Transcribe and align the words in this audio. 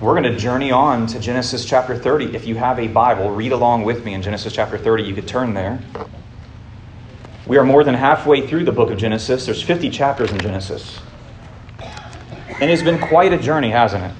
We're 0.00 0.18
going 0.18 0.32
to 0.32 0.36
journey 0.38 0.72
on 0.72 1.06
to 1.08 1.20
Genesis 1.20 1.66
chapter 1.66 1.94
30. 1.94 2.34
If 2.34 2.46
you 2.46 2.54
have 2.54 2.78
a 2.78 2.88
Bible, 2.88 3.30
read 3.32 3.52
along 3.52 3.84
with 3.84 4.02
me 4.02 4.14
in 4.14 4.22
Genesis 4.22 4.50
chapter 4.50 4.78
30. 4.78 5.02
You 5.02 5.14
could 5.14 5.28
turn 5.28 5.52
there. 5.52 5.78
We 7.46 7.58
are 7.58 7.64
more 7.64 7.84
than 7.84 7.94
halfway 7.94 8.46
through 8.46 8.64
the 8.64 8.72
book 8.72 8.90
of 8.90 8.96
Genesis. 8.96 9.44
There's 9.44 9.62
50 9.62 9.90
chapters 9.90 10.32
in 10.32 10.38
Genesis. 10.38 10.98
And 11.78 12.70
it's 12.70 12.82
been 12.82 12.98
quite 12.98 13.34
a 13.34 13.38
journey, 13.38 13.68
hasn't 13.68 14.04
it? 14.04 14.12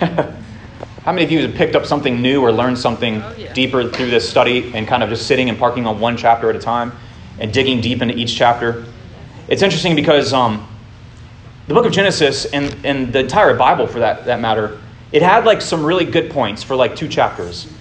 How 1.04 1.12
many 1.12 1.24
of 1.24 1.30
you 1.30 1.42
have 1.42 1.54
picked 1.54 1.76
up 1.76 1.84
something 1.84 2.22
new 2.22 2.40
or 2.40 2.50
learned 2.50 2.78
something 2.78 3.20
oh, 3.20 3.34
yeah. 3.36 3.52
deeper 3.52 3.90
through 3.90 4.08
this 4.08 4.26
study 4.26 4.72
and 4.72 4.88
kind 4.88 5.02
of 5.02 5.10
just 5.10 5.26
sitting 5.26 5.50
and 5.50 5.58
parking 5.58 5.86
on 5.86 6.00
one 6.00 6.16
chapter 6.16 6.48
at 6.48 6.56
a 6.56 6.60
time 6.60 6.92
and 7.38 7.52
digging 7.52 7.82
deep 7.82 8.00
into 8.00 8.16
each 8.16 8.34
chapter? 8.36 8.86
It's 9.48 9.60
interesting 9.60 9.94
because 9.94 10.32
um, 10.32 10.66
the 11.70 11.74
book 11.74 11.86
of 11.86 11.92
Genesis 11.92 12.46
and, 12.46 12.76
and 12.84 13.12
the 13.12 13.20
entire 13.20 13.54
Bible, 13.54 13.86
for 13.86 14.00
that, 14.00 14.24
that 14.24 14.40
matter, 14.40 14.80
it 15.12 15.22
had 15.22 15.44
like 15.44 15.62
some 15.62 15.86
really 15.86 16.04
good 16.04 16.28
points 16.28 16.64
for 16.64 16.74
like 16.74 16.96
two 16.96 17.06
chapters. 17.06 17.72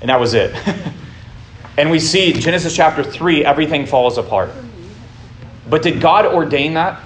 And 0.00 0.10
that 0.10 0.18
was 0.18 0.34
it. 0.34 0.52
and 1.78 1.92
we 1.92 2.00
see 2.00 2.32
Genesis 2.32 2.74
chapter 2.74 3.04
3, 3.04 3.44
everything 3.44 3.86
falls 3.86 4.18
apart. 4.18 4.50
But 5.68 5.82
did 5.82 6.00
God 6.00 6.26
ordain 6.26 6.74
that? 6.74 7.04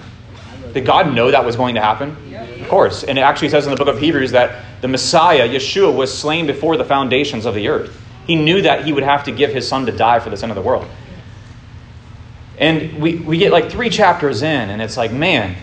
Did 0.73 0.87
God 0.87 1.13
know 1.13 1.29
that 1.29 1.45
was 1.45 1.55
going 1.55 1.75
to 1.75 1.81
happen? 1.81 2.17
Of 2.59 2.69
course. 2.69 3.03
And 3.03 3.19
it 3.19 3.21
actually 3.21 3.49
says 3.49 3.67
in 3.67 3.69
the 3.69 3.77
book 3.77 3.87
of 3.87 3.99
Hebrews 3.99 4.31
that 4.31 4.65
the 4.81 4.87
Messiah, 4.87 5.47
Yeshua, 5.47 5.95
was 5.95 6.11
slain 6.11 6.47
before 6.47 6.75
the 6.75 6.85
foundations 6.85 7.45
of 7.45 7.53
the 7.53 7.67
earth. 7.67 7.95
He 8.25 8.35
knew 8.35 8.63
that 8.63 8.83
he 8.83 8.93
would 8.93 9.03
have 9.03 9.25
to 9.25 9.31
give 9.31 9.51
his 9.51 9.67
son 9.67 9.85
to 9.85 9.91
die 9.91 10.19
for 10.19 10.31
the 10.31 10.37
sin 10.37 10.49
of 10.49 10.55
the 10.55 10.63
world. 10.63 10.87
And 12.57 12.99
we, 12.99 13.17
we 13.17 13.37
get 13.37 13.51
like 13.51 13.69
three 13.69 13.91
chapters 13.91 14.41
in, 14.41 14.71
and 14.71 14.81
it's 14.81 14.97
like, 14.97 15.11
man, 15.11 15.55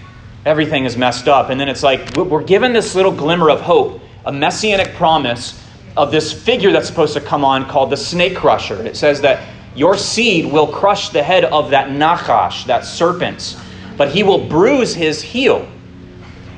everything 0.45 0.85
is 0.85 0.97
messed 0.97 1.29
up. 1.29 1.51
And 1.51 1.61
then 1.61 1.69
it's 1.69 1.83
like, 1.83 2.17
we're 2.17 2.43
given 2.43 2.73
this 2.73 2.95
little 2.95 3.13
glimmer 3.13 3.51
of 3.51 3.61
hope, 3.61 4.01
a 4.25 4.33
messianic 4.33 4.95
promise 4.95 5.63
of 5.97 6.11
this 6.11 6.33
figure 6.33 6.73
that's 6.73 6.87
supposed 6.87 7.15
to 7.15 7.21
come 7.21 7.45
on 7.45 7.69
called 7.69 7.91
the 7.91 7.97
snake 7.97 8.37
crusher. 8.37 8.83
It 8.87 8.97
says 8.97 9.21
that 9.21 9.49
your 9.75 9.97
seed 9.97 10.51
will 10.51 10.67
crush 10.67 11.11
the 11.11 11.23
head 11.23 11.45
of 11.45 11.71
that 11.71 11.89
Nachash, 11.89 12.67
that 12.67 12.85
serpent, 12.85 13.57
but 13.97 14.11
he 14.11 14.23
will 14.23 14.49
bruise 14.49 14.95
his 14.95 15.23
heel. 15.23 15.69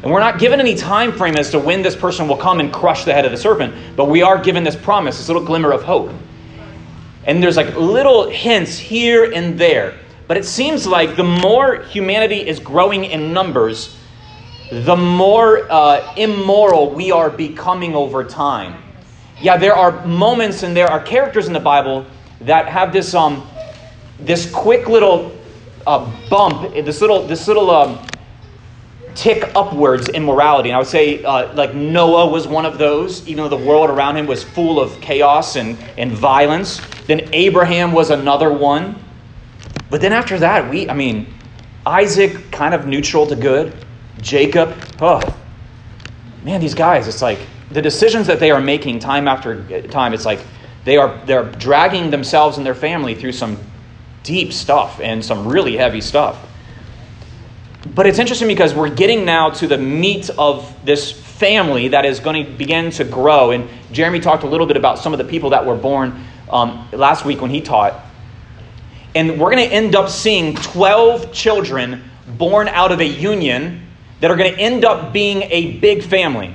And 0.03 0.13
we're 0.13 0.21
not 0.21 0.39
given 0.39 0.61
any 0.61 0.75
time 0.75 1.13
frame 1.13 1.37
as 1.37 1.51
to 1.53 1.59
when 1.59 1.81
this 1.81 1.97
person 1.97 2.29
will 2.29 2.37
come 2.37 2.61
and 2.61 2.73
crush 2.73 3.05
the 3.05 3.13
head 3.13 3.25
of 3.25 3.31
the 3.31 3.39
serpent, 3.39 3.75
but 3.97 4.07
we 4.07 4.23
are 4.23 4.39
given 4.39 4.63
this 4.63 4.77
promise, 4.77 5.17
this 5.17 5.29
little 5.29 5.45
glimmer 5.45 5.73
of 5.73 5.83
hope. 5.83 6.11
And 7.25 7.43
there's 7.43 7.57
like 7.57 7.75
little 7.75 8.29
hints 8.29 8.77
here 8.77 9.33
and 9.33 9.59
there. 9.59 9.99
But 10.27 10.37
it 10.37 10.45
seems 10.45 10.87
like 10.87 11.17
the 11.17 11.25
more 11.25 11.83
humanity 11.83 12.47
is 12.47 12.59
growing 12.59 13.05
in 13.05 13.33
numbers, 13.33 13.97
the 14.71 14.97
more 14.97 15.71
uh, 15.71 16.15
immoral 16.17 16.91
we 16.91 17.13
are 17.13 17.31
becoming 17.31 17.95
over 17.95 18.25
time. 18.25 18.83
Yeah, 19.41 19.57
there 19.57 19.75
are 19.75 20.07
moments 20.07 20.63
and 20.63 20.77
there 20.77 20.89
are 20.89 21.01
characters 21.01 21.47
in 21.47 21.53
the 21.53 21.61
Bible 21.61 22.07
that 22.41 22.67
have 22.67 22.93
this 22.93 23.15
um, 23.15 23.47
this 24.19 24.51
quick 24.51 24.89
little 24.89 25.37
uh, 25.87 26.11
bump, 26.31 26.73
this 26.73 27.01
little 27.01 27.27
this 27.27 27.47
little 27.47 27.71
um, 27.71 27.99
tick 29.15 29.51
upwards 29.55 30.09
in 30.09 30.25
morality. 30.25 30.71
And 30.71 30.77
I 30.77 30.79
would 30.79 30.89
say, 30.89 31.23
uh, 31.23 31.53
like 31.55 31.75
Noah 31.75 32.27
was 32.27 32.47
one 32.47 32.67
of 32.67 32.79
those, 32.79 33.27
even 33.29 33.45
though 33.45 33.57
the 33.57 33.65
world 33.65 33.91
around 33.91 34.17
him 34.17 34.27
was 34.27 34.43
full 34.43 34.81
of 34.81 35.01
chaos 35.01 35.57
and, 35.57 35.79
and 35.97 36.13
violence. 36.13 36.81
Then 37.07 37.29
Abraham 37.33 37.93
was 37.93 38.11
another 38.11 38.53
one. 38.53 39.04
But 39.91 40.01
then 40.01 40.13
after 40.13 40.39
that, 40.39 40.71
we, 40.71 40.89
I 40.89 40.95
mean, 40.95 41.33
Isaac 41.87 42.51
kind 42.51 42.75
of 42.75 42.87
neutral 42.87 43.27
to 43.27 43.37
good. 43.37 43.73
Jacob, 44.21 44.75
oh, 45.01 45.21
man, 46.43 46.61
these 46.61 46.75
guys, 46.75 47.09
it's 47.09 47.23
like 47.23 47.39
the 47.71 47.83
decisions 47.83 48.27
that 48.27 48.41
they 48.41 48.51
are 48.51 48.61
making 48.61 49.01
time 49.01 49.29
after 49.29 49.83
time, 49.89 50.15
it's 50.15 50.25
like 50.25 50.41
they 50.85 50.97
are 50.97 51.19
they're 51.27 51.45
dragging 51.45 52.11
themselves 52.11 52.57
and 52.57 52.65
their 52.65 52.75
family 52.75 53.15
through 53.15 53.33
some 53.33 53.59
deep 54.23 54.53
stuff 54.53 55.01
and 55.01 55.25
some 55.25 55.47
really 55.47 55.77
heavy 55.77 56.01
stuff. 56.01 56.39
But 57.95 58.07
it's 58.07 58.19
interesting 58.19 58.49
because 58.49 58.75
we're 58.75 58.91
getting 58.91 59.25
now 59.25 59.51
to 59.51 59.67
the 59.67 59.77
meat 59.77 60.31
of 60.39 60.75
this 60.85 61.13
family 61.13 61.89
that 61.89 62.05
is 62.05 62.21
going 62.21 62.47
to 62.47 62.51
begin 62.51 62.91
to 62.93 63.05
grow. 63.05 63.51
And 63.51 63.69
Jeremy 63.93 64.21
talked 64.21 64.43
a 64.43 64.47
little 64.47 64.67
bit 64.67 64.77
about 64.77 64.99
some 64.99 65.13
of 65.13 65.19
the 65.19 65.25
people 65.25 65.51
that 65.51 65.67
were 65.67 65.77
born 65.77 66.25
um, 66.49 66.89
last 66.93 67.25
week 67.25 67.43
when 67.43 67.51
he 67.51 67.61
taught. 67.61 68.01
And 69.15 69.39
we're 69.41 69.51
going 69.51 69.69
to 69.69 69.75
end 69.75 69.95
up 69.95 70.09
seeing 70.09 70.57
12 70.57 71.33
children 71.33 72.03
born 72.37 72.69
out 72.69 72.91
of 72.91 73.01
a 73.01 73.07
union 73.07 73.87
that 74.21 74.31
are 74.31 74.37
going 74.37 74.53
to 74.53 74.61
end 74.61 74.85
up 74.85 75.13
being 75.13 75.43
a 75.43 75.79
big 75.79 76.03
family. 76.03 76.55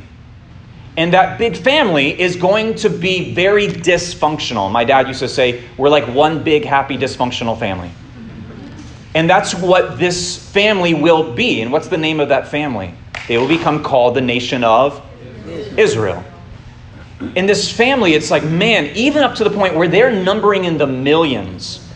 And 0.98 1.14
that 1.14 1.38
big 1.38 1.56
family 1.56 2.19
is 2.19 2.36
going 2.36 2.75
to 2.75 2.90
be 2.90 3.34
very 3.34 3.68
dysfunctional. 3.68 4.69
My 4.72 4.84
dad 4.84 5.08
used 5.08 5.19
to 5.19 5.30
say, 5.30 5.64
we're 5.78 5.90
like 5.90 6.06
one 6.14 6.44
big, 6.44 6.66
happy, 6.66 6.98
dysfunctional 6.98 7.58
family. 7.58 7.92
And 9.16 9.30
that's 9.30 9.56
what 9.56 9.98
this 9.98 10.38
family 10.52 10.94
will 10.94 11.34
be. 11.34 11.62
And 11.62 11.72
what's 11.72 11.88
the 11.88 11.98
name 11.98 12.19
of 12.19 12.30
that 12.30 12.50
family? 12.50 12.94
They 13.28 13.38
will 13.38 13.48
become 13.48 13.84
called 13.84 14.16
the 14.16 14.22
nation 14.22 14.64
of 14.64 15.02
Israel. 15.78 16.24
In 17.36 17.46
this 17.46 17.72
family, 17.72 18.14
it's 18.14 18.31
like, 18.31 18.44
man, 18.44 18.88
even 18.96 19.24
up 19.24 19.36
to 19.36 19.44
the 19.44 19.50
point 19.50 19.75
where 19.75 19.88
they're 19.88 20.12
numbering 20.12 20.66
in 20.66 20.78
the 20.78 20.88
millions, 20.88 21.88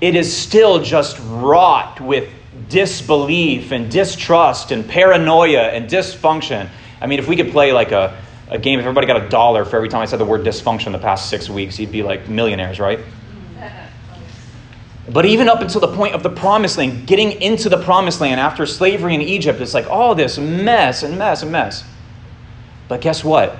it 0.00 0.14
is 0.14 0.34
still 0.34 0.82
just 0.82 1.18
wrought 1.26 2.00
with 2.00 2.28
disbelief 2.68 3.72
and 3.72 3.90
distrust 3.90 4.70
and 4.70 4.88
paranoia 4.88 5.68
and 5.68 5.88
dysfunction. 5.88 6.68
I 7.00 7.06
mean, 7.06 7.18
if 7.18 7.28
we 7.28 7.36
could 7.36 7.50
play 7.50 7.72
like 7.72 7.92
a, 7.92 8.20
a 8.48 8.58
game, 8.58 8.78
if 8.78 8.84
everybody 8.84 9.06
got 9.06 9.24
a 9.24 9.28
dollar 9.28 9.64
for 9.64 9.76
every 9.76 9.88
time 9.88 10.02
I 10.02 10.04
said 10.04 10.18
the 10.18 10.24
word 10.24 10.42
dysfunction 10.42 10.92
the 10.92 10.98
past 10.98 11.30
six 11.30 11.48
weeks, 11.48 11.78
you'd 11.78 11.92
be 11.92 12.02
like 12.02 12.28
millionaires, 12.28 12.78
right? 12.78 13.00
But 15.10 15.24
even 15.24 15.48
up 15.48 15.62
until 15.62 15.80
the 15.80 15.94
point 15.94 16.14
of 16.14 16.22
the 16.22 16.30
promised 16.30 16.76
land, 16.76 17.06
getting 17.06 17.40
into 17.40 17.70
the 17.70 17.82
promised 17.82 18.20
land 18.20 18.40
after 18.40 18.66
slavery 18.66 19.14
in 19.14 19.22
Egypt, 19.22 19.60
it's 19.60 19.72
like 19.72 19.86
all 19.86 20.14
this 20.14 20.36
mess 20.38 21.02
and 21.02 21.16
mess 21.16 21.42
and 21.42 21.50
mess. 21.50 21.82
But 22.88 23.00
guess 23.00 23.24
what? 23.24 23.58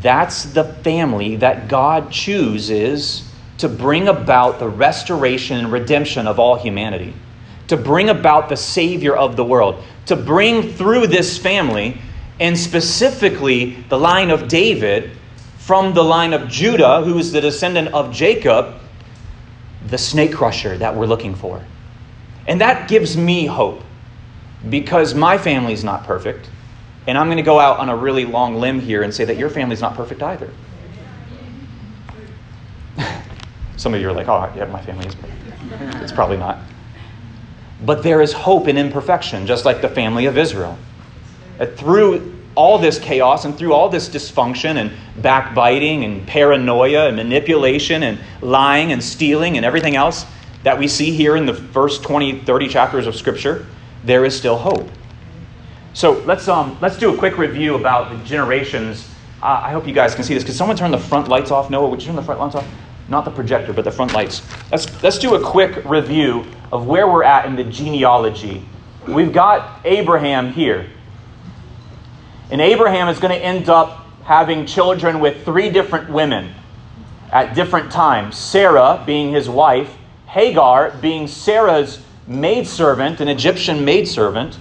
That's 0.00 0.44
the 0.44 0.64
family 0.64 1.36
that 1.36 1.68
God 1.68 2.10
chooses 2.10 3.27
to 3.58 3.68
bring 3.68 4.08
about 4.08 4.58
the 4.58 4.68
restoration 4.68 5.58
and 5.58 5.72
redemption 5.72 6.26
of 6.26 6.38
all 6.38 6.56
humanity, 6.56 7.12
to 7.66 7.76
bring 7.76 8.08
about 8.08 8.48
the 8.48 8.56
Savior 8.56 9.16
of 9.16 9.36
the 9.36 9.44
world, 9.44 9.82
to 10.06 10.16
bring 10.16 10.72
through 10.72 11.06
this 11.06 11.36
family, 11.36 12.00
and 12.40 12.56
specifically 12.56 13.76
the 13.88 13.98
line 13.98 14.30
of 14.30 14.48
David 14.48 15.10
from 15.58 15.92
the 15.92 16.02
line 16.02 16.32
of 16.32 16.48
Judah, 16.48 17.02
who 17.02 17.18
is 17.18 17.32
the 17.32 17.40
descendant 17.40 17.88
of 17.88 18.12
Jacob 18.12 18.74
the 19.88 19.98
snake 19.98 20.32
crusher 20.32 20.76
that 20.78 20.94
we're 20.94 21.06
looking 21.06 21.34
for. 21.34 21.62
And 22.46 22.60
that 22.60 22.88
gives 22.88 23.16
me 23.16 23.46
hope 23.46 23.82
because 24.70 25.14
my 25.14 25.38
family's 25.38 25.84
not 25.84 26.04
perfect. 26.04 26.48
And 27.06 27.16
I'm 27.16 27.26
going 27.26 27.38
to 27.38 27.42
go 27.42 27.58
out 27.58 27.78
on 27.78 27.88
a 27.88 27.96
really 27.96 28.24
long 28.24 28.56
limb 28.56 28.80
here 28.80 29.02
and 29.02 29.12
say 29.14 29.24
that 29.24 29.36
your 29.36 29.50
family's 29.50 29.80
not 29.80 29.94
perfect 29.94 30.22
either. 30.22 30.50
Some 33.78 33.94
of 33.94 34.00
you 34.00 34.08
are 34.08 34.12
like, 34.12 34.28
oh, 34.28 34.52
yeah, 34.56 34.64
my 34.66 34.82
family 34.82 35.06
is 35.06 35.14
perfect. 35.14 36.02
It's 36.02 36.12
probably 36.12 36.36
not. 36.36 36.58
But 37.86 38.02
there 38.02 38.20
is 38.20 38.32
hope 38.32 38.66
in 38.66 38.76
imperfection, 38.76 39.46
just 39.46 39.64
like 39.64 39.80
the 39.80 39.88
family 39.88 40.26
of 40.26 40.36
Israel. 40.36 40.76
That 41.58 41.78
through 41.78 42.34
all 42.56 42.76
this 42.76 42.98
chaos 42.98 43.44
and 43.44 43.56
through 43.56 43.72
all 43.72 43.88
this 43.88 44.08
dysfunction 44.08 44.78
and 44.78 44.90
backbiting 45.22 46.04
and 46.04 46.26
paranoia 46.26 47.06
and 47.06 47.16
manipulation 47.16 48.02
and 48.02 48.18
lying 48.42 48.90
and 48.90 49.02
stealing 49.02 49.56
and 49.56 49.64
everything 49.64 49.94
else 49.94 50.26
that 50.64 50.76
we 50.76 50.88
see 50.88 51.12
here 51.12 51.36
in 51.36 51.46
the 51.46 51.54
first 51.54 52.02
20, 52.02 52.40
30 52.40 52.68
chapters 52.68 53.06
of 53.06 53.14
Scripture, 53.14 53.64
there 54.02 54.24
is 54.24 54.36
still 54.36 54.58
hope. 54.58 54.88
So 55.94 56.18
let's, 56.26 56.48
um, 56.48 56.76
let's 56.80 56.98
do 56.98 57.14
a 57.14 57.16
quick 57.16 57.38
review 57.38 57.76
about 57.76 58.10
the 58.10 58.24
generations. 58.24 59.08
Uh, 59.40 59.60
I 59.62 59.70
hope 59.70 59.86
you 59.86 59.94
guys 59.94 60.16
can 60.16 60.24
see 60.24 60.34
this. 60.34 60.42
Could 60.42 60.54
someone 60.54 60.76
turn 60.76 60.90
the 60.90 60.98
front 60.98 61.28
lights 61.28 61.52
off? 61.52 61.70
Noah, 61.70 61.88
would 61.88 62.00
you 62.00 62.06
turn 62.06 62.16
the 62.16 62.22
front 62.22 62.40
lights 62.40 62.56
off? 62.56 62.66
Not 63.08 63.24
the 63.24 63.30
projector, 63.30 63.72
but 63.72 63.84
the 63.84 63.90
front 63.90 64.12
lights. 64.12 64.42
Let's, 64.70 65.02
let's 65.02 65.18
do 65.18 65.34
a 65.34 65.40
quick 65.40 65.84
review 65.84 66.44
of 66.70 66.86
where 66.86 67.08
we're 67.08 67.24
at 67.24 67.46
in 67.46 67.56
the 67.56 67.64
genealogy. 67.64 68.66
We've 69.06 69.32
got 69.32 69.80
Abraham 69.84 70.52
here. 70.52 70.90
And 72.50 72.60
Abraham 72.60 73.08
is 73.08 73.18
going 73.18 73.38
to 73.38 73.42
end 73.42 73.68
up 73.68 74.06
having 74.24 74.66
children 74.66 75.20
with 75.20 75.44
three 75.44 75.70
different 75.70 76.10
women 76.10 76.54
at 77.32 77.54
different 77.54 77.90
times 77.90 78.36
Sarah 78.36 79.02
being 79.06 79.32
his 79.32 79.48
wife, 79.48 79.94
Hagar 80.26 80.90
being 81.00 81.26
Sarah's 81.26 82.00
maidservant, 82.26 83.20
an 83.20 83.28
Egyptian 83.28 83.84
maidservant, 83.84 84.58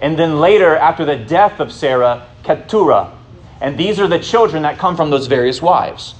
and 0.00 0.18
then 0.18 0.38
later, 0.40 0.76
after 0.76 1.04
the 1.04 1.16
death 1.16 1.60
of 1.60 1.72
Sarah, 1.72 2.26
Keturah. 2.42 3.16
And 3.60 3.76
these 3.76 4.00
are 4.00 4.08
the 4.08 4.18
children 4.18 4.62
that 4.62 4.78
come 4.78 4.96
from 4.96 5.10
those 5.10 5.26
various 5.26 5.60
wives. 5.60 6.14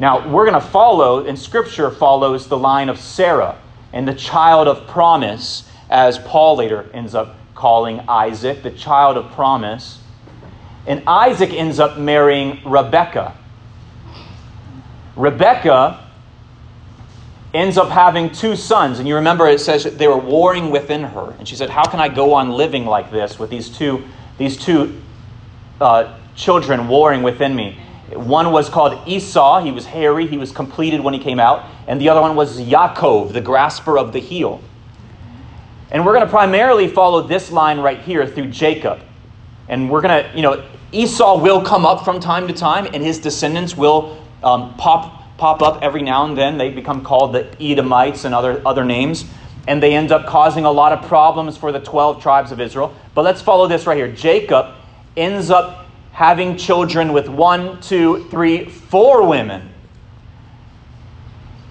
Now, 0.00 0.26
we're 0.26 0.46
going 0.46 0.60
to 0.60 0.66
follow, 0.66 1.26
and 1.26 1.38
Scripture 1.38 1.90
follows 1.90 2.48
the 2.48 2.56
line 2.56 2.88
of 2.88 2.98
Sarah 2.98 3.58
and 3.92 4.08
the 4.08 4.14
child 4.14 4.66
of 4.66 4.86
promise, 4.86 5.68
as 5.90 6.18
Paul 6.18 6.56
later 6.56 6.88
ends 6.94 7.14
up 7.14 7.36
calling 7.54 8.00
Isaac, 8.08 8.62
the 8.62 8.70
child 8.70 9.18
of 9.18 9.30
promise. 9.32 9.98
And 10.86 11.02
Isaac 11.06 11.52
ends 11.52 11.78
up 11.78 11.98
marrying 11.98 12.60
Rebekah. 12.64 13.36
Rebekah 15.16 16.08
ends 17.52 17.76
up 17.76 17.90
having 17.90 18.30
two 18.30 18.56
sons. 18.56 19.00
And 19.00 19.06
you 19.06 19.16
remember 19.16 19.46
it 19.48 19.60
says 19.60 19.84
they 19.84 20.08
were 20.08 20.16
warring 20.16 20.70
within 20.70 21.04
her. 21.04 21.34
And 21.38 21.46
she 21.46 21.56
said, 21.56 21.68
How 21.68 21.84
can 21.84 22.00
I 22.00 22.08
go 22.08 22.32
on 22.32 22.52
living 22.52 22.86
like 22.86 23.10
this 23.10 23.38
with 23.38 23.50
these 23.50 23.68
two, 23.68 24.04
these 24.38 24.56
two 24.56 24.98
uh, 25.78 26.16
children 26.34 26.88
warring 26.88 27.22
within 27.22 27.54
me? 27.54 27.78
One 28.16 28.50
was 28.50 28.68
called 28.68 29.06
Esau. 29.06 29.62
He 29.62 29.70
was 29.70 29.86
hairy. 29.86 30.26
He 30.26 30.36
was 30.36 30.52
completed 30.52 31.00
when 31.00 31.14
he 31.14 31.20
came 31.20 31.38
out. 31.38 31.66
And 31.86 32.00
the 32.00 32.08
other 32.08 32.20
one 32.20 32.36
was 32.36 32.60
Yaakov, 32.60 33.32
the 33.32 33.40
grasper 33.40 33.98
of 33.98 34.12
the 34.12 34.18
heel. 34.18 34.60
And 35.90 36.06
we're 36.06 36.12
going 36.12 36.24
to 36.24 36.30
primarily 36.30 36.88
follow 36.88 37.22
this 37.22 37.50
line 37.50 37.80
right 37.80 38.00
here 38.00 38.26
through 38.26 38.48
Jacob. 38.48 39.00
And 39.68 39.90
we're 39.90 40.00
going 40.00 40.24
to, 40.24 40.36
you 40.36 40.42
know, 40.42 40.64
Esau 40.92 41.40
will 41.40 41.62
come 41.62 41.86
up 41.86 42.04
from 42.04 42.18
time 42.20 42.48
to 42.48 42.52
time, 42.52 42.86
and 42.92 43.02
his 43.02 43.18
descendants 43.18 43.76
will 43.76 44.24
um, 44.42 44.74
pop, 44.74 45.36
pop 45.38 45.62
up 45.62 45.82
every 45.82 46.02
now 46.02 46.24
and 46.24 46.36
then. 46.36 46.58
They 46.58 46.70
become 46.70 47.04
called 47.04 47.32
the 47.32 47.54
Edomites 47.60 48.24
and 48.24 48.34
other, 48.34 48.60
other 48.66 48.84
names. 48.84 49.24
And 49.68 49.80
they 49.80 49.94
end 49.94 50.10
up 50.10 50.26
causing 50.26 50.64
a 50.64 50.70
lot 50.70 50.92
of 50.92 51.06
problems 51.06 51.56
for 51.56 51.70
the 51.70 51.80
12 51.80 52.22
tribes 52.22 52.50
of 52.50 52.60
Israel. 52.60 52.94
But 53.14 53.22
let's 53.22 53.40
follow 53.40 53.68
this 53.68 53.86
right 53.86 53.96
here. 53.96 54.10
Jacob 54.10 54.74
ends 55.16 55.50
up 55.50 55.86
having 56.20 56.54
children 56.54 57.14
with 57.14 57.30
one, 57.30 57.80
two, 57.80 58.28
three, 58.28 58.66
four 58.66 59.26
women. 59.26 59.66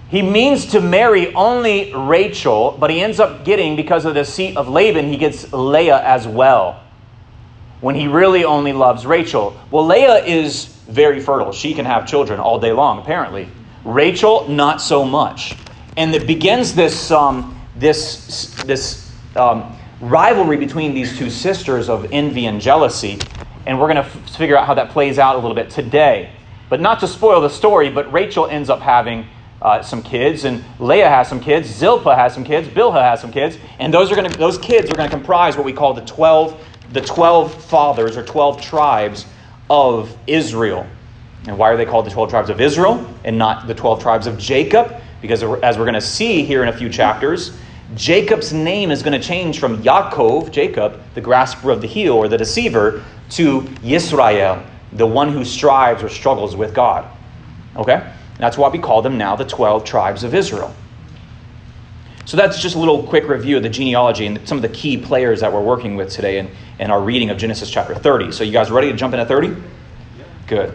He 0.08 0.22
means 0.22 0.66
to 0.72 0.80
marry 0.80 1.32
only 1.34 1.94
Rachel, 1.94 2.76
but 2.80 2.90
he 2.90 3.00
ends 3.00 3.20
up 3.20 3.44
getting, 3.44 3.76
because 3.76 4.04
of 4.04 4.14
the 4.14 4.24
seat 4.24 4.56
of 4.56 4.68
Laban, 4.68 5.06
he 5.06 5.16
gets 5.16 5.52
Leah 5.52 6.02
as 6.02 6.26
well. 6.26 6.82
When 7.80 7.94
he 7.94 8.08
really 8.08 8.44
only 8.44 8.72
loves 8.72 9.06
Rachel. 9.06 9.56
Well, 9.70 9.86
Leah 9.86 10.24
is 10.24 10.64
very 10.88 11.20
fertile. 11.20 11.52
She 11.52 11.72
can 11.72 11.84
have 11.84 12.04
children 12.04 12.40
all 12.40 12.58
day 12.58 12.72
long, 12.72 12.98
apparently. 12.98 13.48
Rachel, 13.84 14.48
not 14.48 14.80
so 14.80 15.04
much. 15.04 15.56
And 15.96 16.12
it 16.12 16.26
begins 16.26 16.74
this, 16.74 17.12
um, 17.12 17.56
this, 17.76 18.52
this 18.64 19.12
um, 19.36 19.76
rivalry 20.00 20.56
between 20.56 20.92
these 20.92 21.16
two 21.16 21.30
sisters 21.30 21.88
of 21.88 22.10
envy 22.10 22.46
and 22.46 22.60
jealousy. 22.60 23.20
And 23.66 23.78
we're 23.78 23.92
going 23.92 23.96
to 23.96 24.02
f- 24.02 24.36
figure 24.36 24.56
out 24.56 24.66
how 24.66 24.74
that 24.74 24.90
plays 24.90 25.18
out 25.18 25.36
a 25.36 25.38
little 25.38 25.54
bit 25.54 25.70
today. 25.70 26.32
But 26.68 26.80
not 26.80 27.00
to 27.00 27.08
spoil 27.08 27.40
the 27.40 27.50
story, 27.50 27.90
but 27.90 28.12
Rachel 28.12 28.46
ends 28.46 28.70
up 28.70 28.80
having 28.80 29.26
uh, 29.60 29.82
some 29.82 30.02
kids, 30.02 30.44
and 30.44 30.64
Leah 30.78 31.08
has 31.08 31.28
some 31.28 31.40
kids, 31.40 31.68
Zilpah 31.68 32.16
has 32.16 32.32
some 32.32 32.44
kids, 32.44 32.68
Bilhah 32.68 33.02
has 33.02 33.20
some 33.20 33.30
kids, 33.30 33.58
and 33.78 33.92
those 33.92 34.10
are 34.10 34.16
going 34.16 34.30
to 34.30 34.38
those 34.38 34.56
kids 34.56 34.90
are 34.90 34.94
going 34.94 35.08
to 35.08 35.14
comprise 35.14 35.56
what 35.56 35.66
we 35.66 35.72
call 35.72 35.92
the 35.92 36.04
twelve 36.06 36.64
the 36.92 37.00
twelve 37.02 37.52
fathers 37.64 38.16
or 38.16 38.24
twelve 38.24 38.60
tribes 38.62 39.26
of 39.68 40.16
Israel. 40.26 40.86
And 41.46 41.58
why 41.58 41.70
are 41.70 41.76
they 41.76 41.84
called 41.84 42.06
the 42.06 42.10
twelve 42.10 42.30
tribes 42.30 42.50
of 42.50 42.60
Israel 42.60 43.06
and 43.24 43.36
not 43.36 43.66
the 43.66 43.74
twelve 43.74 44.00
tribes 44.00 44.26
of 44.26 44.38
Jacob? 44.38 44.94
Because 45.20 45.42
as 45.42 45.76
we're 45.76 45.84
going 45.84 45.94
to 45.94 46.00
see 46.00 46.42
here 46.44 46.62
in 46.62 46.68
a 46.68 46.72
few 46.72 46.88
chapters, 46.88 47.58
Jacob's 47.94 48.52
name 48.52 48.90
is 48.90 49.02
going 49.02 49.18
to 49.18 49.26
change 49.26 49.58
from 49.58 49.82
Yaakov, 49.82 50.52
Jacob, 50.52 51.00
the 51.14 51.20
grasper 51.20 51.70
of 51.70 51.80
the 51.80 51.88
heel 51.88 52.14
or 52.14 52.28
the 52.28 52.38
deceiver, 52.38 53.04
to 53.30 53.62
Yisrael, 53.82 54.64
the 54.92 55.06
one 55.06 55.32
who 55.32 55.44
strives 55.44 56.02
or 56.02 56.08
struggles 56.08 56.54
with 56.54 56.74
God. 56.74 57.06
Okay? 57.76 58.12
That's 58.38 58.56
why 58.56 58.68
we 58.68 58.78
call 58.78 59.02
them 59.02 59.18
now 59.18 59.36
the 59.36 59.44
12 59.44 59.84
tribes 59.84 60.24
of 60.24 60.34
Israel. 60.34 60.74
So 62.24 62.36
that's 62.36 62.60
just 62.62 62.76
a 62.76 62.78
little 62.78 63.02
quick 63.02 63.28
review 63.28 63.56
of 63.56 63.62
the 63.62 63.68
genealogy 63.68 64.26
and 64.26 64.46
some 64.48 64.58
of 64.58 64.62
the 64.62 64.68
key 64.68 64.96
players 64.96 65.40
that 65.40 65.52
we're 65.52 65.62
working 65.62 65.96
with 65.96 66.10
today 66.10 66.38
in, 66.38 66.48
in 66.78 66.90
our 66.90 67.00
reading 67.00 67.30
of 67.30 67.38
Genesis 67.38 67.70
chapter 67.70 67.94
30. 67.94 68.30
So 68.30 68.44
you 68.44 68.52
guys 68.52 68.70
ready 68.70 68.90
to 68.90 68.96
jump 68.96 69.14
into 69.14 69.26
30? 69.26 69.56
Good. 70.46 70.72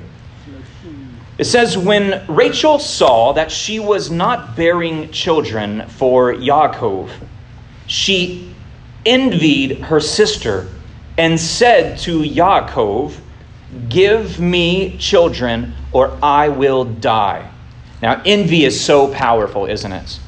It 1.37 1.45
says, 1.45 1.77
When 1.77 2.25
Rachel 2.27 2.79
saw 2.79 3.33
that 3.33 3.51
she 3.51 3.79
was 3.79 4.09
not 4.09 4.55
bearing 4.55 5.11
children 5.11 5.87
for 5.89 6.33
Yaakov, 6.33 7.09
she 7.87 8.55
envied 9.05 9.79
her 9.79 9.99
sister 9.99 10.67
and 11.17 11.39
said 11.39 11.97
to 11.99 12.21
Yaakov, 12.21 13.17
Give 13.89 14.39
me 14.39 14.97
children, 14.97 15.73
or 15.91 16.17
I 16.23 16.47
will 16.49 16.85
die. 16.85 17.49
Now, 18.01 18.21
envy 18.25 18.63
is 18.63 18.79
so 18.79 19.13
powerful, 19.13 19.65
isn't 19.65 19.91
it? 19.91 20.19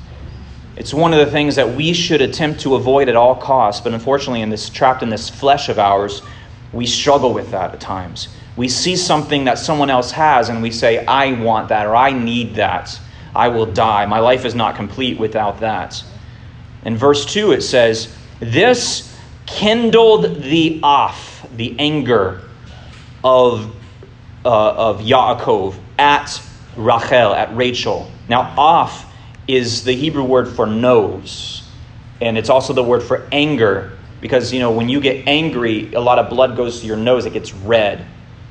It's 0.75 0.93
one 0.93 1.13
of 1.13 1.19
the 1.19 1.31
things 1.31 1.55
that 1.55 1.75
we 1.75 1.93
should 1.93 2.21
attempt 2.21 2.61
to 2.61 2.75
avoid 2.75 3.09
at 3.09 3.15
all 3.15 3.35
costs, 3.35 3.81
but 3.81 3.93
unfortunately, 3.93 4.41
in 4.41 4.49
this 4.49 4.69
trapped 4.69 5.01
in 5.01 5.09
this 5.09 5.29
flesh 5.29 5.69
of 5.69 5.79
ours, 5.79 6.21
we 6.73 6.85
struggle 6.85 7.33
with 7.33 7.51
that 7.51 7.73
at 7.73 7.79
times. 7.79 8.27
We 8.57 8.67
see 8.67 8.95
something 8.95 9.45
that 9.45 9.59
someone 9.59 9.91
else 9.91 10.11
has 10.11 10.49
and 10.49 10.61
we 10.61 10.71
say, 10.71 11.05
I 11.05 11.33
want 11.33 11.69
that 11.69 11.85
or 11.85 11.95
I 11.95 12.11
need 12.11 12.55
that. 12.55 12.99
I 13.35 13.49
will 13.49 13.67
die. 13.67 14.07
My 14.07 14.19
life 14.19 14.45
is 14.45 14.55
not 14.55 14.75
complete 14.75 15.19
without 15.19 15.59
that. 15.59 16.03
In 16.83 16.97
verse 16.97 17.23
2, 17.25 17.51
it 17.51 17.61
says, 17.61 18.13
This 18.39 19.15
kindled 19.45 20.41
the 20.41 20.79
off, 20.81 21.47
the 21.55 21.75
anger 21.77 22.41
of, 23.23 23.75
uh, 24.43 24.71
of 24.71 25.01
Yaakov 25.01 25.75
at 25.99 26.41
Rachel, 26.75 27.33
at 27.33 27.55
Rachel. 27.55 28.11
Now, 28.27 28.53
off 28.57 29.13
is 29.47 29.83
the 29.83 29.93
Hebrew 29.93 30.23
word 30.23 30.47
for 30.47 30.65
nose, 30.65 31.69
and 32.21 32.37
it's 32.37 32.49
also 32.49 32.73
the 32.73 32.83
word 32.83 33.03
for 33.03 33.27
anger 33.31 33.97
because, 34.19 34.51
you 34.51 34.59
know, 34.59 34.71
when 34.71 34.89
you 34.89 34.99
get 34.99 35.27
angry, 35.27 35.93
a 35.93 36.01
lot 36.01 36.17
of 36.17 36.29
blood 36.29 36.57
goes 36.57 36.81
to 36.81 36.87
your 36.87 36.97
nose, 36.97 37.25
it 37.25 37.33
gets 37.33 37.53
red. 37.53 38.05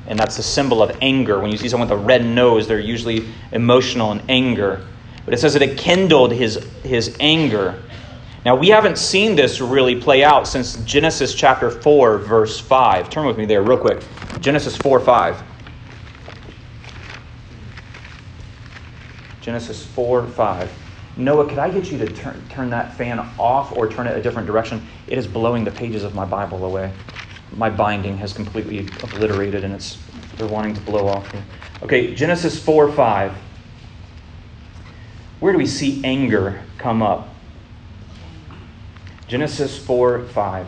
And 0.07 0.19
that's 0.19 0.37
the 0.37 0.43
symbol 0.43 0.83
of 0.83 0.97
anger. 1.01 1.41
When 1.41 1.51
you 1.51 1.57
see 1.57 1.69
someone 1.69 1.89
with 1.89 1.99
a 1.99 2.03
red 2.03 2.25
nose, 2.25 2.69
they're 2.69 2.79
usually 2.79 3.29
emotional 3.53 4.13
and 4.13 4.23
anger. 4.29 4.87
But 5.25 5.35
it 5.35 5.39
says 5.39 5.55
that 5.55 5.63
it 5.63 5.77
kindled 5.77 6.33
his, 6.33 6.65
his 6.85 7.17
anger. 7.19 7.83
Now, 8.45 8.55
we 8.55 8.69
haven't 8.69 8.97
seen 8.97 9.35
this 9.35 9.61
really 9.61 10.01
play 10.01 10.23
out 10.23 10.47
since 10.47 10.77
Genesis 10.85 11.35
chapter 11.35 11.69
4, 11.69 12.19
verse 12.19 12.61
5. 12.61 13.11
Turn 13.11 13.27
with 13.27 13.37
me 13.37 13.45
there, 13.45 13.63
real 13.63 13.79
quick. 13.79 14.05
Genesis 14.41 14.77
4 14.77 15.01
5. 15.01 15.43
Genesis 19.41 19.85
4 19.87 20.27
5. 20.29 20.71
Noah, 21.17 21.49
could 21.49 21.59
I 21.59 21.71
get 21.71 21.91
you 21.91 21.99
to 21.99 22.07
turn, 22.07 22.41
turn 22.49 22.71
that 22.71 22.95
fan 22.95 23.19
off 23.39 23.73
or 23.73 23.89
turn 23.89 24.07
it 24.07 24.17
a 24.17 24.23
different 24.23 24.47
direction? 24.47 24.87
It 25.09 25.19
is 25.19 25.27
blowing 25.27 25.65
the 25.65 25.71
pages 25.71 26.05
of 26.05 26.15
my 26.15 26.25
Bible 26.25 26.65
away. 26.65 26.93
My 27.57 27.71
binding 27.71 28.19
has 28.19 28.33
completely 28.33 28.81
obliterated 29.03 29.65
and 29.65 29.75
it's 29.75 29.99
they're 30.37 30.47
wanting 30.47 30.75
to 30.75 30.81
blow 30.83 31.09
off 31.09 31.31
here. 31.33 31.43
Okay, 31.83 32.15
Genesis 32.15 32.63
4 32.63 32.93
5. 32.93 33.33
Where 35.41 35.53
do 35.53 35.59
we 35.59 35.67
see 35.67 36.03
anger 36.05 36.63
come 36.79 37.03
up? 37.03 37.29
Genesis 39.29 39.79
4 39.85 40.25
5. 40.25 40.67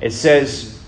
It 0.00 0.10
says 0.12 0.82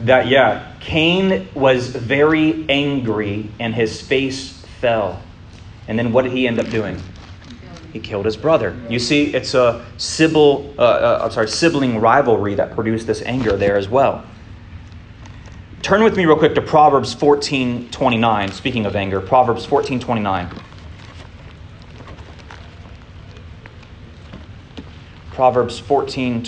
that, 0.00 0.28
yeah, 0.28 0.72
Cain 0.80 1.48
was 1.54 1.88
very 1.88 2.64
angry 2.68 3.50
and 3.60 3.74
his 3.74 4.00
face 4.00 4.52
fell. 4.80 5.22
And 5.88 5.98
then 5.98 6.12
what 6.12 6.22
did 6.22 6.32
he 6.32 6.46
end 6.46 6.58
up 6.58 6.70
doing? 6.70 7.00
He 7.92 8.00
killed 8.00 8.24
his 8.24 8.36
brother. 8.36 8.76
You 8.88 8.98
see, 8.98 9.34
it's 9.34 9.54
a 9.54 9.84
sibling, 9.98 10.74
uh, 10.78 10.82
uh, 10.82 11.20
I'm 11.24 11.30
sorry, 11.30 11.48
sibling 11.48 12.00
rivalry 12.00 12.54
that 12.54 12.74
produced 12.74 13.06
this 13.06 13.20
anger 13.22 13.56
there 13.56 13.76
as 13.76 13.88
well. 13.88 14.24
Turn 15.82 16.02
with 16.02 16.16
me 16.16 16.24
real 16.24 16.38
quick 16.38 16.54
to 16.54 16.62
Proverbs 16.62 17.12
14 17.12 17.90
29. 17.90 18.52
Speaking 18.52 18.86
of 18.86 18.96
anger, 18.96 19.20
Proverbs 19.20 19.66
14 19.66 20.00
29. 20.00 20.48
Proverbs 25.32 25.78
14 25.78 26.42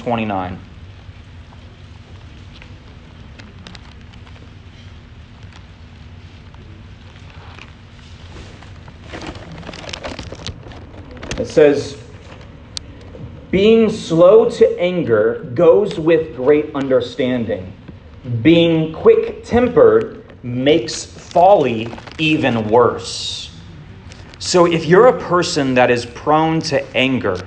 says, 11.54 11.96
being 13.52 13.88
slow 13.88 14.50
to 14.50 14.80
anger 14.80 15.48
goes 15.54 15.98
with 15.98 16.34
great 16.34 16.74
understanding. 16.74 17.72
Being 18.42 18.92
quick 18.92 19.44
tempered 19.44 20.24
makes 20.42 21.04
folly 21.04 21.92
even 22.18 22.68
worse. 22.68 23.56
So, 24.40 24.66
if 24.66 24.86
you're 24.86 25.06
a 25.06 25.20
person 25.20 25.74
that 25.74 25.90
is 25.90 26.04
prone 26.04 26.60
to 26.62 26.84
anger, 26.96 27.46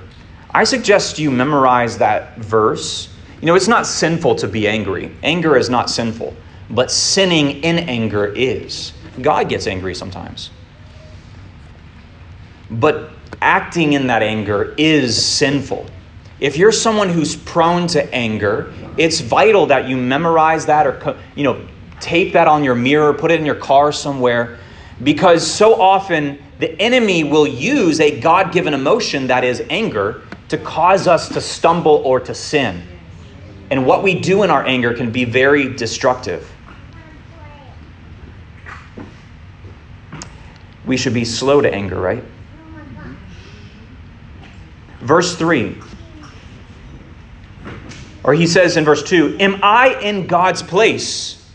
I 0.50 0.64
suggest 0.64 1.18
you 1.18 1.30
memorize 1.30 1.98
that 1.98 2.38
verse. 2.38 3.14
You 3.40 3.46
know, 3.46 3.54
it's 3.54 3.68
not 3.68 3.86
sinful 3.86 4.36
to 4.36 4.48
be 4.48 4.66
angry, 4.66 5.14
anger 5.22 5.56
is 5.56 5.68
not 5.68 5.90
sinful, 5.90 6.34
but 6.70 6.90
sinning 6.90 7.62
in 7.62 7.78
anger 7.78 8.32
is. 8.34 8.94
God 9.20 9.50
gets 9.50 9.66
angry 9.66 9.94
sometimes. 9.94 10.50
But 12.70 13.10
acting 13.40 13.92
in 13.92 14.06
that 14.08 14.22
anger 14.22 14.74
is 14.76 15.22
sinful. 15.22 15.86
If 16.40 16.56
you're 16.56 16.72
someone 16.72 17.08
who's 17.08 17.36
prone 17.36 17.86
to 17.88 18.14
anger, 18.14 18.72
it's 18.96 19.20
vital 19.20 19.66
that 19.66 19.88
you 19.88 19.96
memorize 19.96 20.66
that 20.66 20.86
or 20.86 21.16
you 21.34 21.44
know 21.44 21.66
tape 22.00 22.32
that 22.34 22.46
on 22.46 22.62
your 22.62 22.74
mirror, 22.74 23.12
put 23.12 23.30
it 23.30 23.40
in 23.40 23.46
your 23.46 23.54
car 23.56 23.92
somewhere, 23.92 24.58
because 25.02 25.46
so 25.46 25.80
often 25.80 26.38
the 26.58 26.80
enemy 26.80 27.24
will 27.24 27.46
use 27.46 28.00
a 28.00 28.20
God 28.20 28.52
given 28.52 28.74
emotion 28.74 29.28
that 29.28 29.44
is 29.44 29.62
anger 29.70 30.22
to 30.48 30.58
cause 30.58 31.06
us 31.06 31.28
to 31.30 31.40
stumble 31.40 32.02
or 32.04 32.20
to 32.20 32.34
sin. 32.34 32.82
And 33.70 33.86
what 33.86 34.02
we 34.02 34.18
do 34.18 34.42
in 34.44 34.50
our 34.50 34.64
anger 34.64 34.94
can 34.94 35.10
be 35.10 35.24
very 35.24 35.74
destructive. 35.74 36.50
We 40.86 40.96
should 40.96 41.14
be 41.14 41.26
slow 41.26 41.60
to 41.60 41.72
anger, 41.72 42.00
right? 42.00 42.24
Verse 45.08 45.34
3. 45.36 45.74
Or 48.24 48.34
he 48.34 48.46
says 48.46 48.76
in 48.76 48.84
verse 48.84 49.02
2 49.02 49.38
Am 49.40 49.58
I 49.62 49.98
in 50.02 50.26
God's 50.26 50.62
place? 50.62 51.50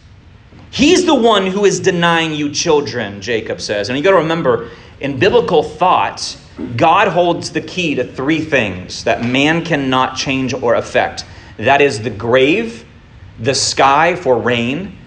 He's 0.72 1.05
the 1.05 1.13
one 1.13 1.45
who 1.45 1.63
is 1.63 1.79
denying 1.79 2.33
you 2.33 2.50
children, 2.50 3.22
Jacob 3.22 3.62
says. 3.62 3.89
And 3.89 3.98
you 3.98 4.03
got 4.03 4.10
to 4.10 4.17
remember, 4.17 4.72
in 5.01 5.19
biblical 5.19 5.62
thought, 5.62 6.36
God 6.75 7.10
holds 7.10 7.51
the 7.51 7.62
key 7.62 7.93
to 7.93 8.03
three 8.03 8.41
things 8.41 9.03
that 9.03 9.24
man 9.24 9.63
cannot 9.63 10.17
change 10.17 10.55
or 10.55 10.74
affect 10.74 11.25
that 11.57 11.79
is 11.79 12.01
the 12.01 12.10
grave, 12.10 12.83
the 13.39 13.53
sky 13.53 14.15
for 14.15 14.39
rain, 14.39 14.98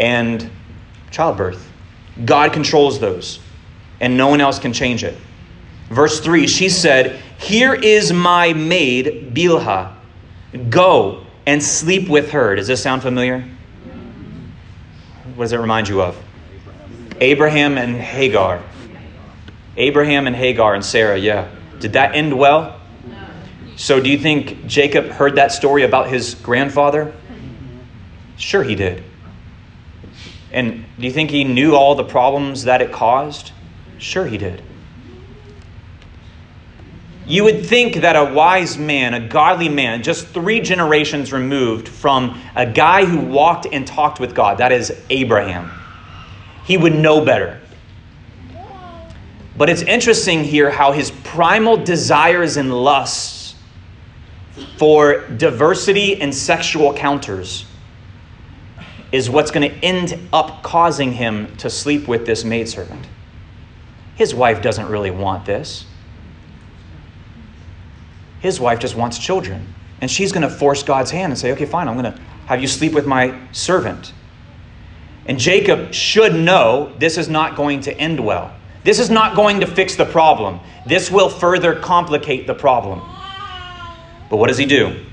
and 0.00 0.50
childbirth. 1.12 1.70
God 2.24 2.52
controls 2.52 2.98
those, 2.98 3.38
and 4.00 4.16
no 4.16 4.26
one 4.26 4.40
else 4.40 4.58
can 4.58 4.72
change 4.72 5.04
it. 5.04 5.16
Verse 5.88 6.20
3 6.20 6.46
She 6.46 6.68
said, 6.68 7.20
Here 7.38 7.74
is 7.74 8.12
my 8.12 8.52
maid, 8.52 9.34
Bilhah. 9.34 9.94
Go 10.70 11.24
and 11.46 11.62
sleep 11.62 12.08
with 12.08 12.30
her. 12.30 12.54
Does 12.56 12.66
this 12.66 12.82
sound 12.82 13.02
familiar? 13.02 13.44
What 15.34 15.44
does 15.44 15.52
it 15.52 15.58
remind 15.58 15.88
you 15.88 16.00
of? 16.00 16.16
Abraham 17.20 17.78
and 17.78 17.96
Hagar. 17.96 18.62
Abraham 19.76 20.26
and 20.26 20.36
Hagar 20.36 20.74
and 20.74 20.84
Sarah, 20.84 21.18
yeah. 21.18 21.48
Did 21.80 21.94
that 21.94 22.14
end 22.14 22.36
well? 22.36 22.80
So, 23.76 24.00
do 24.00 24.08
you 24.08 24.18
think 24.18 24.66
Jacob 24.66 25.06
heard 25.06 25.34
that 25.34 25.50
story 25.50 25.82
about 25.82 26.08
his 26.08 26.36
grandfather? 26.36 27.12
Sure, 28.36 28.62
he 28.62 28.76
did. 28.76 29.02
And 30.52 30.84
do 30.98 31.06
you 31.06 31.12
think 31.12 31.30
he 31.30 31.42
knew 31.42 31.74
all 31.74 31.96
the 31.96 32.04
problems 32.04 32.64
that 32.64 32.80
it 32.80 32.92
caused? 32.92 33.50
Sure, 33.98 34.26
he 34.26 34.38
did. 34.38 34.62
You 37.26 37.44
would 37.44 37.64
think 37.64 37.96
that 37.96 38.16
a 38.16 38.34
wise 38.34 38.76
man, 38.76 39.14
a 39.14 39.28
godly 39.28 39.68
man, 39.68 40.02
just 40.02 40.28
three 40.28 40.60
generations 40.60 41.32
removed 41.32 41.88
from 41.88 42.40
a 42.54 42.66
guy 42.66 43.06
who 43.06 43.18
walked 43.18 43.66
and 43.70 43.86
talked 43.86 44.20
with 44.20 44.34
God, 44.34 44.58
that 44.58 44.72
is 44.72 44.92
Abraham, 45.08 45.70
he 46.66 46.76
would 46.76 46.94
know 46.94 47.24
better. 47.24 47.60
But 49.56 49.70
it's 49.70 49.82
interesting 49.82 50.44
here 50.44 50.70
how 50.70 50.92
his 50.92 51.12
primal 51.22 51.76
desires 51.76 52.56
and 52.56 52.72
lusts 52.72 53.54
for 54.76 55.26
diversity 55.28 56.20
and 56.20 56.34
sexual 56.34 56.92
counters 56.92 57.64
is 59.12 59.30
what's 59.30 59.50
going 59.50 59.70
to 59.70 59.76
end 59.84 60.18
up 60.32 60.62
causing 60.62 61.12
him 61.12 61.56
to 61.56 61.70
sleep 61.70 62.08
with 62.08 62.26
this 62.26 62.44
maidservant. 62.44 63.06
His 64.16 64.34
wife 64.34 64.60
doesn't 64.60 64.88
really 64.88 65.10
want 65.10 65.46
this. 65.46 65.86
His 68.44 68.60
wife 68.60 68.78
just 68.78 68.94
wants 68.94 69.16
children. 69.16 69.72
And 70.02 70.10
she's 70.10 70.30
going 70.30 70.46
to 70.46 70.50
force 70.50 70.82
God's 70.82 71.10
hand 71.10 71.32
and 71.32 71.40
say, 71.40 71.52
okay, 71.52 71.64
fine, 71.64 71.88
I'm 71.88 71.98
going 71.98 72.12
to 72.12 72.20
have 72.44 72.60
you 72.60 72.68
sleep 72.68 72.92
with 72.92 73.06
my 73.06 73.40
servant. 73.52 74.12
And 75.24 75.38
Jacob 75.38 75.94
should 75.94 76.34
know 76.34 76.92
this 76.98 77.16
is 77.16 77.30
not 77.30 77.56
going 77.56 77.80
to 77.80 77.96
end 77.96 78.20
well. 78.20 78.54
This 78.82 78.98
is 78.98 79.08
not 79.08 79.34
going 79.34 79.60
to 79.60 79.66
fix 79.66 79.96
the 79.96 80.04
problem. 80.04 80.60
This 80.84 81.10
will 81.10 81.30
further 81.30 81.74
complicate 81.74 82.46
the 82.46 82.52
problem. 82.52 83.00
But 84.28 84.36
what 84.36 84.48
does 84.48 84.58
he 84.58 84.66
do? 84.66 85.06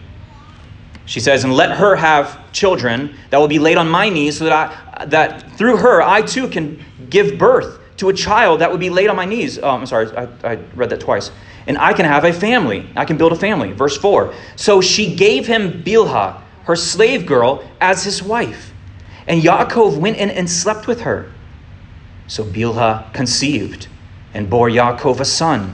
She 1.06 1.22
says, 1.22 1.46
and 1.46 1.54
let 1.54 1.78
her 1.78 1.96
have 1.96 2.52
children 2.52 3.16
that 3.30 3.38
will 3.38 3.48
be 3.48 3.60
laid 3.60 3.78
on 3.78 3.88
my 3.88 4.10
knees 4.10 4.40
so 4.40 4.44
that, 4.44 4.54
I, 4.98 5.06
that 5.06 5.54
through 5.54 5.78
her 5.78 6.02
I 6.02 6.22
too 6.22 6.50
can 6.50 6.84
give 7.10 7.38
birth 7.38 7.80
to 7.96 8.10
a 8.10 8.14
child 8.14 8.60
that 8.60 8.70
would 8.70 8.82
be 8.82 8.90
laid 8.90 9.08
on 9.08 9.16
my 9.16 9.24
knees. 9.24 9.58
Oh, 9.58 9.70
I'm 9.70 9.86
sorry, 9.86 10.10
I, 10.18 10.28
I 10.44 10.56
read 10.76 10.90
that 10.90 11.00
twice 11.00 11.32
and 11.72 11.78
I 11.78 11.94
can 11.94 12.04
have 12.04 12.25
a 12.25 12.34
family. 12.34 12.86
I 12.98 13.06
can 13.06 13.16
build 13.16 13.32
a 13.32 13.36
family. 13.38 13.72
Verse 13.72 13.96
4. 13.96 14.34
So 14.58 14.82
she 14.82 15.16
gave 15.16 15.48
him 15.48 15.82
Bilhah, 15.84 16.42
her 16.66 16.75
slave 16.75 17.25
girl, 17.25 17.63
as 17.80 18.04
his 18.04 18.22
wife. 18.22 18.74
And 19.25 19.42
Yaakov 19.42 19.98
went 19.98 20.18
in 20.18 20.30
and 20.32 20.50
slept 20.50 20.86
with 20.86 21.00
her. 21.04 21.32
So 22.28 22.44
Bilhah 22.44 23.13
conceived 23.13 23.88
and 24.34 24.50
bore 24.50 24.68
Yaakov 24.68 25.22
a 25.22 25.25
son. 25.25 25.74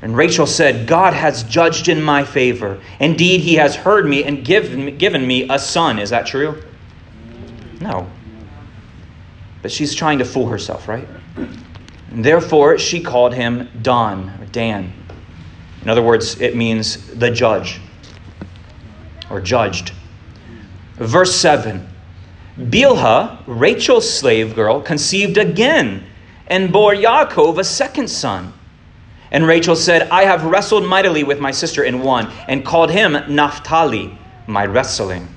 And 0.00 0.16
Rachel 0.16 0.46
said, 0.46 0.86
God 0.86 1.12
has 1.12 1.42
judged 1.42 1.88
in 1.88 2.02
my 2.02 2.24
favor. 2.24 2.80
Indeed, 3.00 3.42
he 3.42 3.56
has 3.56 3.76
heard 3.76 4.06
me 4.06 4.24
and 4.24 4.42
given, 4.42 4.96
given 4.96 5.26
me 5.26 5.46
a 5.50 5.58
son. 5.58 5.98
Is 5.98 6.08
that 6.08 6.26
true? 6.26 6.62
No. 7.78 8.08
But 9.60 9.70
she's 9.70 9.94
trying 9.94 10.18
to 10.20 10.24
fool 10.24 10.46
herself, 10.46 10.88
right? 10.88 11.06
Therefore, 12.10 12.78
she 12.78 13.00
called 13.00 13.34
him 13.34 13.68
Don, 13.82 14.30
or 14.40 14.46
Dan. 14.46 14.92
In 15.82 15.90
other 15.90 16.02
words, 16.02 16.40
it 16.40 16.56
means 16.56 17.06
the 17.14 17.30
judge, 17.30 17.80
or 19.30 19.40
judged. 19.40 19.92
Verse 20.94 21.34
7 21.34 21.86
Bilhah, 22.58 23.42
Rachel's 23.46 24.12
slave 24.12 24.54
girl, 24.54 24.80
conceived 24.80 25.38
again 25.38 26.04
and 26.48 26.72
bore 26.72 26.94
Yaakov 26.94 27.58
a 27.58 27.64
second 27.64 28.08
son. 28.08 28.52
And 29.30 29.46
Rachel 29.46 29.76
said, 29.76 30.08
I 30.08 30.24
have 30.24 30.44
wrestled 30.44 30.84
mightily 30.84 31.22
with 31.22 31.38
my 31.38 31.50
sister 31.50 31.84
in 31.84 32.00
one, 32.00 32.32
and 32.48 32.64
called 32.64 32.90
him 32.90 33.12
Naphtali, 33.28 34.16
my 34.46 34.64
wrestling. 34.64 35.28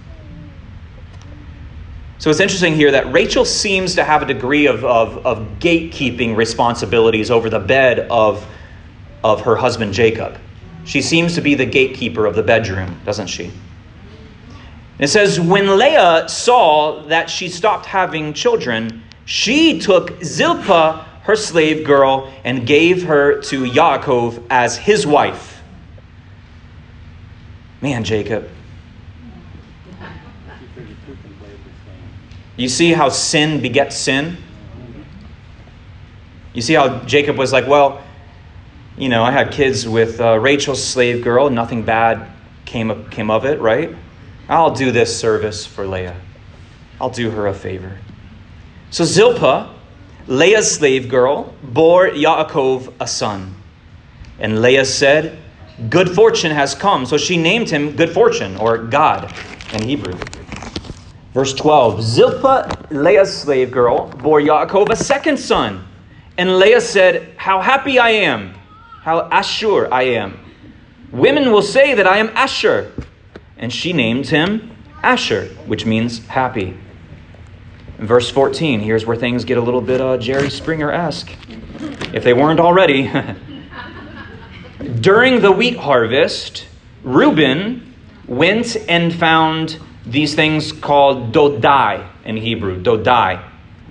So 2.21 2.29
it's 2.29 2.39
interesting 2.39 2.75
here 2.75 2.91
that 2.91 3.11
Rachel 3.11 3.45
seems 3.45 3.95
to 3.95 4.03
have 4.03 4.21
a 4.21 4.27
degree 4.27 4.67
of, 4.67 4.85
of, 4.85 5.25
of 5.25 5.39
gatekeeping 5.57 6.35
responsibilities 6.35 7.31
over 7.31 7.49
the 7.49 7.57
bed 7.57 8.05
of, 8.11 8.47
of 9.23 9.41
her 9.41 9.55
husband 9.55 9.91
Jacob. 9.91 10.37
She 10.85 11.01
seems 11.01 11.33
to 11.33 11.41
be 11.41 11.55
the 11.55 11.65
gatekeeper 11.65 12.27
of 12.27 12.35
the 12.35 12.43
bedroom, 12.43 13.01
doesn't 13.05 13.25
she? 13.25 13.51
It 14.99 15.07
says, 15.07 15.39
When 15.39 15.79
Leah 15.79 16.29
saw 16.29 17.01
that 17.07 17.27
she 17.27 17.49
stopped 17.49 17.87
having 17.87 18.33
children, 18.33 19.01
she 19.25 19.79
took 19.79 20.23
Zilpah, 20.23 21.03
her 21.23 21.35
slave 21.35 21.83
girl, 21.83 22.31
and 22.43 22.67
gave 22.67 23.01
her 23.01 23.41
to 23.41 23.63
Yaakov 23.63 24.45
as 24.51 24.77
his 24.77 25.07
wife. 25.07 25.63
Man, 27.81 28.03
Jacob, 28.03 28.47
You 32.61 32.69
see 32.69 32.93
how 32.93 33.09
sin 33.09 33.59
begets 33.59 33.95
sin? 33.95 34.37
You 36.53 36.61
see 36.61 36.75
how 36.75 36.99
Jacob 37.05 37.35
was 37.35 37.51
like, 37.51 37.65
well, 37.65 38.03
you 38.95 39.09
know, 39.09 39.23
I 39.23 39.31
had 39.31 39.51
kids 39.51 39.87
with 39.87 40.21
uh, 40.21 40.37
Rachel's 40.37 40.83
slave 40.83 41.23
girl, 41.23 41.49
nothing 41.49 41.81
bad 41.81 42.29
came, 42.65 43.09
came 43.09 43.31
of 43.31 43.45
it, 43.45 43.59
right? 43.59 43.95
I'll 44.47 44.75
do 44.75 44.91
this 44.91 45.19
service 45.19 45.65
for 45.65 45.87
Leah. 45.87 46.15
I'll 46.99 47.09
do 47.09 47.31
her 47.31 47.47
a 47.47 47.53
favor. 47.55 47.97
So 48.91 49.05
Zilpah, 49.05 49.73
Leah's 50.27 50.69
slave 50.69 51.09
girl, 51.09 51.55
bore 51.63 52.09
Yaakov 52.09 52.93
a 52.99 53.07
son. 53.07 53.55
And 54.37 54.61
Leah 54.61 54.85
said, 54.85 55.39
Good 55.89 56.11
fortune 56.11 56.51
has 56.51 56.75
come. 56.75 57.07
So 57.07 57.17
she 57.17 57.37
named 57.37 57.71
him 57.71 57.95
Good 57.95 58.11
Fortune, 58.11 58.55
or 58.57 58.77
God 58.77 59.33
in 59.73 59.81
Hebrew. 59.81 60.15
Verse 61.33 61.53
12 61.53 62.01
Zilpah, 62.01 62.87
Leah's 62.91 63.35
slave 63.35 63.71
girl, 63.71 64.07
bore 64.07 64.41
Yaakov 64.41 64.89
a 64.89 64.95
second 64.95 65.37
son. 65.37 65.87
And 66.37 66.59
Leah 66.59 66.81
said, 66.81 67.33
How 67.37 67.61
happy 67.61 67.99
I 67.99 68.09
am, 68.09 68.53
how 69.01 69.29
Ashur 69.29 69.93
I 69.93 70.03
am. 70.03 70.39
Women 71.11 71.51
will 71.51 71.61
say 71.61 71.93
that 71.93 72.07
I 72.07 72.17
am 72.17 72.29
Asher. 72.35 72.91
And 73.57 73.71
she 73.71 73.93
named 73.93 74.27
him 74.27 74.75
Asher, 75.03 75.45
which 75.65 75.85
means 75.85 76.25
happy. 76.27 76.77
In 77.99 78.07
verse 78.07 78.29
14, 78.31 78.79
here's 78.79 79.05
where 79.05 79.17
things 79.17 79.45
get 79.45 79.57
a 79.57 79.61
little 79.61 79.81
bit 79.81 80.01
uh, 80.01 80.17
Jerry 80.17 80.49
Springer 80.49 80.91
esque, 80.91 81.31
if 82.13 82.23
they 82.23 82.33
weren't 82.33 82.59
already. 82.59 83.11
During 85.01 85.41
the 85.41 85.51
wheat 85.51 85.77
harvest, 85.77 86.65
Reuben 87.03 87.93
went 88.27 88.75
and 88.87 89.13
found 89.13 89.79
these 90.05 90.33
things 90.33 90.71
called 90.71 91.33
dodai 91.33 92.07
in 92.25 92.37
Hebrew, 92.37 92.81
dodai, 92.81 93.43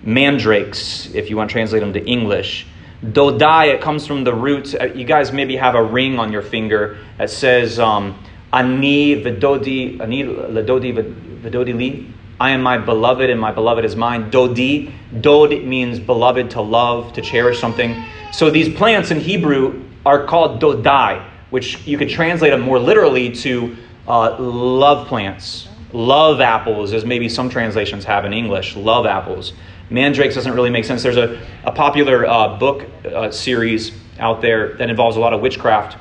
mandrakes, 0.03 1.15
if 1.15 1.31
you 1.31 1.37
want 1.37 1.51
to 1.51 1.53
translate 1.53 1.81
them 1.81 1.93
to 1.93 2.05
English. 2.05 2.67
Dodai, 3.05 3.75
it 3.75 3.81
comes 3.81 4.07
from 4.07 4.25
the 4.25 4.35
root. 4.35 4.75
Uh, 4.75 4.87
you 4.87 5.05
guys 5.05 5.33
maybe 5.33 5.57
have 5.57 5.75
a 5.75 5.83
ring 5.83 6.19
on 6.19 6.33
your 6.33 6.43
finger 6.43 6.99
that 7.17 7.31
says 7.31 7.79
um, 7.79 8.19
Ani 8.53 9.23
vidodi, 9.23 10.01
ani 10.01 10.25
ledodi 10.25 10.93
vidodi 11.41 11.75
li. 11.77 12.15
I 12.39 12.51
am 12.51 12.63
my 12.63 12.79
beloved, 12.79 13.29
and 13.31 13.41
my 13.41 13.53
beloved 13.53 13.85
is 13.85 13.97
mine. 13.97 14.31
Dodi. 14.31 14.93
Dod 15.21 15.51
means 15.65 15.99
beloved, 16.01 16.51
to 16.51 16.61
love, 16.61 17.13
to 17.15 17.23
cherish 17.23 17.61
something. 17.61 18.05
So 18.33 18.51
these 18.51 18.75
plants 18.75 19.11
in 19.11 19.21
Hebrew 19.21 19.83
are 20.05 20.25
called 20.27 20.61
dodai, 20.61 21.27
which 21.51 21.87
you 21.87 21.99
could 21.99 22.09
translate 22.09 22.51
them 22.51 22.61
more 22.61 22.79
literally 22.79 23.31
to 23.37 23.77
uh, 24.09 24.39
love 24.39 25.07
plants. 25.07 25.70
Love 25.93 26.41
apples, 26.41 26.93
as 26.93 27.05
maybe 27.05 27.29
some 27.29 27.49
translations 27.49 28.05
have 28.05 28.25
in 28.25 28.33
English. 28.33 28.77
Love 28.77 29.07
apples. 29.07 29.53
Mandrakes 29.91 30.37
doesn't 30.37 30.55
really 30.55 30.71
make 30.71 30.85
sense. 30.85 31.03
There's 31.03 31.17
a, 31.17 31.41
a 31.65 31.73
popular 31.73 32.25
uh, 32.25 32.57
book 32.59 32.87
uh, 33.05 33.31
series 33.31 33.93
out 34.21 34.41
there 34.41 34.75
that 34.75 34.89
involves 34.89 35.17
a 35.17 35.21
lot 35.21 35.33
of 35.33 35.41
witchcraft, 35.41 35.97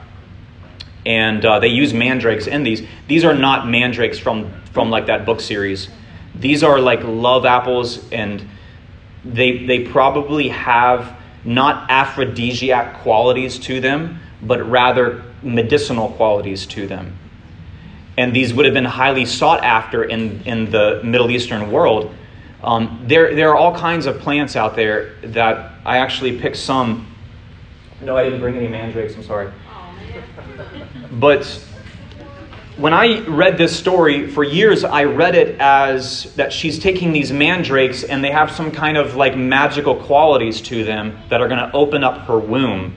and 1.06 1.44
uh, 1.44 1.60
they 1.60 1.70
use 1.70 1.94
mandrakes 1.94 2.46
in 2.46 2.64
these. 2.64 2.84
These 3.08 3.24
are 3.24 3.34
not 3.34 3.68
mandrakes 3.68 4.20
from, 4.20 4.52
from 4.74 4.92
like 4.92 5.08
that 5.08 5.26
book 5.26 5.42
series. 5.42 5.90
These 6.36 6.62
are 6.62 6.80
like 6.80 7.02
love 7.04 7.46
apples, 7.46 8.08
and 8.12 8.48
they, 9.26 9.66
they 9.66 9.86
probably 9.86 10.50
have 10.50 11.18
not 11.44 11.90
aphrodisiac 11.90 13.02
qualities 13.02 13.58
to 13.60 13.82
them, 13.82 14.20
but 14.42 14.62
rather 14.70 15.24
medicinal 15.42 16.10
qualities 16.12 16.66
to 16.68 16.86
them. 16.86 17.18
And 18.20 18.36
these 18.36 18.54
would 18.54 18.66
have 18.66 18.74
been 18.74 18.86
highly 18.86 19.26
sought 19.26 19.64
after 19.64 20.04
in, 20.04 20.42
in 20.44 20.70
the 20.70 21.02
Middle 21.04 21.32
Eastern 21.32 21.72
world 21.72 22.14
um, 22.64 23.04
there, 23.08 23.34
there 23.36 23.50
are 23.50 23.56
all 23.56 23.76
kinds 23.76 24.06
of 24.06 24.20
plants 24.20 24.56
out 24.56 24.76
there 24.76 25.16
that 25.24 25.74
I 25.86 25.98
actually 25.98 26.40
picked 26.40 26.58
some. 26.58 27.08
No, 28.02 28.18
I 28.18 28.24
didn't 28.24 28.42
bring 28.42 28.56
any 28.56 28.68
mandrakes, 28.68 29.16
I'm 29.16 29.24
sorry. 29.24 29.52
But 31.12 31.46
when 32.78 32.94
I 32.94 33.26
read 33.26 33.58
this 33.58 33.78
story, 33.78 34.30
for 34.30 34.44
years 34.44 34.84
I 34.84 35.06
read 35.06 35.34
it 35.34 35.60
as 35.60 36.34
that 36.36 36.54
she's 36.54 36.78
taking 36.78 37.12
these 37.12 37.32
mandrakes 37.32 38.04
and 38.04 38.24
they 38.24 38.32
have 38.32 38.52
some 38.52 38.72
kind 38.72 38.96
of 38.96 39.16
like 39.16 39.36
magical 39.36 39.96
qualities 39.96 40.62
to 40.62 40.84
them 40.84 41.18
that 41.30 41.42
are 41.42 41.48
going 41.48 41.60
to 41.60 41.72
open 41.76 42.04
up 42.04 42.28
her 42.28 42.38
womb 42.38 42.96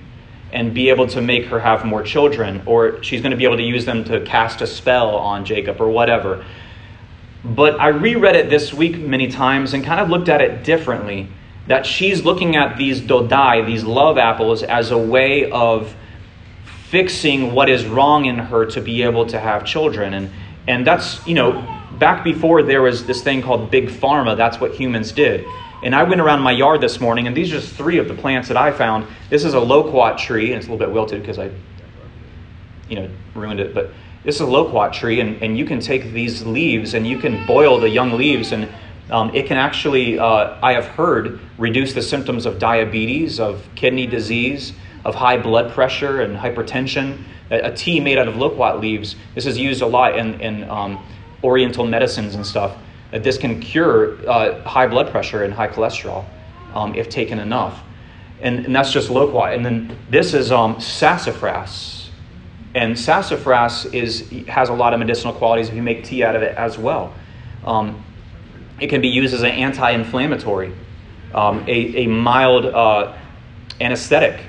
and 0.53 0.75
be 0.75 0.91
able 0.91 1.07
to 1.09 1.23
make 1.23 1.47
her 1.47 1.61
have 1.61 1.85
more 1.85 2.03
children, 2.03 2.63
or 2.67 3.03
she's 3.03 3.23
going 3.23 3.31
to 3.31 3.37
be 3.37 3.45
able 3.45 3.57
to 3.57 3.63
use 3.63 3.85
them 3.85 4.05
to 4.05 4.21
cast 4.21 4.61
a 4.61 4.67
spell 4.67 5.17
on 5.17 5.45
Jacob 5.45 5.81
or 5.81 5.89
whatever. 5.89 6.45
But 7.45 7.81
I 7.81 7.89
reread 7.89 8.37
it 8.37 8.51
this 8.51 8.73
week 8.73 8.99
many 8.99 9.29
times 9.29 9.75
and 9.75 9.85
kind 9.85 10.01
of 10.01 10.09
looked 10.11 10.29
at 10.29 10.41
it 10.41 10.63
differently. 10.65 11.29
That 11.69 11.87
she's 11.87 12.25
looking 12.25 12.57
at 12.57 12.77
these 12.77 13.01
dodai, 13.01 13.65
these 13.67 13.85
love 13.85 14.19
apples, 14.19 14.63
as 14.63 14.91
a 14.91 14.99
way 14.99 15.51
of 15.51 15.95
fixing 16.89 17.55
what 17.55 17.69
is 17.69 17.87
wrong 17.87 18.27
in 18.27 18.37
her 18.37 18.67
to 18.67 18.81
be 18.81 19.03
able 19.03 19.27
to 19.27 19.41
have 19.41 19.65
children. 19.65 20.13
And, 20.13 20.31
and 20.69 20.87
that's, 20.87 21.27
you 21.27 21.35
know, 21.35 21.53
back 21.99 22.25
before 22.25 22.63
there 22.63 22.83
was 22.83 23.07
this 23.07 23.23
thing 23.23 23.43
called 23.43 23.71
big 23.71 23.89
pharma, 23.89 24.37
that's 24.37 24.61
what 24.61 24.75
humans 24.75 25.13
did. 25.13 25.47
And 25.83 25.95
I 25.95 26.05
went 26.05 26.21
around 26.21 26.41
my 26.41 26.53
yard 26.53 26.81
this 26.81 27.01
morning, 27.01 27.27
and 27.27 27.37
these 27.37 27.53
are 27.53 27.59
just 27.61 27.75
three 27.75 27.99
of 27.99 28.07
the 28.07 28.15
plants 28.15 28.49
that 28.49 28.57
I 28.57 28.71
found. 28.71 29.07
This 29.31 29.45
is 29.45 29.55
a 29.55 29.61
loquat 29.61 30.19
tree, 30.19 30.53
and 30.53 30.59
it's 30.59 30.69
a 30.69 30.71
little 30.71 30.87
bit 30.87 30.95
wilted 30.95 31.21
because 31.21 31.39
I, 31.39 31.51
you 32.89 32.97
know, 32.97 33.11
ruined 33.35 33.59
it. 33.59 33.75
But 33.75 33.91
this 34.25 34.37
is 34.37 34.43
a 34.43 34.47
loquat 34.47 34.93
tree, 34.93 35.21
and, 35.21 35.43
and 35.43 35.59
you 35.59 35.65
can 35.65 35.81
take 35.81 36.13
these 36.13 36.47
leaves 36.47 36.95
and 36.95 37.05
you 37.07 37.19
can 37.19 37.45
boil 37.47 37.81
the 37.81 37.89
young 37.89 38.13
leaves, 38.13 38.53
and 38.53 38.69
um, 39.11 39.35
it 39.35 39.47
can 39.47 39.57
actually, 39.57 40.19
uh, 40.19 40.57
I 40.63 40.73
have 40.75 40.87
heard, 40.87 41.41
reduce 41.59 41.93
the 41.93 42.03
symptoms 42.03 42.47
of 42.47 42.61
diabetes, 42.61 43.41
of 43.41 43.67
kidney 43.75 44.07
disease, 44.07 44.75
of 45.05 45.17
high 45.17 45.37
blood 45.37 45.73
pressure 45.73 46.23
and 46.23 46.37
hypertension. 46.37 47.25
A, 47.51 47.73
a 47.73 47.75
tea 47.75 47.99
made 47.99 48.19
out 48.19 48.29
of 48.29 48.37
loquat 48.37 48.81
leaves, 48.81 49.17
this 49.35 49.47
is 49.47 49.59
used 49.59 49.83
a 49.83 49.87
lot 49.87 50.17
in, 50.17 50.41
in 50.41 50.71
um, 50.71 51.05
oriental 51.43 51.85
medicines 51.85 52.37
and 52.37 52.47
stuff, 52.47 52.77
that 53.13 53.23
this 53.23 53.39
can 53.39 53.61
cure 53.61 54.19
uh, 54.29 54.61
high 54.63 54.87
blood 54.87 55.11
pressure 55.11 55.45
and 55.45 55.55
high 55.55 55.69
cholesterol 55.69 56.25
um, 56.75 56.95
if 56.95 57.09
taken 57.09 57.39
enough. 57.39 57.81
And, 58.41 58.65
and, 58.67 58.75
that's 58.75 58.91
just 58.91 59.11
loquat. 59.11 59.53
And 59.53 59.65
then 59.65 59.97
this 60.11 60.35
is 60.35 60.51
um, 60.51 60.81
sassafras. 60.81 62.11
And 62.75 62.99
sassafras 62.99 63.85
is, 63.87 64.29
has 64.49 64.71
a 64.71 64.73
lot 64.73 64.95
of 64.95 64.99
medicinal 64.99 65.35
qualities 65.35 65.69
if 65.69 65.75
you 65.75 65.83
make 65.83 66.05
tea 66.05 66.25
out 66.25 66.35
of 66.35 66.43
it 66.43 66.57
as 66.57 66.79
well. 66.79 67.15
Um, 67.65 68.03
it 68.81 68.89
can 68.89 69.01
be 69.01 69.09
used 69.09 69.35
as 69.35 69.43
an 69.43 69.51
anti 69.51 69.91
inflammatory, 69.91 70.73
um, 71.35 71.61
a, 71.69 72.05
a 72.05 72.07
mild 72.09 72.65
uh, 72.65 73.15
anesthetic, 73.81 74.41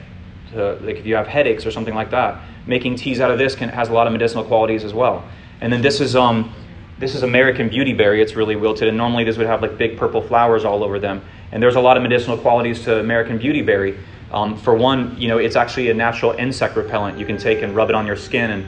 to, 0.51 0.75
like 0.81 0.95
if 0.95 1.05
you 1.05 1.15
have 1.15 1.27
headaches 1.27 1.65
or 1.65 1.71
something 1.71 1.93
like 1.93 2.09
that. 2.11 2.41
Making 2.65 2.95
teas 2.95 3.19
out 3.19 3.29
of 3.29 3.38
this 3.38 3.55
can, 3.55 3.67
has 3.67 3.89
a 3.89 3.93
lot 3.93 4.07
of 4.07 4.13
medicinal 4.13 4.45
qualities 4.45 4.85
as 4.85 4.93
well. 4.93 5.23
And 5.59 5.71
then 5.71 5.81
this 5.81 5.99
is, 5.99 6.15
um, 6.15 6.53
this 6.99 7.15
is 7.15 7.23
American 7.23 7.69
beautyberry. 7.69 8.21
It's 8.21 8.36
really 8.36 8.56
wilted, 8.56 8.88
and 8.88 8.97
normally 8.97 9.23
this 9.23 9.38
would 9.38 9.47
have 9.47 9.62
like 9.62 9.77
big 9.77 9.97
purple 9.97 10.21
flowers 10.21 10.63
all 10.65 10.84
over 10.84 10.99
them. 10.99 11.21
And 11.51 11.62
there's 11.62 11.75
a 11.75 11.79
lot 11.79 11.97
of 11.97 12.03
medicinal 12.03 12.38
qualities 12.38 12.84
to 12.84 12.99
American 12.99 13.39
beautyberry. 13.39 13.97
Um, 14.32 14.58
for 14.58 14.73
one, 14.73 15.15
you 15.19 15.27
know, 15.27 15.38
it's 15.38 15.56
actually 15.56 15.89
a 15.89 15.93
natural 15.93 16.32
insect 16.32 16.75
repellent. 16.75 17.19
You 17.19 17.25
can 17.25 17.38
take 17.38 17.62
and 17.62 17.75
rub 17.75 17.89
it 17.89 17.95
on 17.95 18.08
your 18.08 18.15
skin, 18.15 18.51
and 18.51 18.65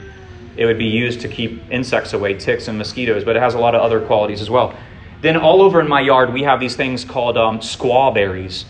it 0.56 0.64
would 0.66 0.78
be 0.78 0.86
used 0.86 1.20
to 1.20 1.28
keep 1.28 1.60
insects 1.70 2.12
away, 2.12 2.34
ticks 2.34 2.68
and 2.68 2.78
mosquitoes, 2.78 3.24
but 3.24 3.36
it 3.36 3.40
has 3.40 3.54
a 3.54 3.58
lot 3.58 3.74
of 3.74 3.82
other 3.82 4.00
qualities 4.00 4.40
as 4.40 4.48
well. 4.48 4.74
Then 5.22 5.36
all 5.36 5.62
over 5.62 5.80
in 5.80 5.88
my 5.88 6.00
yard, 6.00 6.32
we 6.32 6.42
have 6.42 6.60
these 6.60 6.76
things 6.76 7.04
called 7.04 7.36
um, 7.36 7.58
squaw 7.58 8.14
berries, 8.14 8.64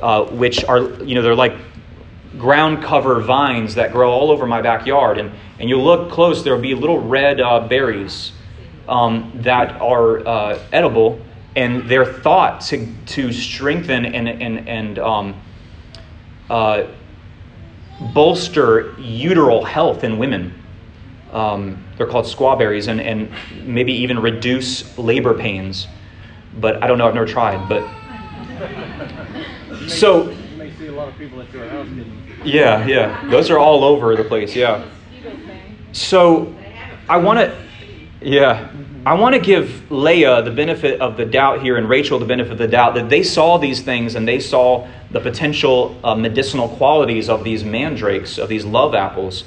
uh, 0.00 0.24
which 0.24 0.64
are, 0.64 0.80
you 1.02 1.14
know, 1.14 1.22
they're 1.22 1.34
like 1.34 1.56
ground 2.38 2.82
cover 2.82 3.20
vines 3.20 3.74
that 3.74 3.92
grow 3.92 4.10
all 4.10 4.30
over 4.30 4.46
my 4.46 4.62
backyard. 4.62 5.18
And, 5.18 5.32
and 5.58 5.68
you 5.68 5.78
look 5.78 6.10
close, 6.10 6.42
there'll 6.42 6.60
be 6.60 6.74
little 6.74 7.00
red 7.00 7.40
uh, 7.40 7.66
berries 7.66 8.32
um, 8.90 9.30
that 9.36 9.80
are 9.80 10.26
uh, 10.26 10.58
edible, 10.72 11.20
and 11.56 11.88
they're 11.88 12.04
thought 12.04 12.60
to, 12.62 12.86
to 13.06 13.32
strengthen 13.32 14.04
and, 14.04 14.28
and, 14.28 14.68
and 14.68 14.98
um, 14.98 15.40
uh, 16.50 16.88
bolster 18.12 18.98
uteral 18.98 19.64
health 19.64 20.04
in 20.04 20.18
women. 20.18 20.52
Um, 21.32 21.84
they're 21.96 22.08
called 22.08 22.24
squawberries, 22.24 22.88
and, 22.88 23.00
and 23.00 23.30
maybe 23.64 23.92
even 23.92 24.18
reduce 24.18 24.98
labor 24.98 25.34
pains. 25.34 25.86
But 26.58 26.82
I 26.82 26.88
don't 26.88 26.98
know, 26.98 27.06
I've 27.06 27.14
never 27.14 27.26
tried. 27.26 27.68
But 27.68 27.88
so. 29.88 30.30
You 30.30 30.56
may 30.56 30.74
see 30.76 30.88
a 30.88 30.92
lot 30.92 31.08
of 31.08 31.16
people 31.16 31.40
at 31.40 31.52
your 31.52 31.68
house 31.68 31.88
getting. 31.88 32.20
Yeah, 32.42 32.84
yeah. 32.86 33.30
Those 33.30 33.50
are 33.50 33.58
all 33.58 33.84
over 33.84 34.16
the 34.16 34.24
place, 34.24 34.56
yeah. 34.56 34.84
So 35.92 36.52
I 37.08 37.18
want 37.18 37.38
to, 37.38 37.69
yeah. 38.20 38.70
I 39.06 39.14
want 39.14 39.34
to 39.34 39.40
give 39.40 39.90
Leah 39.90 40.42
the 40.42 40.50
benefit 40.50 41.00
of 41.00 41.16
the 41.16 41.24
doubt 41.24 41.62
here 41.62 41.78
and 41.78 41.88
Rachel 41.88 42.18
the 42.18 42.26
benefit 42.26 42.52
of 42.52 42.58
the 42.58 42.68
doubt 42.68 42.94
that 42.94 43.08
they 43.08 43.22
saw 43.22 43.56
these 43.56 43.80
things 43.80 44.14
and 44.14 44.28
they 44.28 44.40
saw 44.40 44.86
the 45.10 45.20
potential 45.20 45.98
uh, 46.04 46.14
medicinal 46.14 46.68
qualities 46.68 47.30
of 47.30 47.42
these 47.42 47.64
mandrakes, 47.64 48.36
of 48.36 48.50
these 48.50 48.64
love 48.64 48.94
apples. 48.94 49.44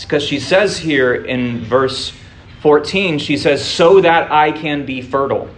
Because 0.00 0.22
she 0.22 0.40
says 0.40 0.78
here 0.78 1.14
in 1.14 1.64
verse 1.64 2.12
14, 2.62 3.18
she 3.18 3.36
says, 3.36 3.62
so 3.62 4.00
that 4.00 4.32
I 4.32 4.50
can 4.50 4.86
be 4.86 5.02
fertile. 5.02 5.50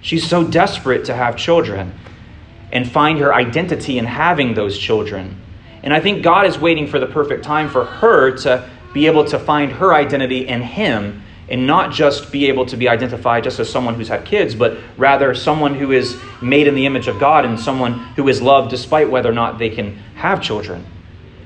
She's 0.00 0.26
so 0.26 0.42
desperate 0.42 1.04
to 1.04 1.14
have 1.14 1.36
children 1.36 1.94
and 2.72 2.90
find 2.90 3.18
her 3.18 3.34
identity 3.34 3.98
in 3.98 4.06
having 4.06 4.54
those 4.54 4.78
children. 4.78 5.40
And 5.82 5.92
I 5.92 6.00
think 6.00 6.22
God 6.22 6.46
is 6.46 6.58
waiting 6.58 6.86
for 6.86 6.98
the 6.98 7.06
perfect 7.06 7.44
time 7.44 7.68
for 7.68 7.84
her 7.84 8.30
to 8.38 8.68
be 8.94 9.06
able 9.06 9.24
to 9.26 9.38
find 9.38 9.72
her 9.72 9.94
identity 9.94 10.48
in 10.48 10.62
Him 10.62 11.22
and 11.52 11.66
not 11.66 11.92
just 11.92 12.32
be 12.32 12.48
able 12.48 12.64
to 12.64 12.78
be 12.78 12.88
identified 12.88 13.44
just 13.44 13.60
as 13.60 13.68
someone 13.68 13.94
who's 13.94 14.08
had 14.08 14.24
kids, 14.24 14.54
but 14.54 14.78
rather 14.96 15.34
someone 15.34 15.74
who 15.74 15.92
is 15.92 16.18
made 16.40 16.66
in 16.66 16.74
the 16.74 16.86
image 16.86 17.08
of 17.08 17.20
God 17.20 17.44
and 17.44 17.60
someone 17.60 17.98
who 18.16 18.26
is 18.28 18.40
loved 18.40 18.70
despite 18.70 19.10
whether 19.10 19.28
or 19.28 19.34
not 19.34 19.58
they 19.58 19.68
can 19.68 19.94
have 20.14 20.40
children. 20.40 20.86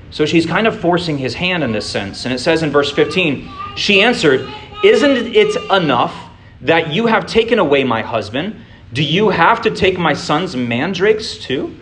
So 0.09 0.25
she's 0.25 0.45
kind 0.45 0.65
of 0.65 0.79
forcing 0.79 1.17
his 1.17 1.33
hand 1.33 1.61
in 1.61 1.73
this 1.73 1.85
sense. 1.85 2.23
And 2.23 2.33
it 2.33 2.39
says 2.39 2.63
in 2.63 2.71
verse 2.71 2.89
15, 2.89 3.51
she 3.75 4.01
answered, 4.01 4.49
Isn't 4.81 5.35
it 5.35 5.53
enough 5.69 6.15
that 6.61 6.93
you 6.93 7.07
have 7.07 7.25
taken 7.25 7.59
away 7.59 7.83
my 7.83 8.01
husband? 8.01 8.55
Do 8.93 9.03
you 9.03 9.27
have 9.27 9.61
to 9.63 9.71
take 9.71 9.99
my 9.99 10.13
son's 10.13 10.55
mandrakes 10.55 11.37
too? 11.37 11.75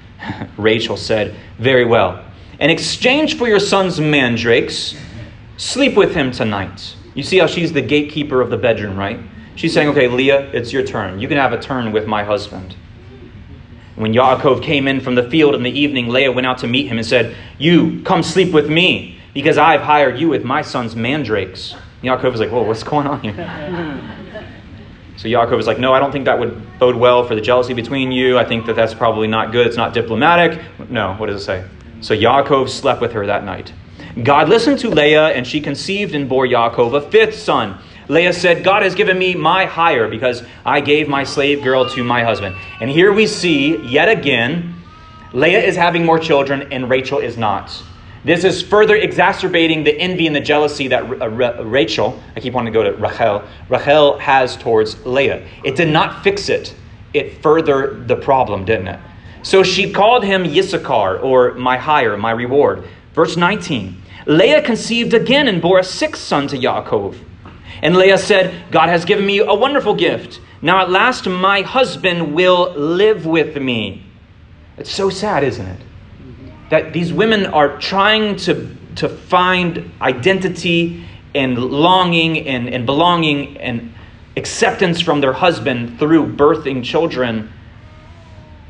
Rachel 0.58 0.98
said, 0.98 1.34
Very 1.58 1.86
well. 1.86 2.22
In 2.60 2.68
exchange 2.68 3.38
for 3.38 3.48
your 3.48 3.60
son's 3.60 3.98
mandrakes, 3.98 4.94
sleep 5.56 5.96
with 5.96 6.14
him 6.14 6.30
tonight. 6.30 6.96
You 7.14 7.22
see 7.22 7.38
how 7.38 7.46
she's 7.46 7.72
the 7.72 7.82
gatekeeper 7.82 8.40
of 8.40 8.50
the 8.50 8.56
bedroom, 8.56 8.96
right? 8.98 9.20
She's 9.54 9.74
saying, 9.74 9.88
okay, 9.88 10.08
Leah, 10.08 10.50
it's 10.52 10.72
your 10.72 10.84
turn. 10.84 11.20
You 11.20 11.28
can 11.28 11.36
have 11.36 11.52
a 11.52 11.60
turn 11.60 11.92
with 11.92 12.06
my 12.06 12.24
husband. 12.24 12.74
When 13.96 14.14
Yaakov 14.14 14.62
came 14.62 14.88
in 14.88 15.00
from 15.00 15.14
the 15.14 15.28
field 15.28 15.54
in 15.54 15.62
the 15.62 15.70
evening, 15.70 16.08
Leah 16.08 16.32
went 16.32 16.46
out 16.46 16.58
to 16.58 16.66
meet 16.66 16.86
him 16.86 16.96
and 16.96 17.06
said, 17.06 17.36
You, 17.58 18.02
come 18.04 18.22
sleep 18.22 18.52
with 18.52 18.70
me, 18.70 19.18
because 19.34 19.58
I've 19.58 19.82
hired 19.82 20.18
you 20.18 20.30
with 20.30 20.44
my 20.44 20.62
son's 20.62 20.96
mandrakes. 20.96 21.74
Yaakov 22.02 22.30
was 22.32 22.40
like, 22.40 22.50
Whoa, 22.50 22.62
what's 22.62 22.82
going 22.82 23.06
on 23.06 23.20
here? 23.20 23.34
so 25.18 25.28
Yaakov 25.28 25.56
was 25.56 25.66
like, 25.66 25.78
No, 25.78 25.92
I 25.92 26.00
don't 26.00 26.10
think 26.10 26.24
that 26.24 26.38
would 26.38 26.78
bode 26.78 26.96
well 26.96 27.26
for 27.28 27.34
the 27.34 27.42
jealousy 27.42 27.74
between 27.74 28.10
you. 28.10 28.38
I 28.38 28.46
think 28.46 28.64
that 28.66 28.76
that's 28.76 28.94
probably 28.94 29.28
not 29.28 29.52
good. 29.52 29.66
It's 29.66 29.76
not 29.76 29.92
diplomatic. 29.92 30.58
No, 30.88 31.14
what 31.16 31.26
does 31.26 31.42
it 31.42 31.44
say? 31.44 31.68
So 32.00 32.14
Yaakov 32.14 32.70
slept 32.70 33.02
with 33.02 33.12
her 33.12 33.26
that 33.26 33.44
night. 33.44 33.74
God 34.20 34.48
listened 34.48 34.78
to 34.80 34.90
Leah, 34.90 35.28
and 35.28 35.46
she 35.46 35.60
conceived 35.60 36.14
and 36.14 36.28
bore 36.28 36.46
Yaakov 36.46 36.94
a 36.94 37.10
fifth 37.10 37.38
son. 37.38 37.78
Leah 38.08 38.32
said, 38.32 38.62
God 38.62 38.82
has 38.82 38.94
given 38.94 39.18
me 39.18 39.34
my 39.34 39.64
hire 39.64 40.08
because 40.08 40.42
I 40.66 40.80
gave 40.80 41.08
my 41.08 41.24
slave 41.24 41.62
girl 41.62 41.88
to 41.90 42.04
my 42.04 42.22
husband. 42.22 42.56
And 42.80 42.90
here 42.90 43.12
we 43.12 43.26
see, 43.26 43.78
yet 43.86 44.08
again, 44.08 44.74
Leah 45.32 45.62
is 45.62 45.76
having 45.76 46.04
more 46.04 46.18
children 46.18 46.70
and 46.72 46.90
Rachel 46.90 47.20
is 47.20 47.38
not. 47.38 47.72
This 48.24 48.44
is 48.44 48.62
further 48.62 48.96
exacerbating 48.96 49.82
the 49.82 49.98
envy 49.98 50.26
and 50.26 50.36
the 50.36 50.40
jealousy 50.40 50.88
that 50.88 51.08
Rachel, 51.64 52.20
I 52.36 52.40
keep 52.40 52.52
wanting 52.52 52.72
to 52.72 52.78
go 52.78 52.84
to 52.84 52.92
Rachel, 52.96 53.42
Rachel 53.68 54.18
has 54.18 54.56
towards 54.56 55.04
Leah. 55.06 55.46
It 55.64 55.74
did 55.74 55.88
not 55.88 56.22
fix 56.22 56.48
it, 56.48 56.74
it 57.14 57.42
furthered 57.42 58.08
the 58.08 58.16
problem, 58.16 58.64
didn't 58.64 58.88
it? 58.88 59.00
So 59.42 59.62
she 59.62 59.90
called 59.90 60.22
him 60.22 60.44
Yissachar, 60.44 61.22
or 61.22 61.54
my 61.54 61.78
hire, 61.78 62.16
my 62.16 62.30
reward. 62.30 62.84
Verse 63.14 63.36
19 63.36 64.01
Leah 64.26 64.62
conceived 64.62 65.14
again 65.14 65.48
and 65.48 65.60
bore 65.60 65.78
a 65.78 65.84
sixth 65.84 66.22
son 66.22 66.46
to 66.48 66.56
Yaakov. 66.56 67.16
And 67.82 67.96
Leah 67.96 68.18
said, 68.18 68.70
God 68.70 68.88
has 68.88 69.04
given 69.04 69.26
me 69.26 69.38
a 69.38 69.54
wonderful 69.54 69.94
gift. 69.94 70.40
Now 70.60 70.80
at 70.82 70.90
last 70.90 71.26
my 71.26 71.62
husband 71.62 72.34
will 72.34 72.72
live 72.74 73.26
with 73.26 73.56
me. 73.56 74.04
It's 74.78 74.92
so 74.92 75.10
sad, 75.10 75.42
isn't 75.42 75.66
it? 75.66 75.80
That 76.70 76.92
these 76.92 77.12
women 77.12 77.46
are 77.46 77.78
trying 77.78 78.36
to, 78.36 78.74
to 78.96 79.08
find 79.08 79.90
identity 80.00 81.04
and 81.34 81.58
longing 81.58 82.46
and, 82.46 82.68
and 82.68 82.86
belonging 82.86 83.56
and 83.58 83.92
acceptance 84.36 85.00
from 85.00 85.20
their 85.20 85.32
husband 85.32 85.98
through 85.98 86.34
birthing 86.34 86.84
children. 86.84 87.52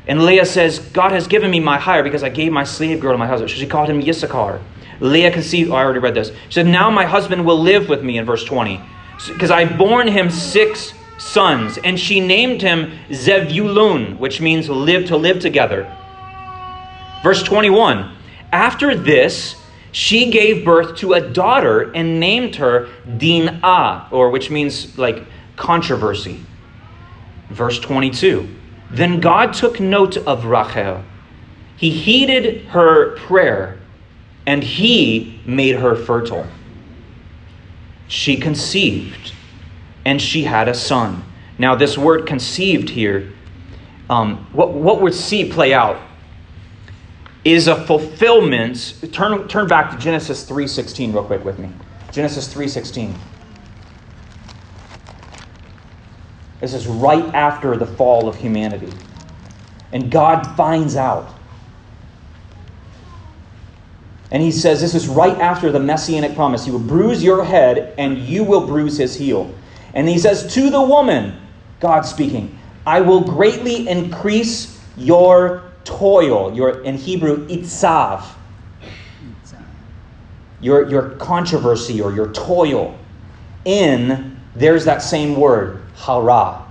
And 0.07 0.25
Leah 0.25 0.45
says, 0.45 0.79
God 0.79 1.11
has 1.11 1.27
given 1.27 1.51
me 1.51 1.59
my 1.59 1.77
hire 1.77 2.03
because 2.03 2.23
I 2.23 2.29
gave 2.29 2.51
my 2.51 2.63
slave 2.63 2.99
girl 2.99 3.13
to 3.13 3.17
my 3.17 3.27
husband. 3.27 3.51
So 3.51 3.57
she 3.57 3.67
called 3.67 3.89
him 3.89 4.01
Yissachar. 4.01 4.61
Leah 5.03 5.31
conceived, 5.31 5.69
oh, 5.69 5.75
I 5.75 5.83
already 5.83 5.99
read 5.99 6.15
this. 6.15 6.29
She 6.29 6.53
said, 6.53 6.65
Now 6.65 6.89
my 6.89 7.05
husband 7.05 7.45
will 7.45 7.59
live 7.59 7.89
with 7.89 8.03
me 8.03 8.17
in 8.17 8.25
verse 8.25 8.43
20 8.43 8.81
because 9.27 9.51
I've 9.51 9.77
borne 9.77 10.07
him 10.07 10.29
six 10.29 10.93
sons, 11.17 11.77
and 11.77 11.99
she 11.99 12.19
named 12.19 12.61
him 12.61 12.97
Zevulun, 13.09 14.17
which 14.17 14.41
means 14.41 14.69
live 14.69 15.07
to 15.07 15.17
live 15.17 15.39
together. 15.39 15.93
Verse 17.21 17.43
21 17.43 18.15
After 18.51 18.95
this, 18.95 19.55
she 19.91 20.31
gave 20.31 20.65
birth 20.65 20.97
to 20.97 21.13
a 21.13 21.21
daughter 21.21 21.91
and 21.91 22.19
named 22.19 22.55
her 22.55 22.89
Dinah, 23.17 24.07
or 24.11 24.29
which 24.29 24.49
means 24.49 24.97
like 24.97 25.23
controversy. 25.55 26.39
Verse 27.49 27.79
22 27.79 28.47
Then 28.89 29.19
God 29.19 29.53
took 29.53 29.79
note 29.79 30.17
of 30.17 30.45
Rachel. 30.45 31.03
He 31.75 31.89
heeded 31.89 32.65
her 32.67 33.17
prayer, 33.17 33.79
and 34.45 34.63
he 34.63 35.41
made 35.45 35.75
her 35.75 35.95
fertile 35.95 36.47
she 38.13 38.37
conceived 38.37 39.33
and 40.05 40.21
she 40.21 40.43
had 40.43 40.67
a 40.67 40.73
son. 40.73 41.23
Now, 41.57 41.73
this 41.73 41.97
word 41.97 42.27
conceived 42.27 42.89
here, 42.89 43.33
um, 44.09 44.47
what, 44.53 44.71
what 44.71 45.01
we 45.01 45.11
see 45.11 45.49
play 45.49 45.73
out 45.73 45.99
is 47.43 47.67
a 47.67 47.85
fulfillment. 47.85 48.95
Turn, 49.11 49.47
turn 49.47 49.67
back 49.67 49.91
to 49.91 49.97
Genesis 49.97 50.47
3.16 50.47 51.13
real 51.13 51.23
quick 51.23 51.43
with 51.43 51.57
me. 51.57 51.69
Genesis 52.11 52.53
3.16. 52.53 53.15
This 56.59 56.73
is 56.73 56.85
right 56.85 57.25
after 57.33 57.75
the 57.75 57.87
fall 57.87 58.27
of 58.27 58.35
humanity. 58.35 58.93
And 59.91 60.11
God 60.11 60.55
finds 60.55 60.95
out 60.95 61.33
and 64.33 64.41
he 64.41 64.51
says 64.51 64.81
this 64.81 64.95
is 64.95 65.07
right 65.07 65.37
after 65.37 65.71
the 65.71 65.79
messianic 65.79 66.33
promise. 66.33 66.65
He 66.65 66.71
will 66.71 66.79
bruise 66.79 67.23
your 67.23 67.45
head 67.45 67.93
and 67.99 68.17
you 68.17 68.43
will 68.43 68.65
bruise 68.65 68.97
his 68.97 69.15
heel. 69.15 69.53
And 69.93 70.09
he 70.09 70.17
says 70.17 70.51
to 70.55 70.71
the 70.71 70.81
woman, 70.81 71.39
God 71.79 72.01
speaking, 72.01 72.57
I 72.85 72.99
will 72.99 73.21
greatly 73.21 73.87
increase 73.87 74.83
your 74.97 75.71
toil, 75.83 76.51
your 76.53 76.81
in 76.81 76.97
Hebrew 76.97 77.47
itzav. 77.47 78.25
Your, 80.61 80.89
your 80.89 81.09
controversy 81.11 82.01
or 82.01 82.11
your 82.11 82.31
toil 82.33 82.97
in, 83.65 84.39
there's 84.55 84.85
that 84.85 85.03
same 85.03 85.35
word, 85.35 85.83
hara, 85.95 86.65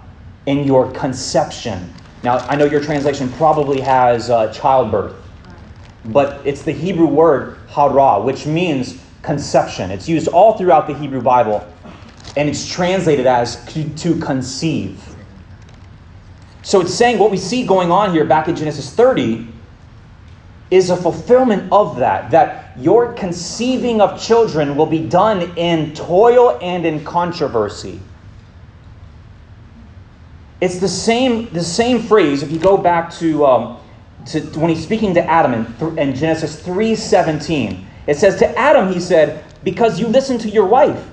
in 0.47 0.65
your 0.65 0.91
conception. 0.93 1.93
Now, 2.25 2.39
I 2.39 2.57
know 2.57 2.65
your 2.65 2.83
translation 2.83 3.31
probably 3.33 3.81
has 3.81 4.31
uh, 4.31 4.53
childbirth 4.53 5.22
but 6.07 6.45
it's 6.47 6.63
the 6.63 6.73
Hebrew 6.73 7.07
word 7.07 7.59
hara, 7.69 8.21
which 8.21 8.47
means 8.47 9.01
conception. 9.23 9.91
It's 9.91 10.09
used 10.09 10.29
all 10.29 10.59
throughout 10.59 10.87
the 10.87 10.95
Hebrew 10.95 11.23
Bible, 11.23 11.67
and 12.37 12.49
it's 12.49 12.67
translated 12.67 13.27
as 13.27 13.65
to 13.67 14.19
conceive. 14.19 15.01
So 16.63 16.81
it's 16.81 16.95
saying 16.95 17.19
what 17.19 17.31
we 17.31 17.37
see 17.37 17.67
going 17.67 17.91
on 17.91 18.13
here 18.13 18.25
back 18.25 18.49
in 18.49 18.57
Genesis 18.57 18.93
30 18.95 19.49
is 20.71 20.89
a 20.91 20.97
fulfillment 20.97 21.71
of 21.71 21.99
that, 21.99 22.31
that 22.31 22.73
your 22.79 23.13
conceiving 23.13 24.01
of 24.01 24.21
children 24.21 24.75
will 24.75 24.87
be 24.87 25.07
done 25.07 25.53
in 25.57 25.93
toil 25.93 26.59
and 26.63 26.87
in 26.87 27.05
controversy. 27.05 28.01
It's 30.63 30.79
the 30.79 30.89
same, 30.89 31.53
the 31.53 31.63
same 31.63 32.01
phrase, 32.01 32.43
if 32.43 32.51
you 32.51 32.59
go 32.59 32.79
back 32.79 33.13
to 33.15 33.45
um, 33.45 33.82
to, 34.27 34.41
when 34.59 34.71
he's 34.71 34.83
speaking 34.83 35.15
to 35.15 35.25
Adam 35.25 35.55
in, 35.55 35.99
in 35.99 36.15
Genesis 36.15 36.61
3:17. 36.63 37.85
It 38.07 38.17
says 38.17 38.39
to 38.39 38.59
Adam 38.59 38.93
he 38.93 39.01
said, 39.01 39.45
"Because 39.63 40.01
you 40.01 40.07
listened 40.09 40.41
to 40.43 40.49
your 40.49 40.67
wife." 40.67 41.09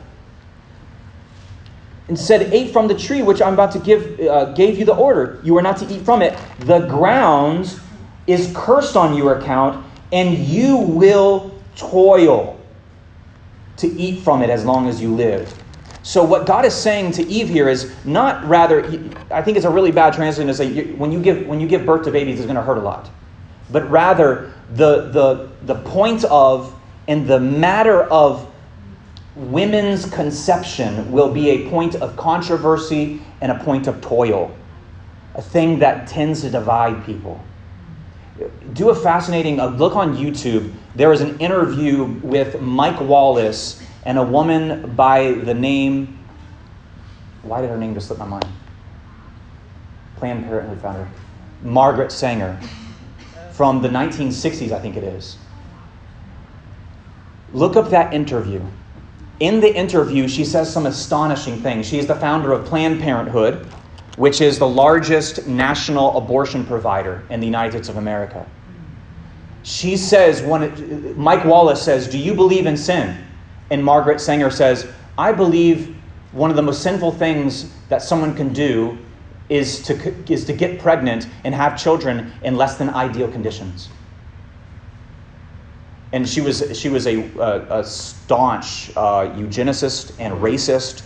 And 2.08 2.18
said, 2.18 2.54
"Ate 2.54 2.72
from 2.72 2.88
the 2.88 2.96
tree 2.96 3.22
which 3.22 3.42
I'm 3.42 3.54
about 3.54 3.72
to 3.74 3.80
give 3.80 4.20
uh, 4.22 4.46
gave 4.54 4.78
you 4.78 4.86
the 4.86 4.96
order. 4.96 5.40
You 5.44 5.58
are 5.58 5.62
not 5.62 5.78
to 5.78 5.94
eat 5.94 6.04
from 6.04 6.22
it. 6.22 6.38
The 6.62 6.80
ground 6.88 7.80
is 8.28 8.52
cursed 8.56 8.96
on 8.96 9.16
your 9.16 9.38
account, 9.38 9.86
and 10.12 10.38
you 10.38 10.78
will 10.78 11.52
toil 11.76 12.60
to 13.78 13.88
eat 13.88 14.22
from 14.22 14.42
it 14.42 14.50
as 14.50 14.66
long 14.66 14.88
as 14.88 15.02
you 15.02 15.16
live." 15.16 15.54
So 16.10 16.24
what 16.24 16.48
God 16.48 16.66
is 16.66 16.74
saying 16.74 17.12
to 17.12 17.28
Eve 17.28 17.48
here 17.48 17.70
is 17.70 17.94
not 18.04 18.44
rather. 18.44 18.84
I 19.30 19.44
think 19.44 19.58
it's 19.58 19.66
a 19.68 19.70
really 19.70 19.92
bad 19.92 20.12
translation 20.12 20.48
to 20.48 20.56
say 20.56 20.86
when 20.94 21.12
you 21.12 21.22
give 21.22 21.46
when 21.46 21.60
you 21.60 21.68
give 21.68 21.86
birth 21.86 22.04
to 22.06 22.12
babies, 22.12 22.40
it's 22.40 22.48
going 22.48 22.56
to 22.56 22.64
hurt 22.64 22.80
a 22.80 22.82
lot, 22.82 23.12
but 23.70 23.88
rather 23.92 24.52
the 24.74 25.10
the 25.12 25.52
the 25.68 25.76
point 25.76 26.24
of 26.24 26.76
and 27.08 27.28
the 27.28 27.40
matter 27.40 28.06
of 28.06 28.52
women's 29.36 30.10
conception 30.10 31.12
will 31.12 31.32
be 31.32 31.52
a 31.52 31.70
point 31.70 31.94
of 31.94 32.18
controversy 32.18 33.22
and 33.42 33.52
a 33.52 33.64
point 33.64 33.86
of 33.86 34.02
toil, 34.02 34.52
a 35.36 35.44
thing 35.44 35.78
that 35.78 36.08
tends 36.08 36.42
to 36.42 36.50
divide 36.50 37.06
people. 37.06 37.40
Do 38.74 38.90
a 38.90 38.96
fascinating 38.96 39.60
uh, 39.60 39.68
look 39.68 39.96
on 39.96 40.18
YouTube. 40.18 40.74
There 40.96 41.14
is 41.14 41.22
an 41.22 41.38
interview 41.38 42.06
with 42.24 42.60
Mike 42.62 43.00
Wallace 43.00 43.84
and 44.06 44.18
a 44.18 44.24
woman 44.24 44.96
by 44.96 45.34
the 45.34 45.54
name, 45.54 46.20
why 47.44 47.62
did 47.62 47.70
her 47.70 47.78
name 47.78 47.94
just 47.94 48.08
slip 48.08 48.20
my 48.20 48.26
mind? 48.26 48.46
Planned 50.18 50.46
Parenthood 50.46 50.82
founder, 50.82 51.08
Margaret 51.64 52.12
Sanger, 52.12 52.60
from 53.52 53.82
the 53.82 53.90
1960s, 53.90 54.72
I 54.72 54.80
think 54.80 54.96
it 54.96 55.04
is. 55.04 55.38
Look 57.54 57.76
up 57.76 57.90
that 57.90 58.14
interview. 58.14 58.62
In 59.40 59.60
the 59.60 59.74
interview, 59.74 60.28
she 60.28 60.44
says 60.46 60.72
some 60.72 60.86
astonishing 60.86 61.62
things. 61.62 61.86
She 61.88 61.98
is 61.98 62.08
the 62.08 62.16
founder 62.16 62.52
of 62.52 62.66
Planned 62.66 63.02
Parenthood, 63.02 63.66
which 64.18 64.42
is 64.42 64.60
the 64.60 64.68
largest 64.68 65.48
national 65.48 66.18
abortion 66.18 66.66
provider 66.66 67.24
in 67.30 67.40
the 67.40 67.46
United 67.46 67.72
States 67.72 67.90
of 67.90 67.98
America. 67.98 68.46
She 69.64 69.98
says, 69.98 70.42
when 70.42 71.18
Mike 71.18 71.46
Wallace 71.46 71.82
says, 71.82 72.08
Do 72.08 72.18
you 72.18 72.34
believe 72.34 72.66
in 72.66 72.76
sin? 72.76 73.26
And 73.70 73.84
Margaret 73.84 74.20
Sanger 74.20 74.50
says, 74.50 74.88
I 75.18 75.32
believe 75.32 75.96
one 76.32 76.50
of 76.50 76.56
the 76.56 76.62
most 76.62 76.82
sinful 76.82 77.12
things 77.14 77.72
that 77.90 78.02
someone 78.02 78.36
can 78.36 78.54
do 78.54 78.98
is 79.50 79.82
to, 79.82 80.32
is 80.32 80.46
to 80.46 80.54
get 80.54 80.80
pregnant 80.80 81.28
and 81.44 81.56
have 81.56 81.78
children 81.78 82.32
in 82.44 82.56
less 82.56 82.78
than 82.78 82.90
ideal 82.90 83.32
conditions. 83.32 83.90
And 86.12 86.28
she 86.28 86.42
was, 86.42 86.78
she 86.80 86.90
was 86.90 87.06
a, 87.08 87.22
a, 87.38 87.80
a 87.80 87.84
staunch 87.84 88.92
uh, 88.96 89.28
eugenicist 89.36 90.16
and 90.20 90.34
racist. 90.36 91.04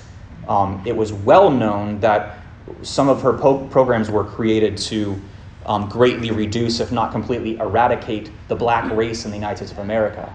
Um, 0.48 0.82
it 0.86 0.96
was 0.96 1.12
well 1.12 1.50
known 1.50 2.00
that 2.02 2.40
some 2.82 3.10
of 3.10 3.22
her 3.22 3.34
po- 3.34 3.68
programs 3.68 4.10
were 4.10 4.24
created 4.24 4.78
to 4.78 5.20
um, 5.66 5.88
greatly 5.90 6.32
reduce, 6.32 6.80
if 6.80 6.92
not 6.92 7.12
completely 7.12 7.58
eradicate, 7.58 8.32
the 8.48 8.56
black 8.56 8.92
race 8.92 9.26
in 9.26 9.32
the 9.32 9.38
United 9.38 9.58
States 9.58 9.72
of 9.72 9.80
America. 9.80 10.34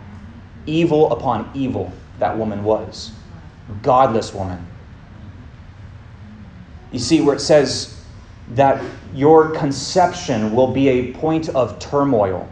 Evil 0.66 1.12
upon 1.12 1.50
evil 1.54 1.92
that 2.18 2.36
woman 2.36 2.64
was. 2.64 3.12
Godless 3.82 4.32
woman. 4.34 4.66
You 6.92 6.98
see, 6.98 7.20
where 7.20 7.34
it 7.34 7.40
says 7.40 8.02
that 8.54 8.82
your 9.14 9.50
conception 9.50 10.54
will 10.54 10.72
be 10.72 10.88
a 10.88 11.12
point 11.12 11.50
of 11.50 11.78
turmoil. 11.78 12.48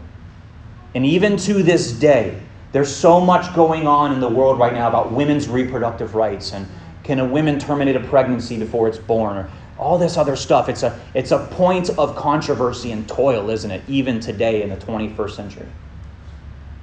And 0.93 1.05
even 1.05 1.37
to 1.37 1.63
this 1.63 1.91
day, 1.91 2.39
There's 2.71 2.93
so 2.93 3.19
much 3.19 3.55
going 3.55 3.87
on 3.87 4.13
in 4.13 4.19
the 4.19 4.29
world 4.29 4.59
right 4.59 4.73
now 4.73 4.87
about 4.87 5.11
women's 5.11 5.47
reproductive 5.47 6.15
rights 6.15 6.53
and 6.53 6.67
can 7.03 7.19
a 7.19 7.25
woman 7.25 7.57
terminate 7.59 7.95
a 7.95 8.01
pregnancy 8.01 8.57
before 8.57 8.87
it's 8.87 8.97
born 8.97 9.37
or 9.37 9.49
all 9.77 9.97
this 9.97 10.17
other 10.17 10.35
stuff. 10.35 10.67
It's 10.67 10.83
a, 10.83 10.99
it's 11.13 11.31
a 11.31 11.39
point 11.51 11.89
of 11.97 12.15
controversy 12.15 12.91
and 12.91 13.07
toil, 13.07 13.49
isn't 13.49 13.71
it? 13.71 13.81
Even 13.87 14.19
today 14.19 14.63
in 14.63 14.69
the 14.69 14.75
21st 14.75 15.31
century. 15.31 15.65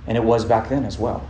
And 0.07 0.17
it 0.17 0.25
was 0.25 0.45
back 0.45 0.69
then 0.69 0.85
as 0.85 0.99
well. 0.99 1.29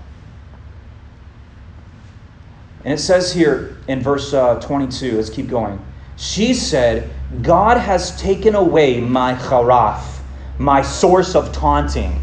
And 2.85 2.92
it 2.92 2.99
says 2.99 3.33
here 3.33 3.77
in 3.88 4.01
verse 4.01 4.35
uh, 4.35 4.61
22, 4.61 5.16
let's 5.16 5.31
keep 5.31 5.49
going. 5.49 5.85
She 6.16 6.55
said, 6.55 7.11
God 7.42 7.79
has 7.79 8.20
taken 8.20 8.55
away 8.55 9.01
my 9.01 9.35
charaf, 9.35 10.23
my 10.59 10.83
source 10.83 11.35
of 11.35 11.53
taunting. 11.53 12.23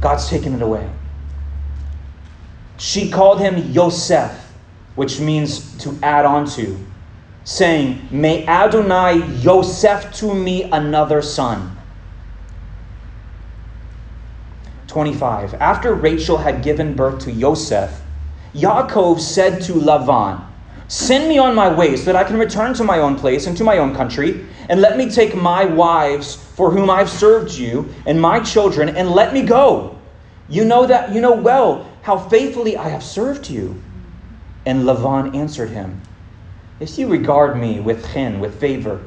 God's 0.00 0.28
taken 0.28 0.54
it 0.54 0.62
away. 0.62 0.90
She 2.76 3.08
called 3.10 3.40
him 3.40 3.72
Yosef, 3.72 4.52
which 4.96 5.20
means 5.20 5.78
to 5.78 5.96
add 6.02 6.26
on 6.26 6.46
to, 6.50 6.78
saying, 7.44 8.08
May 8.10 8.46
Adonai 8.46 9.24
Yosef 9.36 10.12
to 10.14 10.34
me 10.34 10.64
another 10.64 11.22
son. 11.22 11.76
25. 14.88 15.54
After 15.54 15.94
Rachel 15.94 16.36
had 16.36 16.62
given 16.62 16.94
birth 16.94 17.24
to 17.24 17.32
Yosef, 17.32 18.03
Yaakov 18.54 19.18
said 19.18 19.62
to 19.62 19.72
Lavan, 19.72 20.40
Send 20.86 21.28
me 21.28 21.38
on 21.38 21.56
my 21.56 21.74
way 21.74 21.96
so 21.96 22.04
that 22.04 22.16
I 22.16 22.22
can 22.22 22.38
return 22.38 22.72
to 22.74 22.84
my 22.84 22.98
own 22.98 23.16
place 23.16 23.48
and 23.48 23.56
to 23.56 23.64
my 23.64 23.78
own 23.78 23.94
country, 23.96 24.46
and 24.68 24.80
let 24.80 24.96
me 24.96 25.10
take 25.10 25.34
my 25.34 25.64
wives 25.64 26.36
for 26.36 26.70
whom 26.70 26.88
I've 26.88 27.10
served 27.10 27.52
you 27.52 27.92
and 28.06 28.20
my 28.20 28.38
children, 28.38 28.90
and 28.90 29.10
let 29.10 29.32
me 29.32 29.42
go. 29.42 29.98
You 30.48 30.64
know 30.64 30.86
that 30.86 31.12
you 31.12 31.20
know 31.20 31.34
well 31.34 31.90
how 32.02 32.16
faithfully 32.16 32.76
I 32.76 32.90
have 32.90 33.02
served 33.02 33.50
you. 33.50 33.82
And 34.66 34.84
Lavan 34.84 35.34
answered 35.34 35.70
him, 35.70 36.00
If 36.78 36.96
you 36.96 37.08
regard 37.08 37.58
me 37.58 37.80
with 37.80 38.06
chen, 38.12 38.38
with 38.38 38.60
favor, 38.60 39.02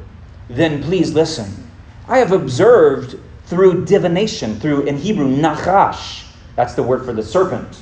then 0.49 0.83
please 0.83 1.13
listen. 1.13 1.69
I 2.07 2.17
have 2.17 2.33
observed 2.33 3.17
through 3.45 3.85
divination, 3.85 4.59
through 4.59 4.81
in 4.81 4.97
Hebrew, 4.97 5.27
nachash. 5.27 6.25
That's 6.55 6.73
the 6.73 6.83
word 6.83 7.05
for 7.05 7.13
the 7.13 7.23
serpent 7.23 7.81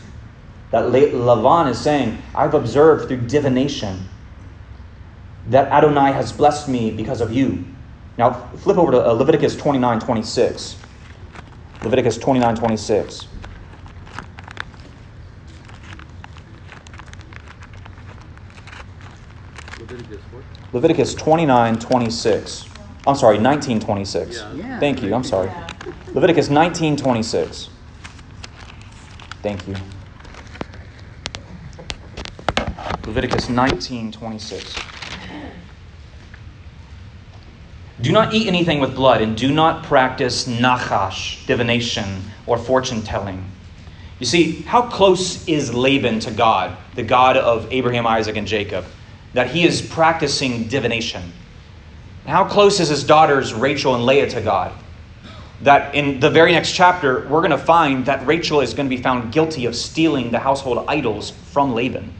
that 0.71 0.85
Lavan 0.85 1.69
is 1.69 1.79
saying, 1.79 2.21
I've 2.33 2.53
observed 2.53 3.07
through 3.07 3.27
divination 3.27 4.07
that 5.47 5.71
Adonai 5.71 6.11
has 6.11 6.31
blessed 6.31 6.67
me 6.67 6.91
because 6.91 7.21
of 7.21 7.31
you. 7.31 7.65
Now, 8.17 8.31
flip 8.57 8.77
over 8.77 8.91
to 8.93 9.07
uh, 9.07 9.11
Leviticus 9.11 9.55
29 9.55 9.99
26. 9.99 10.77
Leviticus 11.83 12.17
29 12.17 12.55
26. 12.55 13.27
Leviticus 19.79 20.21
what? 20.31 20.43
Leviticus 20.73 21.15
29 21.15 21.79
26. 21.79 22.69
I'm 23.05 23.15
sorry, 23.15 23.37
19 23.37 23.79
26. 23.79 24.45
Yeah. 24.53 24.79
Thank 24.79 25.03
you. 25.03 25.13
I'm 25.13 25.23
sorry. 25.23 25.51
Leviticus 26.13 26.49
19 26.49 26.97
26. 26.97 27.69
Thank 29.43 29.67
you. 29.67 29.75
Leviticus 33.15 33.47
19 33.47 34.11
26. 34.11 34.75
Do 38.01 38.11
not 38.11 38.33
eat 38.33 38.45
anything 38.45 38.81
with 38.81 38.93
blood, 38.93 39.21
and 39.21 39.37
do 39.37 39.53
not 39.53 39.85
practice 39.85 40.49
nachash, 40.49 41.47
divination, 41.47 42.23
or 42.45 42.57
fortune 42.57 43.03
telling. 43.03 43.49
You 44.19 44.25
see, 44.25 44.63
how 44.63 44.81
close 44.81 45.47
is 45.47 45.73
Laban 45.73 46.19
to 46.19 46.31
God, 46.31 46.75
the 46.95 47.03
God 47.03 47.37
of 47.37 47.71
Abraham, 47.71 48.05
Isaac, 48.05 48.35
and 48.35 48.45
Jacob, 48.45 48.83
that 49.33 49.49
he 49.49 49.65
is 49.65 49.81
practicing 49.81 50.67
divination? 50.67 51.31
How 52.25 52.43
close 52.43 52.81
is 52.81 52.89
his 52.89 53.05
daughters, 53.05 53.53
Rachel 53.53 53.95
and 53.95 54.05
Leah, 54.05 54.29
to 54.31 54.41
God? 54.41 54.73
That 55.61 55.95
in 55.95 56.19
the 56.19 56.29
very 56.29 56.51
next 56.51 56.73
chapter, 56.73 57.25
we're 57.29 57.39
going 57.39 57.51
to 57.51 57.57
find 57.57 58.07
that 58.07 58.27
Rachel 58.27 58.59
is 58.59 58.73
going 58.73 58.89
to 58.89 58.93
be 58.93 59.01
found 59.01 59.31
guilty 59.31 59.67
of 59.67 59.73
stealing 59.73 60.31
the 60.31 60.39
household 60.39 60.83
idols 60.89 61.29
from 61.29 61.73
Laban 61.73 62.13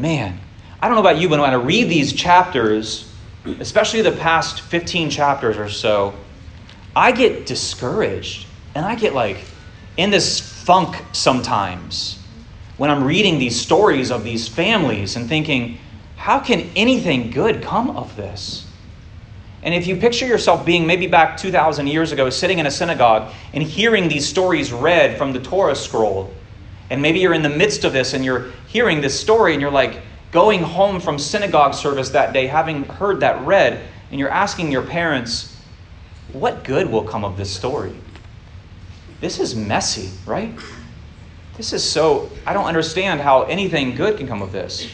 man, 0.00 0.40
I 0.80 0.88
don't 0.88 0.94
know 0.94 1.00
about 1.02 1.18
you, 1.18 1.28
but 1.28 1.40
when 1.40 1.50
I 1.50 1.54
read 1.54 1.88
these 1.88 2.12
chapters, 2.12 3.12
especially 3.44 4.02
the 4.02 4.12
past 4.12 4.62
15 4.62 5.10
chapters 5.10 5.56
or 5.56 5.68
so, 5.68 6.14
I 6.94 7.12
get 7.12 7.46
discouraged 7.46 8.46
and 8.74 8.84
I 8.84 8.94
get 8.94 9.14
like 9.14 9.38
in 9.96 10.10
this 10.10 10.40
funk 10.40 10.96
sometimes 11.12 12.18
when 12.76 12.90
I'm 12.90 13.04
reading 13.04 13.38
these 13.38 13.60
stories 13.60 14.10
of 14.10 14.24
these 14.24 14.48
families 14.48 15.16
and 15.16 15.28
thinking, 15.28 15.78
how 16.16 16.40
can 16.40 16.70
anything 16.74 17.30
good 17.30 17.62
come 17.62 17.90
of 17.90 18.16
this? 18.16 18.66
And 19.62 19.74
if 19.74 19.86
you 19.86 19.96
picture 19.96 20.26
yourself 20.26 20.64
being 20.64 20.86
maybe 20.86 21.06
back 21.06 21.36
2,000 21.36 21.86
years 21.86 22.12
ago, 22.12 22.30
sitting 22.30 22.58
in 22.58 22.66
a 22.66 22.70
synagogue 22.70 23.32
and 23.52 23.62
hearing 23.62 24.08
these 24.08 24.26
stories 24.26 24.72
read 24.72 25.18
from 25.18 25.34
the 25.34 25.40
Torah 25.40 25.76
scroll, 25.76 26.32
and 26.88 27.02
maybe 27.02 27.18
you're 27.18 27.34
in 27.34 27.42
the 27.42 27.50
midst 27.50 27.84
of 27.84 27.92
this 27.92 28.14
and 28.14 28.24
you're 28.24 28.50
hearing 28.70 29.00
this 29.00 29.18
story 29.18 29.52
and 29.52 29.60
you're 29.60 29.70
like 29.70 30.00
going 30.30 30.62
home 30.62 31.00
from 31.00 31.18
synagogue 31.18 31.74
service 31.74 32.10
that 32.10 32.32
day, 32.32 32.46
having 32.46 32.84
heard 32.84 33.20
that 33.20 33.44
read, 33.44 33.80
and 34.10 34.18
you're 34.18 34.30
asking 34.30 34.70
your 34.70 34.82
parents, 34.82 35.56
what 36.32 36.62
good 36.62 36.88
will 36.88 37.02
come 37.02 37.24
of 37.24 37.36
this 37.36 37.54
story? 37.54 37.92
This 39.20 39.40
is 39.40 39.56
messy, 39.56 40.10
right? 40.24 40.54
This 41.56 41.72
is 41.72 41.82
so, 41.82 42.30
I 42.46 42.52
don't 42.52 42.66
understand 42.66 43.20
how 43.20 43.42
anything 43.42 43.96
good 43.96 44.16
can 44.16 44.28
come 44.28 44.40
of 44.40 44.52
this. 44.52 44.88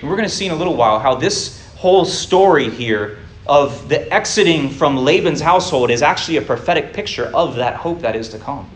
And 0.00 0.10
we're 0.10 0.16
going 0.16 0.28
to 0.28 0.34
see 0.34 0.46
in 0.46 0.52
a 0.52 0.56
little 0.56 0.76
while 0.76 0.98
how 0.98 1.14
this 1.14 1.64
whole 1.76 2.04
story 2.04 2.68
here 2.68 3.18
of 3.46 3.88
the 3.88 4.12
exiting 4.12 4.68
from 4.70 4.96
Laban's 4.96 5.40
household 5.40 5.90
is 5.90 6.02
actually 6.02 6.36
a 6.36 6.42
prophetic 6.42 6.92
picture 6.92 7.26
of 7.26 7.56
that 7.56 7.76
hope 7.76 8.00
that 8.00 8.16
is 8.16 8.28
to 8.30 8.38
come. 8.38 8.68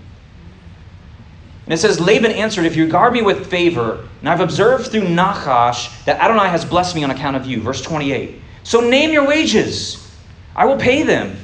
And 1.64 1.72
it 1.72 1.79
says, 1.79 1.98
Laban 1.98 2.33
answered, 2.33 2.66
If 2.66 2.77
you 2.77 2.85
regard 2.85 3.12
me 3.12 3.22
with 3.22 3.46
favor, 3.46 4.07
and 4.20 4.29
I've 4.29 4.40
observed 4.40 4.88
through 4.88 5.03
Nachash 5.03 6.05
that 6.05 6.20
Adonai 6.20 6.48
has 6.48 6.64
blessed 6.64 6.94
me 6.94 7.05
on 7.05 7.11
account 7.11 7.37
of 7.37 7.46
you. 7.46 7.61
Verse 7.61 7.81
28. 7.81 8.40
So 8.64 8.81
name 8.81 9.12
your 9.12 9.27
wages. 9.27 10.12
I 10.55 10.66
will 10.66 10.77
pay 10.77 11.03
them. 11.03 11.37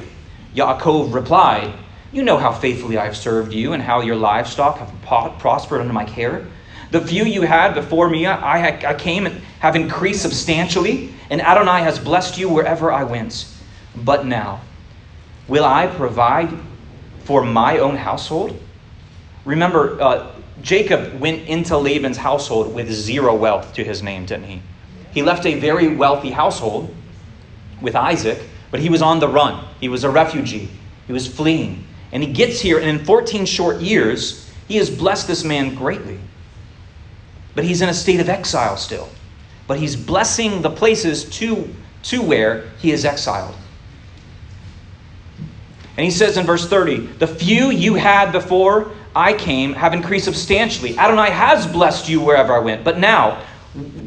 Yaakov 0.55 1.15
replied, 1.15 1.73
You 2.13 2.23
know 2.23 2.37
how 2.37 2.53
faithfully 2.53 2.99
I 2.99 3.05
have 3.05 3.17
served 3.17 3.55
you, 3.55 3.73
and 3.73 3.83
how 3.83 4.01
your 4.01 4.17
livestock 4.17 4.79
have 4.79 5.39
prospered 5.39 5.81
under 5.81 5.93
my 5.93 6.05
care. 6.05 6.47
The 6.91 7.01
few 7.01 7.25
you 7.25 7.43
had 7.43 7.75
before 7.75 8.11
me, 8.11 8.27
I, 8.27 8.79
I 8.87 8.95
came 8.95 9.27
and 9.27 9.41
have 9.61 9.77
increased 9.77 10.23
substantially, 10.23 11.15
and 11.31 11.41
Adonai 11.41 11.83
has 11.83 11.99
blessed 11.99 12.37
you 12.37 12.49
wherever 12.49 12.93
I 12.93 13.05
went. 13.05 13.47
But 13.97 14.27
now, 14.27 14.61
will 15.49 15.65
I 15.65 15.87
provide 15.87 16.51
for 17.25 17.45
my 17.45 17.79
own 17.79 17.97
household? 17.97 18.61
Remember, 19.45 20.01
uh, 20.01 20.33
Jacob 20.63 21.19
went 21.21 21.49
into 21.49 21.77
Laban's 21.77 22.17
household 22.17 22.75
with 22.75 22.91
zero 22.91 23.35
wealth 23.35 23.73
to 23.75 23.85
his 23.85 24.03
name, 24.03 24.27
didn't 24.27 24.45
he? 24.45 24.63
He 25.13 25.23
left 25.23 25.47
a 25.47 25.59
very 25.59 25.89
wealthy 25.89 26.31
household 26.31 26.95
with 27.81 27.97
Isaac, 27.97 28.39
but 28.71 28.81
he 28.81 28.89
was 28.89 29.03
on 29.03 29.19
the 29.19 29.29
run. 29.29 29.65
He 29.81 29.89
was 29.89 30.05
a 30.05 30.11
refugee. 30.11 30.69
He 31.07 31.13
was 31.13 31.27
fleeing. 31.27 31.85
And 32.13 32.23
he 32.23 32.33
gets 32.33 32.61
here, 32.61 32.79
and 32.79 32.89
in 32.89 33.05
14 33.05 33.47
short 33.47 33.81
years, 33.81 34.51
he 34.69 34.77
has 34.77 34.91
blessed 34.91 35.27
this 35.27 35.45
man 35.45 35.75
greatly. 35.75 36.19
But 37.55 37.65
he's 37.65 37.83
in 37.83 37.89
a 37.89 37.95
state 37.95 38.21
of 38.21 38.29
exile 38.29 38.77
still. 38.77 39.09
But 39.67 39.79
he's 39.79 39.97
blessing 39.97 40.63
the 40.63 40.71
places 40.71 41.25
to, 41.39 41.69
to 42.05 42.23
where 42.23 42.69
he 42.79 42.93
is 42.93 43.05
exiled. 43.05 43.55
And 45.97 46.05
he 46.05 46.11
says 46.11 46.37
in 46.37 46.47
verse 46.47 46.69
30 46.69 46.99
The 47.19 47.27
few 47.27 47.71
you 47.71 47.95
had 47.95 48.33
before 48.33 48.93
I 49.15 49.33
came 49.33 49.73
have 49.75 49.93
increased 49.93 50.25
substantially. 50.25 50.97
Adonai 50.97 51.31
has 51.31 51.67
blessed 51.67 52.09
you 52.09 52.21
wherever 52.21 52.55
I 52.55 52.61
went. 52.61 52.85
But 52.85 52.99
now, 52.99 53.43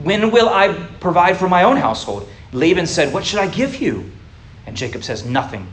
when 0.03 0.31
will 0.31 0.49
I 0.49 0.73
provide 0.99 1.37
for 1.37 1.49
my 1.49 1.63
own 1.63 1.77
household? 1.77 2.27
Laban 2.51 2.87
said, 2.87 3.13
What 3.13 3.25
should 3.25 3.39
I 3.39 3.47
give 3.47 3.75
you? 3.81 4.09
And 4.65 4.77
Jacob 4.77 5.03
says, 5.03 5.25
Nothing. 5.25 5.67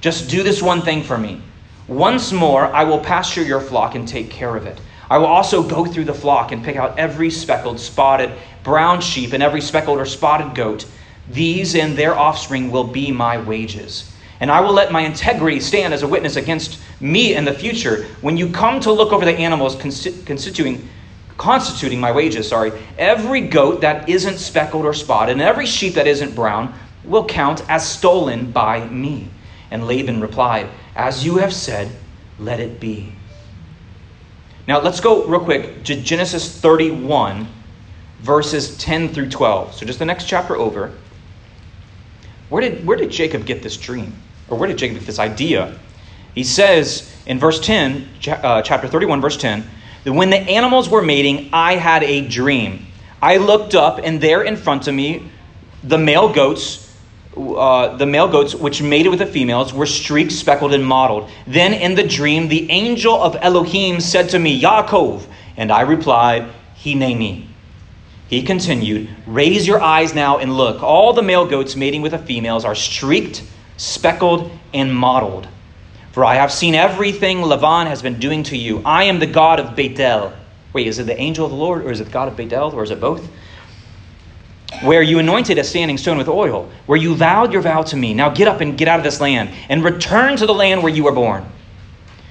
Just 0.00 0.28
do 0.28 0.42
this 0.42 0.60
one 0.60 0.82
thing 0.82 1.02
for 1.02 1.16
me. 1.16 1.40
Once 1.86 2.32
more, 2.32 2.66
I 2.66 2.84
will 2.84 2.98
pasture 2.98 3.42
your 3.42 3.60
flock 3.60 3.94
and 3.94 4.06
take 4.06 4.30
care 4.30 4.56
of 4.56 4.66
it. 4.66 4.80
I 5.08 5.18
will 5.18 5.26
also 5.26 5.62
go 5.62 5.84
through 5.84 6.06
the 6.06 6.14
flock 6.14 6.52
and 6.52 6.64
pick 6.64 6.76
out 6.76 6.98
every 6.98 7.30
speckled, 7.30 7.78
spotted, 7.78 8.32
brown 8.64 9.00
sheep 9.00 9.32
and 9.32 9.42
every 9.42 9.60
speckled 9.60 9.98
or 9.98 10.06
spotted 10.06 10.54
goat. 10.54 10.86
These 11.28 11.76
and 11.76 11.96
their 11.96 12.16
offspring 12.16 12.70
will 12.70 12.86
be 12.86 13.12
my 13.12 13.40
wages 13.40 14.11
and 14.42 14.50
I 14.50 14.60
will 14.60 14.72
let 14.72 14.90
my 14.90 15.02
integrity 15.02 15.60
stand 15.60 15.94
as 15.94 16.02
a 16.02 16.08
witness 16.08 16.34
against 16.34 16.80
me 16.98 17.36
in 17.36 17.44
the 17.44 17.54
future. 17.54 18.06
When 18.22 18.36
you 18.36 18.50
come 18.50 18.80
to 18.80 18.90
look 18.90 19.12
over 19.12 19.24
the 19.24 19.38
animals 19.38 19.76
constituting, 19.76 20.88
constituting 21.36 22.00
my 22.00 22.10
wages, 22.10 22.48
sorry, 22.48 22.72
every 22.98 23.42
goat 23.42 23.82
that 23.82 24.08
isn't 24.08 24.38
speckled 24.38 24.84
or 24.84 24.94
spotted, 24.94 25.34
and 25.34 25.40
every 25.40 25.64
sheep 25.64 25.94
that 25.94 26.08
isn't 26.08 26.34
brown, 26.34 26.74
will 27.04 27.24
count 27.24 27.62
as 27.70 27.88
stolen 27.88 28.50
by 28.50 28.84
me. 28.88 29.28
And 29.70 29.86
Laban 29.86 30.20
replied, 30.20 30.68
As 30.96 31.24
you 31.24 31.36
have 31.36 31.54
said, 31.54 31.92
let 32.40 32.58
it 32.58 32.80
be. 32.80 33.12
Now 34.66 34.80
let's 34.80 34.98
go 34.98 35.24
real 35.24 35.38
quick 35.38 35.84
to 35.84 35.94
Genesis 35.94 36.50
31, 36.60 37.46
verses 38.22 38.76
10 38.78 39.10
through 39.10 39.30
12. 39.30 39.74
So 39.74 39.86
just 39.86 40.00
the 40.00 40.04
next 40.04 40.24
chapter 40.24 40.56
over. 40.56 40.92
Where 42.48 42.60
did, 42.60 42.84
where 42.84 42.96
did 42.96 43.12
Jacob 43.12 43.46
get 43.46 43.62
this 43.62 43.76
dream? 43.76 44.12
Or 44.52 44.58
where 44.58 44.68
did 44.68 44.76
Jacob 44.76 44.98
get 44.98 45.06
this 45.06 45.18
idea? 45.18 45.74
He 46.34 46.44
says 46.44 47.10
in 47.24 47.38
verse 47.38 47.58
10, 47.58 48.06
uh, 48.28 48.60
chapter 48.60 48.86
31, 48.86 49.22
verse 49.22 49.38
10, 49.38 49.64
that 50.04 50.12
when 50.12 50.28
the 50.28 50.36
animals 50.36 50.90
were 50.90 51.00
mating, 51.00 51.48
I 51.54 51.76
had 51.76 52.02
a 52.02 52.28
dream. 52.28 52.86
I 53.22 53.38
looked 53.38 53.74
up, 53.74 53.98
and 54.04 54.20
there 54.20 54.42
in 54.42 54.56
front 54.56 54.88
of 54.88 54.94
me, 54.94 55.30
the 55.82 55.96
male 55.96 56.30
goats 56.30 56.90
uh, 57.34 57.96
the 57.96 58.04
male 58.04 58.28
goats 58.28 58.54
which 58.54 58.82
mated 58.82 59.08
with 59.08 59.20
the 59.20 59.26
females 59.26 59.72
were 59.72 59.86
streaked, 59.86 60.32
speckled, 60.32 60.74
and 60.74 60.84
mottled. 60.84 61.30
Then 61.46 61.72
in 61.72 61.94
the 61.94 62.06
dream, 62.06 62.48
the 62.48 62.70
angel 62.70 63.14
of 63.22 63.38
Elohim 63.40 64.00
said 64.00 64.28
to 64.30 64.38
me, 64.38 64.60
Yaakov. 64.60 65.24
And 65.56 65.72
I 65.72 65.80
replied, 65.80 66.46
Hineni. 66.76 67.46
He 68.28 68.42
continued, 68.42 69.08
Raise 69.26 69.66
your 69.66 69.80
eyes 69.80 70.14
now 70.14 70.36
and 70.36 70.58
look. 70.58 70.82
All 70.82 71.14
the 71.14 71.22
male 71.22 71.46
goats 71.46 71.74
mating 71.74 72.02
with 72.02 72.12
the 72.12 72.18
females 72.18 72.66
are 72.66 72.74
streaked, 72.74 73.42
speckled, 73.76 74.50
and 74.74 74.94
mottled. 74.94 75.48
For 76.12 76.24
I 76.24 76.34
have 76.34 76.52
seen 76.52 76.74
everything 76.74 77.38
Lavan 77.38 77.86
has 77.86 78.02
been 78.02 78.18
doing 78.18 78.42
to 78.44 78.56
you. 78.56 78.82
I 78.84 79.04
am 79.04 79.18
the 79.18 79.26
God 79.26 79.60
of 79.60 79.74
Bethel. 79.74 80.32
Wait, 80.72 80.86
is 80.86 80.98
it 80.98 81.04
the 81.04 81.18
angel 81.18 81.44
of 81.44 81.50
the 81.50 81.56
Lord, 81.56 81.84
or 81.84 81.90
is 81.90 82.00
it 82.00 82.04
the 82.04 82.10
God 82.10 82.28
of 82.28 82.36
Bethel, 82.36 82.72
or 82.72 82.82
is 82.82 82.90
it 82.90 83.00
both? 83.00 83.28
where 84.80 85.02
you 85.02 85.18
anointed 85.18 85.58
a 85.58 85.64
standing 85.64 85.98
stone 85.98 86.18
with 86.18 86.28
oil, 86.28 86.68
where 86.86 86.98
you 86.98 87.14
vowed 87.14 87.52
your 87.52 87.62
vow 87.62 87.82
to 87.82 87.96
me. 87.96 88.14
Now 88.14 88.30
get 88.30 88.48
up 88.48 88.60
and 88.60 88.76
get 88.76 88.88
out 88.88 88.98
of 88.98 89.04
this 89.04 89.20
land 89.20 89.50
and 89.68 89.84
return 89.84 90.36
to 90.36 90.46
the 90.46 90.54
land 90.54 90.82
where 90.82 90.92
you 90.92 91.04
were 91.04 91.12
born. 91.12 91.46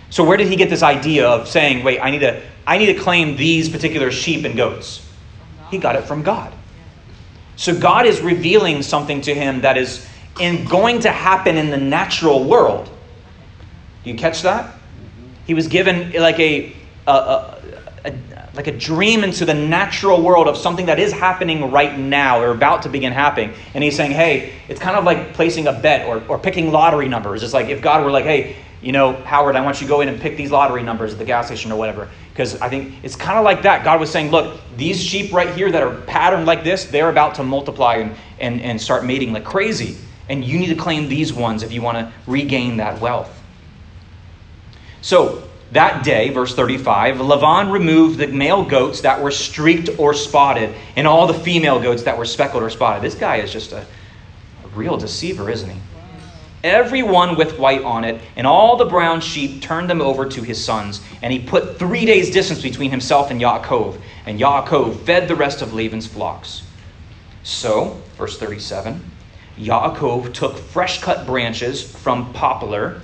So 0.09 0.23
where 0.23 0.37
did 0.37 0.47
he 0.47 0.55
get 0.55 0.69
this 0.69 0.83
idea 0.83 1.27
of 1.27 1.47
saying, 1.47 1.83
wait, 1.83 1.99
I 1.99 2.11
need 2.11 2.19
to 2.19 2.41
I 2.67 2.77
need 2.77 2.87
to 2.87 2.95
claim 2.95 3.37
these 3.37 3.69
particular 3.69 4.11
sheep 4.11 4.43
and 4.45 4.55
goats? 4.55 5.07
He 5.69 5.77
got 5.77 5.95
it 5.95 6.03
from 6.03 6.23
God. 6.23 6.53
So 7.55 7.77
God 7.77 8.05
is 8.05 8.21
revealing 8.21 8.81
something 8.81 9.21
to 9.21 9.33
him 9.33 9.61
that 9.61 9.77
is 9.77 10.05
in 10.39 10.65
going 10.65 10.99
to 11.01 11.11
happen 11.11 11.57
in 11.57 11.69
the 11.69 11.77
natural 11.77 12.43
world. 12.43 12.89
Do 14.03 14.09
you 14.09 14.15
catch 14.15 14.41
that? 14.43 14.75
He 15.45 15.53
was 15.53 15.67
given 15.67 16.11
like 16.13 16.39
a, 16.39 16.73
a, 17.07 17.11
a, 17.11 17.61
a 18.05 18.13
like 18.53 18.67
a 18.67 18.77
dream 18.77 19.23
into 19.23 19.45
the 19.45 19.53
natural 19.53 20.21
world 20.21 20.47
of 20.47 20.57
something 20.57 20.85
that 20.87 20.99
is 20.99 21.13
happening 21.13 21.71
right 21.71 21.97
now 21.97 22.41
or 22.41 22.51
about 22.51 22.81
to 22.81 22.89
begin 22.89 23.13
happening. 23.13 23.53
And 23.73 23.83
he's 23.83 23.95
saying, 23.95 24.11
hey, 24.11 24.53
it's 24.67 24.79
kind 24.79 24.97
of 24.97 25.05
like 25.05 25.33
placing 25.33 25.67
a 25.67 25.73
bet 25.73 26.07
or, 26.07 26.21
or 26.27 26.37
picking 26.37 26.71
lottery 26.71 27.07
numbers. 27.07 27.43
It's 27.43 27.53
like 27.53 27.67
if 27.67 27.81
God 27.81 28.03
were 28.03 28.11
like, 28.11 28.25
hey, 28.25 28.57
you 28.81 28.91
know, 28.91 29.13
Howard, 29.13 29.55
I 29.55 29.61
want 29.61 29.79
you 29.79 29.87
to 29.87 29.89
go 29.89 30.01
in 30.01 30.09
and 30.09 30.19
pick 30.19 30.35
these 30.35 30.51
lottery 30.51 30.83
numbers 30.83 31.13
at 31.13 31.19
the 31.19 31.25
gas 31.25 31.45
station 31.45 31.71
or 31.71 31.77
whatever. 31.77 32.09
Because 32.33 32.59
I 32.59 32.67
think 32.67 32.95
it's 33.03 33.15
kind 33.15 33.37
of 33.37 33.45
like 33.45 33.61
that. 33.61 33.85
God 33.85 33.99
was 33.99 34.09
saying, 34.09 34.31
look, 34.31 34.59
these 34.75 35.01
sheep 35.01 35.31
right 35.31 35.53
here 35.55 35.71
that 35.71 35.83
are 35.83 35.95
patterned 36.01 36.45
like 36.45 36.63
this, 36.63 36.85
they're 36.85 37.09
about 37.09 37.35
to 37.35 37.43
multiply 37.43 37.97
and, 37.97 38.15
and, 38.39 38.61
and 38.61 38.81
start 38.81 39.05
mating 39.05 39.33
like 39.33 39.45
crazy. 39.45 39.97
And 40.31 40.45
you 40.45 40.57
need 40.57 40.69
to 40.69 40.75
claim 40.75 41.09
these 41.09 41.33
ones 41.33 41.61
if 41.61 41.73
you 41.73 41.81
want 41.81 41.97
to 41.97 42.09
regain 42.25 42.77
that 42.77 43.01
wealth. 43.01 43.37
So 45.01 45.43
that 45.73 46.05
day, 46.05 46.29
verse 46.29 46.55
35, 46.55 47.17
Lavan 47.17 47.69
removed 47.69 48.17
the 48.17 48.27
male 48.27 48.63
goats 48.63 49.01
that 49.01 49.21
were 49.21 49.31
streaked 49.31 49.89
or 49.99 50.13
spotted 50.13 50.73
and 50.95 51.05
all 51.05 51.27
the 51.27 51.33
female 51.33 51.81
goats 51.81 52.03
that 52.03 52.17
were 52.17 52.23
speckled 52.23 52.63
or 52.63 52.69
spotted. 52.69 53.03
This 53.03 53.13
guy 53.13 53.37
is 53.37 53.51
just 53.51 53.73
a, 53.73 53.81
a 53.81 54.67
real 54.73 54.95
deceiver, 54.95 55.49
isn't 55.49 55.69
he? 55.69 55.79
Every 56.63 57.03
one 57.03 57.35
with 57.35 57.59
white 57.59 57.83
on 57.83 58.05
it, 58.05 58.21
and 58.37 58.47
all 58.47 58.77
the 58.77 58.85
brown 58.85 59.19
sheep 59.19 59.61
turned 59.61 59.89
them 59.89 59.99
over 59.99 60.29
to 60.29 60.43
his 60.43 60.63
sons. 60.63 61.01
And 61.21 61.33
he 61.33 61.39
put 61.39 61.77
three 61.77 62.05
days' 62.05 62.31
distance 62.31 62.61
between 62.61 62.89
himself 62.89 63.31
and 63.31 63.41
Yaakov. 63.41 63.99
And 64.25 64.39
Yaakov 64.39 65.01
fed 65.01 65.27
the 65.27 65.35
rest 65.35 65.61
of 65.61 65.73
Laban's 65.73 66.07
flocks. 66.07 66.63
So, 67.43 68.01
verse 68.15 68.37
37, 68.37 69.10
Yaakov 69.61 70.33
took 70.33 70.57
fresh 70.57 71.01
cut 71.01 71.25
branches 71.25 71.83
from 71.83 72.33
poplar 72.33 73.01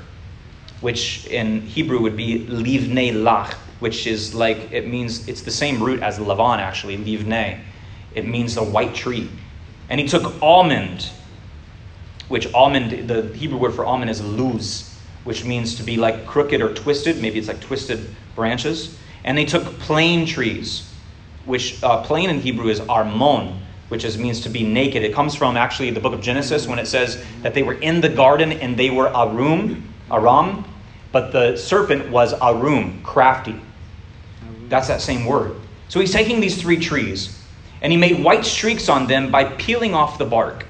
which 0.82 1.26
in 1.28 1.62
Hebrew 1.62 2.00
would 2.02 2.16
be 2.16 2.46
livnei 2.46 3.12
lach, 3.12 3.54
which 3.80 4.08
is 4.08 4.34
like, 4.34 4.72
it 4.72 4.88
means, 4.88 5.28
it's 5.28 5.42
the 5.42 5.52
same 5.52 5.82
root 5.82 6.02
as 6.02 6.20
Lavan 6.20 6.60
actually, 6.60 6.98
livnei. 6.98 7.60
It 8.14 8.28
means 8.28 8.56
the 8.56 8.64
white 8.64 8.94
tree. 8.94 9.30
And 9.90 10.00
he 10.00 10.08
took 10.08 10.42
almond, 10.42 11.10
which 12.28 12.52
almond, 12.54 13.08
the 13.08 13.34
Hebrew 13.36 13.58
word 13.58 13.74
for 13.74 13.86
almond 13.86 14.10
is 14.12 14.22
luz, 14.22 14.96
which 15.24 15.46
means 15.46 15.76
to 15.76 15.84
be 15.84 15.98
like 15.98 16.26
crooked 16.26 16.62
or 16.62 16.74
twisted. 16.74 17.22
Maybe 17.22 17.40
it's 17.40 17.48
like 17.48 17.62
twisted 17.62 18.14
branches. 18.36 18.98
And 19.24 19.38
they 19.38 19.46
took 19.46 19.64
plane 19.80 20.26
trees, 20.26 20.92
which 21.46 21.84
uh, 21.84 22.04
plane 22.04 22.30
in 22.30 22.40
Hebrew 22.40 22.70
is 22.70 22.80
armon, 22.82 23.60
which 23.90 24.04
is, 24.04 24.18
means 24.18 24.42
to 24.42 24.50
be 24.50 24.64
naked. 24.64 25.04
It 25.04 25.14
comes 25.14 25.36
from 25.36 25.58
actually 25.58 25.92
the 25.92 26.00
book 26.00 26.14
of 26.14 26.22
Genesis 26.22 26.68
when 26.68 26.80
it 26.80 26.88
says 26.88 27.24
that 27.42 27.54
they 27.54 27.64
were 27.64 27.76
in 27.76 28.02
the 28.02 28.10
garden 28.10 28.52
and 28.54 28.78
they 28.78 28.90
were 28.90 29.08
arum, 29.16 29.94
Aram, 30.12 30.66
but 31.12 31.32
the 31.32 31.56
serpent 31.56 32.10
was 32.10 32.34
Arum, 32.42 33.02
crafty. 33.04 33.60
That's 34.70 34.88
that 34.88 35.02
same 35.02 35.26
word. 35.26 35.56
So 35.90 36.00
he's 36.00 36.12
taking 36.12 36.40
these 36.40 36.62
three 36.62 36.78
trees, 36.78 37.42
and 37.82 37.92
he 37.92 37.98
made 37.98 38.24
white 38.24 38.46
streaks 38.46 38.90
on 38.90 39.08
them 39.08 39.32
by 39.32 39.46
peeling 39.46 39.94
off 39.94 40.18
the 40.18 40.26
bark. 40.26 40.66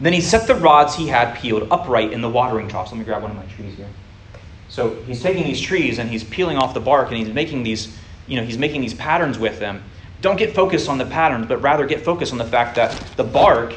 Then 0.00 0.12
he 0.12 0.20
set 0.20 0.46
the 0.46 0.54
rods 0.54 0.96
he 0.96 1.06
had 1.06 1.36
peeled 1.36 1.68
upright 1.70 2.12
in 2.12 2.22
the 2.22 2.28
watering 2.28 2.68
troughs. 2.68 2.90
Let 2.90 2.98
me 2.98 3.04
grab 3.04 3.22
one 3.22 3.30
of 3.30 3.36
my 3.36 3.46
trees 3.46 3.76
here. 3.76 3.88
So 4.68 4.94
he's 5.02 5.22
taking 5.22 5.44
these 5.44 5.60
trees 5.60 5.98
and 5.98 6.08
he's 6.08 6.24
peeling 6.24 6.56
off 6.56 6.74
the 6.74 6.80
bark 6.80 7.08
and 7.08 7.18
he's 7.18 7.28
making 7.28 7.62
these, 7.62 7.94
you 8.26 8.36
know, 8.36 8.44
he's 8.44 8.58
making 8.58 8.80
these 8.80 8.94
patterns 8.94 9.38
with 9.38 9.60
them. 9.60 9.82
Don't 10.22 10.36
get 10.36 10.54
focused 10.54 10.88
on 10.88 10.98
the 10.98 11.04
patterns, 11.04 11.46
but 11.46 11.58
rather 11.58 11.84
get 11.84 12.02
focused 12.02 12.32
on 12.32 12.38
the 12.38 12.46
fact 12.46 12.76
that 12.76 12.92
the 13.16 13.24
bark 13.24 13.76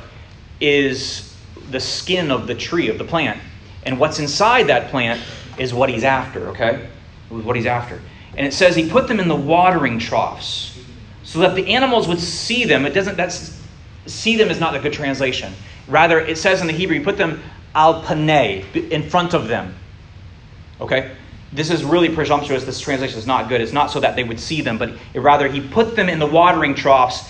is 0.62 1.36
the 1.72 1.80
skin 1.80 2.32
of 2.32 2.46
the 2.48 2.56
tree, 2.56 2.88
of 2.88 2.98
the 2.98 3.04
plant. 3.04 3.42
And 3.84 4.00
what's 4.00 4.20
inside 4.20 4.68
that 4.68 4.92
plant 4.92 5.22
is 5.58 5.74
what 5.74 5.90
he's 5.90 6.04
after, 6.04 6.50
okay? 6.50 6.88
What 7.30 7.56
he's 7.56 7.66
after. 7.66 8.00
And 8.38 8.46
it 8.46 8.54
says 8.54 8.76
he 8.76 8.90
put 8.90 9.08
them 9.08 9.20
in 9.20 9.28
the 9.28 9.36
watering 9.36 9.98
troughs 9.98 10.80
so 11.24 11.40
that 11.40 11.56
the 11.56 11.74
animals 11.74 12.08
would 12.08 12.20
see 12.20 12.64
them. 12.64 12.86
It 12.86 12.94
doesn't, 12.94 13.18
that's, 13.18 13.60
see 14.06 14.36
them 14.36 14.50
is 14.50 14.60
not 14.60 14.76
a 14.76 14.80
good 14.80 14.94
translation. 14.94 15.52
Rather, 15.88 16.20
it 16.20 16.38
says 16.38 16.62
in 16.62 16.68
the 16.68 16.74
Hebrew, 16.74 17.00
he 17.00 17.04
put 17.04 17.18
them 17.18 17.42
al 17.74 18.04
panay, 18.04 18.64
in 18.92 19.10
front 19.10 19.34
of 19.34 19.48
them. 19.48 19.74
Okay? 20.80 21.16
This 21.56 21.72
is 21.72 21.84
really 21.84 22.10
presumptuous. 22.10 22.65
This 22.65 22.80
translation 22.80 23.18
is 23.18 23.26
not 23.26 23.48
good. 23.48 23.62
It's 23.62 23.72
not 23.72 23.89
so 23.89 24.02
that 24.02 24.15
they 24.15 24.24
would 24.24 24.39
see 24.39 24.62
them, 24.62 24.78
but 24.78 24.94
rather, 25.15 25.48
he 25.48 25.62
put 25.62 25.96
them 25.96 26.10
in 26.10 26.20
the 26.20 26.26
watering 26.28 26.76
troughs 26.76 27.30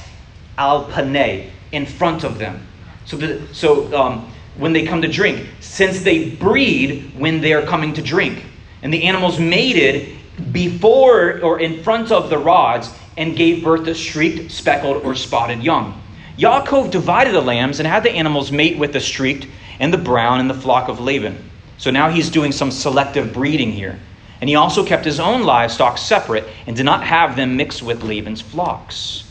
al 0.57 0.85
panay, 0.85 1.51
in 1.71 1.85
front 1.85 2.23
of 2.23 2.39
them. 2.39 2.65
So, 3.05 3.17
the, 3.17 3.53
so 3.53 3.95
um, 3.95 4.31
when 4.57 4.73
they 4.73 4.85
come 4.85 5.01
to 5.01 5.07
drink, 5.07 5.47
since 5.59 6.01
they 6.01 6.31
breed 6.31 7.11
when 7.17 7.41
they 7.41 7.53
are 7.53 7.61
coming 7.61 7.93
to 7.93 8.01
drink. 8.01 8.43
And 8.81 8.93
the 8.93 9.03
animals 9.03 9.39
mated 9.39 10.17
before 10.51 11.39
or 11.41 11.59
in 11.59 11.83
front 11.83 12.11
of 12.11 12.29
the 12.29 12.38
rods 12.38 12.89
and 13.17 13.35
gave 13.35 13.63
birth 13.63 13.85
to 13.85 13.95
streaked, 13.95 14.51
speckled, 14.51 15.03
or 15.03 15.15
spotted 15.15 15.63
young. 15.63 16.01
Yaakov 16.38 16.91
divided 16.91 17.33
the 17.33 17.41
lambs 17.41 17.79
and 17.79 17.88
had 17.88 18.03
the 18.03 18.11
animals 18.11 18.51
mate 18.51 18.77
with 18.77 18.91
the 18.93 18.99
streaked 18.99 19.47
and 19.79 19.93
the 19.93 19.97
brown 19.97 20.39
and 20.39 20.49
the 20.49 20.53
flock 20.53 20.89
of 20.89 20.99
Laban. 20.99 21.38
So 21.77 21.91
now 21.91 22.09
he's 22.09 22.29
doing 22.29 22.51
some 22.51 22.71
selective 22.71 23.33
breeding 23.33 23.71
here. 23.71 23.99
And 24.45 24.49
he 24.51 24.55
also 24.58 24.86
kept 24.86 25.03
his 25.03 25.19
own 25.19 25.41
livestock 25.41 25.97
separate 25.97 26.47
and 26.67 26.75
did 26.75 26.86
not 26.86 27.03
have 27.03 27.36
them 27.36 27.58
mixed 27.58 27.81
with 27.81 28.03
Laban's 28.03 28.41
flocks. 28.41 29.23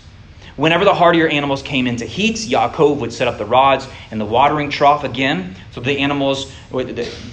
Whenever 0.56 0.84
the 0.84 0.92
hardier 0.92 1.28
animals 1.28 1.62
came 1.62 1.86
into 1.86 2.04
heat, 2.04 2.34
Yaakov 2.34 2.96
would 2.96 3.12
set 3.12 3.28
up 3.28 3.38
the 3.38 3.44
rods 3.44 3.86
and 4.10 4.20
the 4.20 4.24
watering 4.24 4.70
trough 4.70 5.04
again. 5.04 5.54
So 5.70 5.80
the 5.80 6.00
animals, 6.00 6.52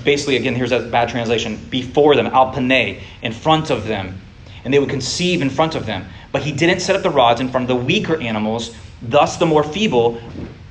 basically, 0.04 0.36
again, 0.36 0.54
here's 0.54 0.72
a 0.72 0.82
bad 0.82 1.10
translation, 1.10 1.58
before 1.72 2.15
them, 2.15 2.28
alpane, 2.28 3.00
in 3.24 3.32
front 3.34 3.72
of 3.72 3.88
them. 3.88 4.22
And 4.64 4.72
they 4.72 4.78
would 4.78 4.91
conceive 4.91 5.41
in 5.41 5.49
front 5.49 5.74
of 5.74 5.88
them. 5.88 6.05
But 6.32 6.43
he 6.43 6.51
didn't 6.51 6.82
set 6.82 6.95
up 6.95 7.01
the 7.01 7.10
rods 7.10 7.41
in 7.41 7.49
front 7.49 7.64
of 7.64 7.80
the 7.80 7.84
weaker 7.84 8.22
animals. 8.22 8.76
Thus, 9.01 9.38
the 9.38 9.47
more 9.47 9.64
feeble 9.64 10.22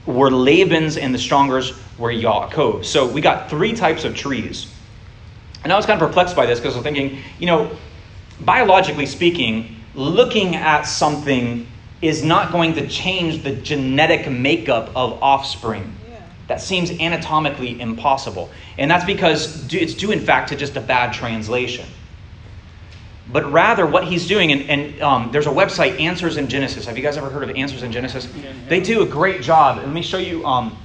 were 0.07 0.31
Laban's 0.31 0.97
and 0.97 1.13
the 1.13 1.19
strongers 1.19 1.73
were 1.99 2.13
Yaakov. 2.13 2.85
So 2.85 3.09
we 3.09 3.21
got 3.21 3.51
three 3.51 3.73
types 3.73 4.05
of 4.05 4.15
trees. 4.15 4.73
And 5.63 5.73
I 5.73 5.77
was 5.77 5.87
kind 5.87 6.01
of 6.01 6.09
perplexed 6.09 6.35
by 6.35 6.47
this 6.47 6.59
because 6.59 6.77
I'm 6.77 6.83
thinking, 6.83 7.19
you 7.39 7.47
know, 7.47 7.71
biologically 8.41 9.07
speaking, 9.07 9.77
looking 9.95 10.57
at 10.57 10.83
something 10.83 11.67
is 12.01 12.25
not 12.25 12.51
going 12.51 12.75
to 12.75 12.89
change 12.89 13.43
the 13.43 13.53
genetic 13.53 14.31
makeup 14.31 14.91
of 14.97 15.23
offspring. 15.23 15.97
That 16.47 16.61
seems 16.61 16.91
anatomically 16.91 17.81
impossible. 17.81 18.51
And 18.77 18.91
that's 18.91 19.05
because 19.05 19.73
it's 19.73 19.95
due, 19.95 20.11
in 20.11 20.19
fact, 20.21 20.49
to 20.49 20.57
just 20.57 20.77
a 20.77 20.81
bad 20.81 21.13
translation. 21.13 21.87
But 23.33 23.53
rather, 23.53 23.87
what 23.87 24.05
he's 24.05 24.27
doing, 24.27 24.51
and, 24.51 24.63
and 24.69 25.01
um, 25.03 25.29
there's 25.31 25.47
a 25.47 25.51
website, 25.51 26.01
Answers 26.01 26.37
in 26.39 26.49
Genesis. 26.49 26.87
Have 26.87 26.97
you 26.97 27.05
guys 27.05 27.17
ever 27.17 27.31
heard 27.31 27.49
of 27.49 27.55
Answers 27.55 27.85
in 27.85 27.93
Genesis? 27.93 28.27
They 28.69 28.81
do 28.81 29.03
a 29.03 29.07
great 29.07 29.43
job. 29.43 29.77
Let 29.77 29.89
me 29.91 30.03
show 30.03 30.19
you. 30.19 30.45
Um, 30.45 30.77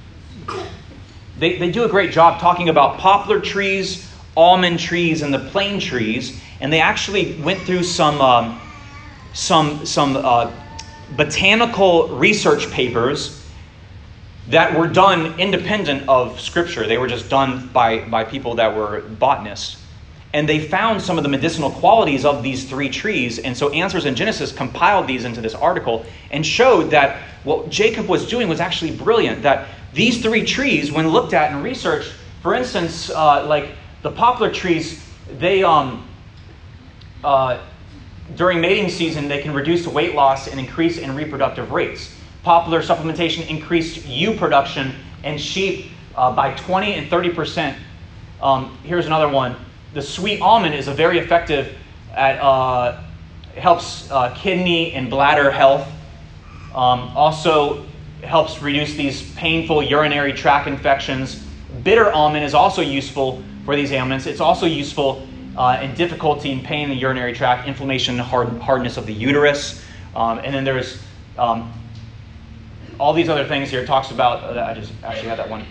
they, 1.38 1.58
they 1.58 1.72
do 1.72 1.82
a 1.84 1.88
great 1.88 2.12
job 2.12 2.40
talking 2.40 2.68
about 2.68 2.98
poplar 2.98 3.40
trees, 3.40 4.05
almond 4.36 4.78
trees 4.78 5.22
and 5.22 5.32
the 5.32 5.38
plane 5.50 5.80
trees, 5.80 6.40
and 6.60 6.72
they 6.72 6.80
actually 6.80 7.34
went 7.40 7.60
through 7.60 7.82
some 7.82 8.20
um, 8.20 8.60
some 9.32 9.84
some 9.86 10.16
uh, 10.16 10.52
botanical 11.16 12.08
research 12.08 12.70
papers 12.70 13.44
that 14.48 14.78
were 14.78 14.86
done 14.86 15.38
independent 15.40 16.08
of 16.08 16.40
Scripture. 16.40 16.86
They 16.86 16.98
were 16.98 17.08
just 17.08 17.28
done 17.28 17.68
by 17.72 18.00
by 18.08 18.24
people 18.24 18.54
that 18.56 18.76
were 18.76 19.00
botanists. 19.00 19.82
And 20.32 20.46
they 20.46 20.60
found 20.60 21.00
some 21.00 21.16
of 21.16 21.22
the 21.22 21.30
medicinal 21.30 21.70
qualities 21.70 22.26
of 22.26 22.42
these 22.42 22.68
three 22.68 22.90
trees. 22.90 23.38
And 23.38 23.56
so 23.56 23.70
Answers 23.70 24.04
in 24.04 24.14
Genesis 24.14 24.52
compiled 24.52 25.06
these 25.06 25.24
into 25.24 25.40
this 25.40 25.54
article 25.54 26.04
and 26.30 26.44
showed 26.44 26.90
that 26.90 27.22
what 27.44 27.70
Jacob 27.70 28.06
was 28.06 28.28
doing 28.28 28.46
was 28.46 28.60
actually 28.60 28.94
brilliant. 28.94 29.42
That 29.44 29.68
these 29.94 30.20
three 30.20 30.44
trees, 30.44 30.92
when 30.92 31.08
looked 31.08 31.32
at 31.32 31.52
and 31.52 31.64
researched, 31.64 32.12
for 32.42 32.54
instance, 32.54 33.08
uh, 33.08 33.46
like 33.46 33.70
the 34.06 34.12
poplar 34.12 34.52
trees, 34.52 35.04
they 35.40 35.64
um, 35.64 36.06
uh, 37.24 37.60
during 38.36 38.60
mating 38.60 38.88
season 38.88 39.26
they 39.26 39.42
can 39.42 39.52
reduce 39.52 39.84
weight 39.84 40.14
loss 40.14 40.46
and 40.46 40.60
increase 40.60 40.98
in 40.98 41.16
reproductive 41.16 41.72
rates. 41.72 42.14
Poplar 42.44 42.82
supplementation 42.82 43.48
increased 43.48 44.06
ewe 44.06 44.36
production 44.36 44.94
in 45.24 45.36
sheep 45.36 45.86
uh, 46.14 46.32
by 46.32 46.54
20 46.54 46.94
and 46.94 47.10
30 47.10 47.30
percent. 47.30 47.78
Um, 48.40 48.78
here's 48.84 49.06
another 49.06 49.28
one. 49.28 49.56
The 49.92 50.02
sweet 50.02 50.40
almond 50.40 50.76
is 50.76 50.86
a 50.86 50.94
very 50.94 51.18
effective 51.18 51.76
at 52.14 52.40
uh, 52.40 53.02
helps 53.56 54.08
uh, 54.12 54.32
kidney 54.36 54.92
and 54.92 55.10
bladder 55.10 55.50
health. 55.50 55.88
Um, 56.76 57.10
also 57.16 57.84
helps 58.22 58.62
reduce 58.62 58.94
these 58.94 59.34
painful 59.34 59.82
urinary 59.82 60.32
tract 60.32 60.68
infections. 60.68 61.44
Bitter 61.82 62.12
almond 62.12 62.44
is 62.44 62.54
also 62.54 62.82
useful 62.82 63.42
for 63.66 63.76
these 63.76 63.92
ailments. 63.92 64.26
It's 64.26 64.40
also 64.40 64.64
useful 64.64 65.26
uh, 65.58 65.80
in 65.82 65.94
difficulty 65.94 66.52
and 66.52 66.64
pain 66.64 66.84
in 66.84 66.90
the 66.90 66.96
urinary 66.96 67.34
tract, 67.34 67.68
inflammation, 67.68 68.16
hard, 68.16 68.48
hardness 68.60 68.96
of 68.96 69.06
the 69.06 69.12
uterus. 69.12 69.82
Um, 70.14 70.38
and 70.38 70.54
then 70.54 70.64
there's 70.64 71.02
um, 71.36 71.72
all 72.98 73.12
these 73.12 73.28
other 73.28 73.44
things 73.44 73.68
here. 73.68 73.82
It 73.82 73.86
talks 73.86 74.10
about, 74.12 74.56
uh, 74.56 74.64
I 74.64 74.72
just 74.72 74.92
actually 75.02 75.28
had 75.28 75.38
that 75.38 75.50
one. 75.50 75.66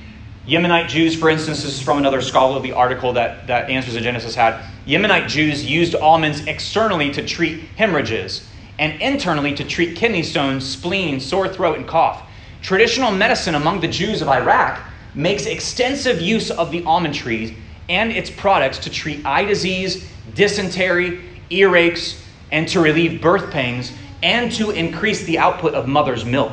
Yemenite 0.45 0.89
Jews, 0.89 1.15
for 1.15 1.29
instance, 1.29 1.63
this 1.63 1.73
is 1.73 1.81
from 1.81 1.97
another 1.97 2.21
scholarly 2.21 2.71
article 2.71 3.13
that, 3.13 3.47
that 3.47 3.69
Answers 3.69 3.95
in 3.95 4.03
Genesis 4.03 4.35
had. 4.35 4.63
Yemenite 4.85 5.27
Jews 5.27 5.65
used 5.65 5.95
almonds 5.95 6.45
externally 6.45 7.11
to 7.13 7.25
treat 7.25 7.61
hemorrhages 7.77 8.47
and 8.77 9.01
internally 9.01 9.55
to 9.55 9.63
treat 9.63 9.95
kidney 9.95 10.21
stones, 10.21 10.67
spleen, 10.67 11.19
sore 11.19 11.47
throat, 11.47 11.77
and 11.77 11.87
cough. 11.87 12.29
Traditional 12.61 13.11
medicine 13.11 13.55
among 13.55 13.79
the 13.79 13.87
Jews 13.87 14.21
of 14.21 14.27
Iraq 14.27 14.79
makes 15.15 15.45
extensive 15.45 16.19
use 16.19 16.51
of 16.51 16.71
the 16.71 16.83
almond 16.83 17.15
tree 17.15 17.57
and 17.89 18.11
its 18.11 18.29
products 18.29 18.79
to 18.79 18.89
treat 18.89 19.25
eye 19.25 19.45
disease, 19.45 20.09
dysentery, 20.33 21.21
earaches, 21.49 22.21
and 22.51 22.67
to 22.69 22.79
relieve 22.79 23.21
birth 23.21 23.51
pains 23.51 23.91
and 24.23 24.51
to 24.51 24.71
increase 24.71 25.23
the 25.25 25.37
output 25.37 25.73
of 25.73 25.87
mother's 25.87 26.25
milk. 26.25 26.51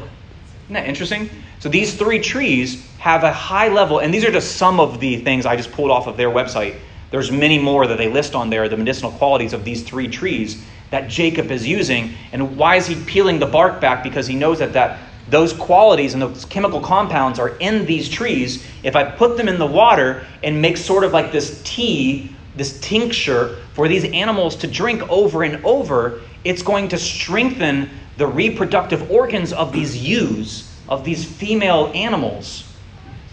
Isn't 0.64 0.74
that 0.74 0.86
interesting? 0.86 1.30
So 1.58 1.68
these 1.68 1.94
three 1.94 2.18
trees 2.18 2.84
have 2.98 3.24
a 3.24 3.32
high 3.32 3.68
level, 3.68 4.00
and 4.00 4.12
these 4.12 4.24
are 4.24 4.32
just 4.32 4.56
some 4.56 4.80
of 4.80 5.00
the 5.00 5.18
things 5.18 5.46
I 5.46 5.56
just 5.56 5.72
pulled 5.72 5.90
off 5.90 6.06
of 6.06 6.16
their 6.16 6.30
website. 6.30 6.76
There's 7.10 7.30
many 7.30 7.58
more 7.58 7.86
that 7.86 7.98
they 7.98 8.08
list 8.08 8.34
on 8.34 8.50
there, 8.50 8.68
the 8.68 8.76
medicinal 8.76 9.12
qualities 9.12 9.52
of 9.52 9.64
these 9.64 9.82
three 9.82 10.08
trees 10.08 10.62
that 10.90 11.08
Jacob 11.08 11.50
is 11.50 11.66
using. 11.66 12.14
And 12.32 12.56
why 12.56 12.76
is 12.76 12.86
he 12.86 12.94
peeling 13.04 13.38
the 13.38 13.46
bark 13.46 13.80
back? 13.80 14.02
Because 14.02 14.26
he 14.26 14.34
knows 14.34 14.58
that, 14.58 14.72
that 14.72 14.98
those 15.28 15.52
qualities 15.52 16.14
and 16.14 16.22
those 16.22 16.44
chemical 16.44 16.80
compounds 16.80 17.38
are 17.38 17.56
in 17.56 17.86
these 17.86 18.08
trees. 18.08 18.66
If 18.82 18.96
I 18.96 19.04
put 19.04 19.36
them 19.36 19.48
in 19.48 19.58
the 19.58 19.66
water 19.66 20.26
and 20.42 20.60
make 20.60 20.76
sort 20.76 21.04
of 21.04 21.12
like 21.12 21.32
this 21.32 21.62
tea, 21.64 22.34
this 22.56 22.80
tincture 22.80 23.56
for 23.72 23.88
these 23.88 24.04
animals 24.04 24.56
to 24.56 24.66
drink 24.66 25.02
over 25.08 25.42
and 25.44 25.64
over, 25.64 26.20
it's 26.44 26.62
going 26.62 26.88
to 26.88 26.98
strengthen 26.98 27.88
the 28.16 28.26
reproductive 28.26 29.10
organs 29.10 29.52
of 29.52 29.72
these 29.72 29.96
ewes 29.96 30.68
of 30.88 31.04
these 31.04 31.24
female 31.24 31.90
animals 31.94 32.64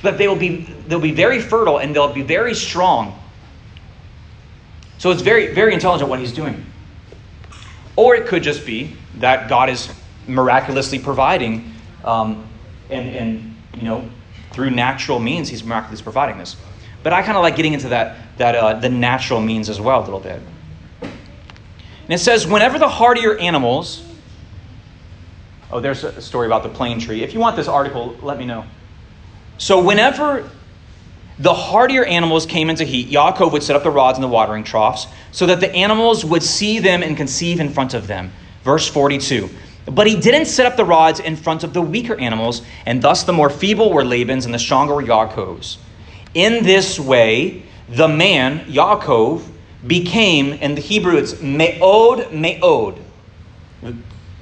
so 0.01 0.09
that 0.09 0.17
they 0.17 0.27
will 0.27 0.35
be 0.35 0.61
they'll 0.87 0.99
be 0.99 1.11
very 1.11 1.41
fertile 1.41 1.79
and 1.79 1.95
they'll 1.95 2.13
be 2.13 2.21
very 2.21 2.53
strong 2.53 3.19
so 4.97 5.11
it's 5.11 5.21
very 5.21 5.53
very 5.53 5.73
intelligent 5.73 6.09
what 6.09 6.19
he's 6.19 6.31
doing 6.31 6.65
or 7.95 8.15
it 8.15 8.27
could 8.27 8.43
just 8.43 8.65
be 8.65 8.95
that 9.15 9.49
god 9.49 9.69
is 9.69 9.89
miraculously 10.27 10.99
providing 10.99 11.68
um, 12.03 12.47
and 12.89 13.09
and 13.15 13.55
you 13.75 13.83
know 13.83 14.07
through 14.51 14.71
natural 14.71 15.19
means 15.19 15.49
he's 15.49 15.63
miraculously 15.63 16.03
providing 16.03 16.37
this 16.37 16.55
but 17.03 17.13
i 17.13 17.21
kind 17.21 17.37
of 17.37 17.43
like 17.43 17.55
getting 17.55 17.73
into 17.73 17.89
that 17.89 18.17
that 18.37 18.55
uh, 18.55 18.73
the 18.73 18.89
natural 18.89 19.39
means 19.39 19.69
as 19.69 19.79
well 19.79 20.01
a 20.01 20.05
little 20.05 20.19
bit 20.19 20.41
and 21.01 22.13
it 22.13 22.17
says 22.17 22.47
whenever 22.47 22.79
the 22.79 22.89
hardier 22.89 23.37
animals 23.37 24.03
Oh, 25.71 25.79
there's 25.79 26.03
a 26.03 26.21
story 26.21 26.47
about 26.47 26.63
the 26.63 26.69
plane 26.69 26.99
tree. 26.99 27.23
If 27.23 27.33
you 27.33 27.39
want 27.39 27.55
this 27.55 27.67
article, 27.67 28.17
let 28.23 28.39
me 28.39 28.45
know. 28.45 28.65
So, 29.59 29.83
whenever 29.83 30.49
the 31.37 31.53
hardier 31.53 32.03
animals 32.05 32.45
came 32.45 32.69
into 32.69 32.85
heat, 32.85 33.09
Yaakov 33.09 33.51
would 33.51 33.61
set 33.61 33.75
up 33.75 33.83
the 33.83 33.91
rods 33.91 34.17
in 34.17 34.21
the 34.23 34.27
watering 34.27 34.63
troughs 34.63 35.07
so 35.31 35.45
that 35.45 35.59
the 35.59 35.73
animals 35.73 36.25
would 36.25 36.41
see 36.41 36.79
them 36.79 37.03
and 37.03 37.15
conceive 37.15 37.59
in 37.59 37.69
front 37.69 37.93
of 37.93 38.07
them. 38.07 38.31
Verse 38.63 38.87
42. 38.87 39.49
But 39.89 40.07
he 40.07 40.19
didn't 40.19 40.45
set 40.45 40.65
up 40.65 40.77
the 40.77 40.85
rods 40.85 41.19
in 41.19 41.35
front 41.35 41.63
of 41.63 41.73
the 41.73 41.81
weaker 41.81 42.15
animals, 42.15 42.61
and 42.85 43.01
thus 43.01 43.23
the 43.23 43.33
more 43.33 43.49
feeble 43.49 43.91
were 43.91 44.05
Laban's 44.05 44.45
and 44.45 44.53
the 44.53 44.59
stronger 44.59 44.93
were 44.93 45.03
Yaakov's. 45.03 45.79
In 46.33 46.63
this 46.63 46.99
way, 46.99 47.63
the 47.87 48.07
man, 48.07 48.59
Yaakov, 48.65 49.43
became, 49.87 50.53
in 50.53 50.75
the 50.75 50.81
Hebrew 50.81 51.15
it's 51.15 51.41
me'od, 51.41 52.31
me'od, 52.31 52.99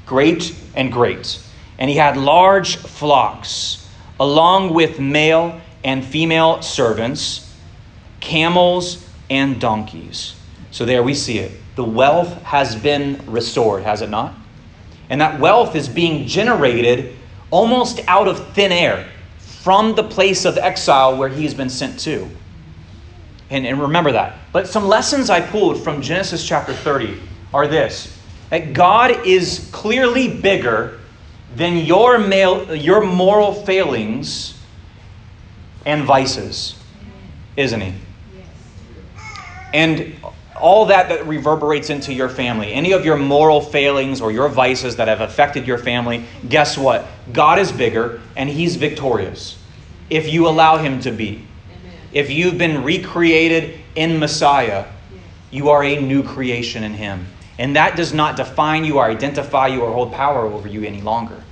great 0.05 0.55
and 0.75 0.91
great. 0.91 1.39
And 1.77 1.89
he 1.89 1.95
had 1.95 2.17
large 2.17 2.77
flocks, 2.77 3.87
along 4.19 4.73
with 4.73 4.99
male 4.99 5.61
and 5.83 6.03
female 6.03 6.61
servants, 6.61 7.55
camels 8.19 9.07
and 9.29 9.61
donkeys. 9.61 10.35
So 10.71 10.85
there 10.85 11.03
we 11.03 11.13
see 11.13 11.39
it. 11.39 11.51
The 11.75 11.83
wealth 11.83 12.41
has 12.43 12.75
been 12.75 13.21
restored, 13.27 13.83
has 13.83 14.01
it 14.01 14.09
not? 14.09 14.33
And 15.09 15.21
that 15.21 15.39
wealth 15.39 15.75
is 15.75 15.87
being 15.87 16.27
generated 16.27 17.15
almost 17.49 18.01
out 18.07 18.27
of 18.27 18.53
thin 18.53 18.71
air 18.71 19.09
from 19.39 19.95
the 19.95 20.03
place 20.03 20.45
of 20.45 20.57
exile 20.57 21.17
where 21.17 21.29
he's 21.29 21.53
been 21.53 21.69
sent 21.69 21.99
to. 21.99 22.29
And, 23.49 23.65
and 23.65 23.81
remember 23.81 24.11
that. 24.11 24.37
But 24.51 24.67
some 24.67 24.87
lessons 24.87 25.29
I 25.29 25.41
pulled 25.41 25.83
from 25.83 26.01
Genesis 26.01 26.45
chapter 26.45 26.73
30 26.73 27.19
are 27.53 27.67
this 27.67 28.13
that 28.49 28.71
God 28.71 29.25
is 29.25 29.69
clearly 29.73 30.39
bigger 30.39 30.99
than 31.55 31.77
your, 31.77 32.17
male, 32.17 32.73
your 32.73 33.03
moral 33.03 33.53
failings 33.53 34.57
and 35.85 36.03
vices, 36.03 36.81
isn't 37.57 37.81
He? 37.81 37.93
And 39.73 40.15
all 40.59 40.85
that 40.85 41.09
that 41.09 41.27
reverberates 41.27 41.89
into 41.89 42.13
your 42.13 42.29
family, 42.29 42.73
any 42.73 42.91
of 42.91 43.05
your 43.05 43.17
moral 43.17 43.61
failings 43.61 44.21
or 44.21 44.31
your 44.31 44.49
vices 44.49 44.95
that 44.97 45.07
have 45.07 45.21
affected 45.21 45.67
your 45.67 45.77
family, 45.77 46.25
guess 46.47 46.77
what? 46.77 47.05
God 47.31 47.59
is 47.59 47.71
bigger 47.71 48.21
and 48.35 48.49
He's 48.49 48.75
victorious 48.75 49.61
if 50.09 50.31
you 50.31 50.47
allow 50.47 50.77
Him 50.77 50.99
to 51.01 51.11
be. 51.11 51.45
If 52.11 52.29
you've 52.29 52.57
been 52.57 52.83
recreated 52.83 53.79
in 53.95 54.19
Messiah, 54.19 54.85
you 55.51 55.69
are 55.69 55.83
a 55.83 55.99
new 55.99 56.23
creation 56.23 56.83
in 56.83 56.93
Him. 56.93 57.27
And 57.59 57.75
that 57.75 57.95
does 57.95 58.13
not 58.13 58.35
define 58.35 58.85
you 58.85 58.97
or 58.97 59.05
identify 59.05 59.67
you 59.67 59.81
or 59.81 59.91
hold 59.91 60.13
power 60.13 60.45
over 60.45 60.67
you 60.67 60.83
any 60.83 61.01
longer. 61.01 61.43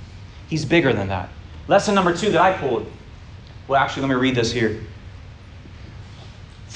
He's 0.48 0.64
bigger 0.64 0.92
than 0.92 1.08
that. 1.08 1.28
Lesson 1.68 1.94
number 1.94 2.16
two 2.16 2.30
that 2.30 2.40
I 2.40 2.52
pulled. 2.56 2.90
Well, 3.66 3.80
actually, 3.80 4.02
let 4.02 4.10
me 4.10 4.14
read 4.14 4.36
this 4.36 4.52
here. 4.52 4.80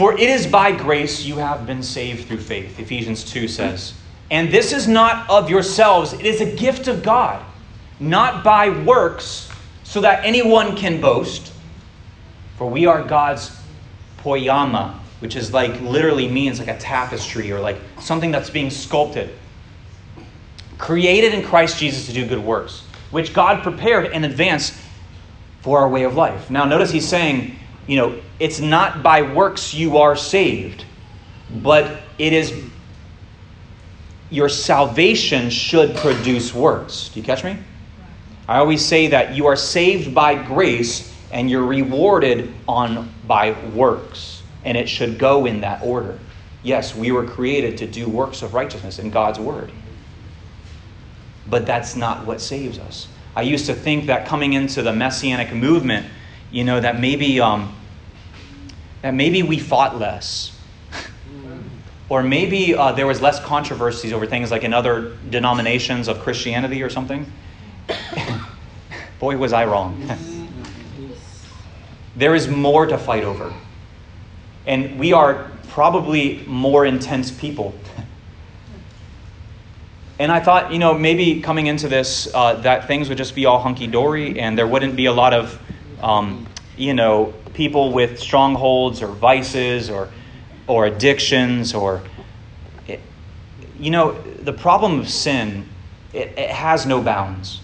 For 0.01 0.15
it 0.15 0.31
is 0.31 0.47
by 0.47 0.73
grace 0.73 1.27
you 1.27 1.37
have 1.37 1.67
been 1.67 1.83
saved 1.83 2.27
through 2.27 2.41
faith, 2.41 2.81
Ephesians 2.81 3.23
2 3.23 3.47
says. 3.47 3.93
And 4.31 4.51
this 4.51 4.73
is 4.73 4.89
not 4.89 5.29
of 5.29 5.51
yourselves, 5.51 6.15
it 6.15 6.25
is 6.25 6.41
a 6.41 6.57
gift 6.57 6.89
of 6.89 7.03
God, 7.03 7.45
not 7.99 8.43
by 8.43 8.71
works, 8.71 9.51
so 9.85 10.01
that 10.01 10.25
anyone 10.25 10.75
can 10.75 11.03
boast. 11.03 11.53
For 12.57 12.67
we 12.67 12.87
are 12.87 13.03
God's 13.03 13.55
poiema, 14.21 14.95
which 15.19 15.37
is 15.37 15.53
like 15.53 15.79
literally 15.83 16.29
means 16.29 16.61
like 16.61 16.69
a 16.69 16.79
tapestry 16.79 17.53
or 17.53 17.61
like 17.61 17.77
something 18.01 18.31
that's 18.31 18.49
being 18.49 18.71
sculpted. 18.71 19.29
Created 20.79 21.35
in 21.35 21.45
Christ 21.45 21.79
Jesus 21.79 22.07
to 22.07 22.15
do 22.15 22.27
good 22.27 22.43
works, 22.43 22.85
which 23.11 23.35
God 23.35 23.63
prepared 23.63 24.07
in 24.13 24.25
advance 24.25 24.81
for 25.61 25.79
our 25.79 25.91
way 25.91 26.05
of 26.05 26.15
life. 26.15 26.49
Now, 26.49 26.65
notice 26.65 26.91
he's 26.91 27.07
saying, 27.07 27.59
you 27.91 27.97
know, 27.97 28.21
it's 28.39 28.61
not 28.61 29.03
by 29.03 29.21
works 29.23 29.75
you 29.75 29.99
are 29.99 30.15
saved, 30.15 30.85
but 31.57 32.03
it 32.19 32.33
is 32.33 32.55
your 34.31 34.49
salvation 34.49 35.51
should 35.51 35.97
produce 35.97 36.55
works. 36.55 37.09
Do 37.09 37.19
you 37.19 37.27
catch 37.27 37.43
me? 37.43 37.59
I 38.47 38.59
always 38.59 38.87
say 38.87 39.09
that 39.09 39.35
you 39.35 39.47
are 39.47 39.57
saved 39.57 40.15
by 40.15 40.41
grace 40.41 41.13
and 41.33 41.51
you're 41.51 41.65
rewarded 41.65 42.55
on 42.69 43.13
by 43.27 43.57
works. 43.75 44.45
and 44.65 44.77
it 44.77 44.89
should 44.89 45.19
go 45.19 45.47
in 45.47 45.63
that 45.63 45.83
order. 45.83 46.17
Yes, 46.63 46.95
we 46.95 47.11
were 47.11 47.27
created 47.27 47.77
to 47.79 47.89
do 47.89 48.09
works 48.09 48.43
of 48.43 48.55
righteousness 48.55 49.01
in 49.01 49.11
God's 49.11 49.41
word. 49.41 49.73
But 51.49 51.67
that's 51.67 51.97
not 51.97 52.25
what 52.25 52.41
saves 52.41 52.79
us. 52.79 53.09
I 53.35 53.43
used 53.43 53.67
to 53.67 53.75
think 53.75 54.07
that 54.07 54.29
coming 54.29 54.53
into 54.53 54.81
the 54.81 54.93
messianic 54.93 55.53
movement, 55.53 56.07
you 56.53 56.63
know, 56.63 56.79
that 56.79 57.01
maybe 57.01 57.41
um, 57.41 57.75
that 59.03 59.15
maybe 59.15 59.43
we 59.43 59.59
fought 59.59 59.99
less. 59.99 60.57
or 62.09 62.23
maybe 62.23 62.75
uh, 62.75 62.93
there 62.93 63.07
was 63.07 63.21
less 63.21 63.41
controversies 63.41 64.13
over 64.13 64.27
things 64.27 64.51
like 64.51 64.65
in 64.65 64.75
other 64.75 65.17
denominations 65.31 66.09
of 66.09 66.21
Christianity 66.21 66.83
or 66.83 66.91
something. 66.91 67.31
Boy, 69.21 69.37
was 69.37 69.53
I 69.53 69.65
wrong. 69.65 70.09
there 72.17 72.35
is 72.35 72.49
more 72.49 72.87
to 72.87 72.99
fight 72.99 73.25
over. 73.25 73.53
And 74.67 74.99
we 74.99 75.13
are 75.13 75.51
probably 75.69 76.45
more 76.47 76.85
intense 76.85 77.31
people. 77.31 77.75
and 80.19 80.31
I 80.31 80.41
thought, 80.41 80.73
you 80.73 80.79
know, 80.79 80.95
maybe 80.95 81.41
coming 81.41 81.67
into 81.67 81.89
this, 81.89 82.29
uh, 82.35 82.55
that 82.63 82.87
things 82.87 83.09
would 83.09 83.19
just 83.19 83.35
be 83.35 83.47
all 83.47 83.61
hunky 83.61 83.87
dory 83.87 84.39
and 84.39 84.59
there 84.59 84.67
wouldn't 84.67 84.97
be 84.97 85.07
a 85.07 85.13
lot 85.13 85.33
of, 85.33 85.59
um, 86.03 86.47
you 86.77 86.95
know, 86.95 87.35
people 87.55 87.93
with 87.93 88.19
strongholds 88.19 89.03
or 89.03 89.09
vices 89.09 89.91
or, 89.91 90.09
or 90.67 90.87
addictions 90.87 91.75
or. 91.75 92.03
It, 92.87 93.01
you 93.79 93.91
know, 93.91 94.21
the 94.21 94.53
problem 94.53 95.01
of 95.01 95.09
sin, 95.09 95.69
it, 96.13 96.39
it 96.39 96.51
has 96.51 96.87
no 96.87 97.01
bounds. 97.03 97.61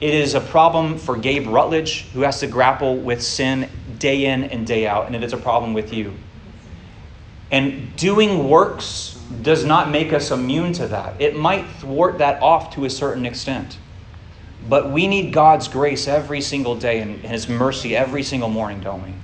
It 0.00 0.12
is 0.12 0.34
a 0.34 0.40
problem 0.40 0.98
for 0.98 1.16
Gabe 1.16 1.46
Rutledge, 1.46 2.02
who 2.12 2.20
has 2.20 2.40
to 2.40 2.46
grapple 2.46 2.96
with 2.98 3.22
sin 3.22 3.68
day 3.98 4.26
in 4.26 4.44
and 4.44 4.66
day 4.66 4.86
out, 4.86 5.06
and 5.06 5.16
it 5.16 5.24
is 5.24 5.32
a 5.32 5.38
problem 5.38 5.72
with 5.72 5.92
you. 5.92 6.12
And 7.50 7.94
doing 7.96 8.48
works 8.48 9.18
does 9.42 9.64
not 9.64 9.90
make 9.90 10.12
us 10.12 10.30
immune 10.30 10.72
to 10.74 10.88
that. 10.88 11.20
It 11.20 11.36
might 11.36 11.66
thwart 11.78 12.18
that 12.18 12.42
off 12.42 12.74
to 12.74 12.84
a 12.84 12.90
certain 12.90 13.24
extent. 13.24 13.78
But 14.68 14.90
we 14.90 15.06
need 15.06 15.32
God's 15.32 15.68
grace 15.68 16.08
every 16.08 16.40
single 16.40 16.76
day 16.76 17.00
and 17.00 17.20
His 17.20 17.48
mercy 17.48 17.96
every 17.96 18.22
single 18.22 18.48
morning, 18.48 18.80
don't 18.80 19.02
we? 19.02 19.14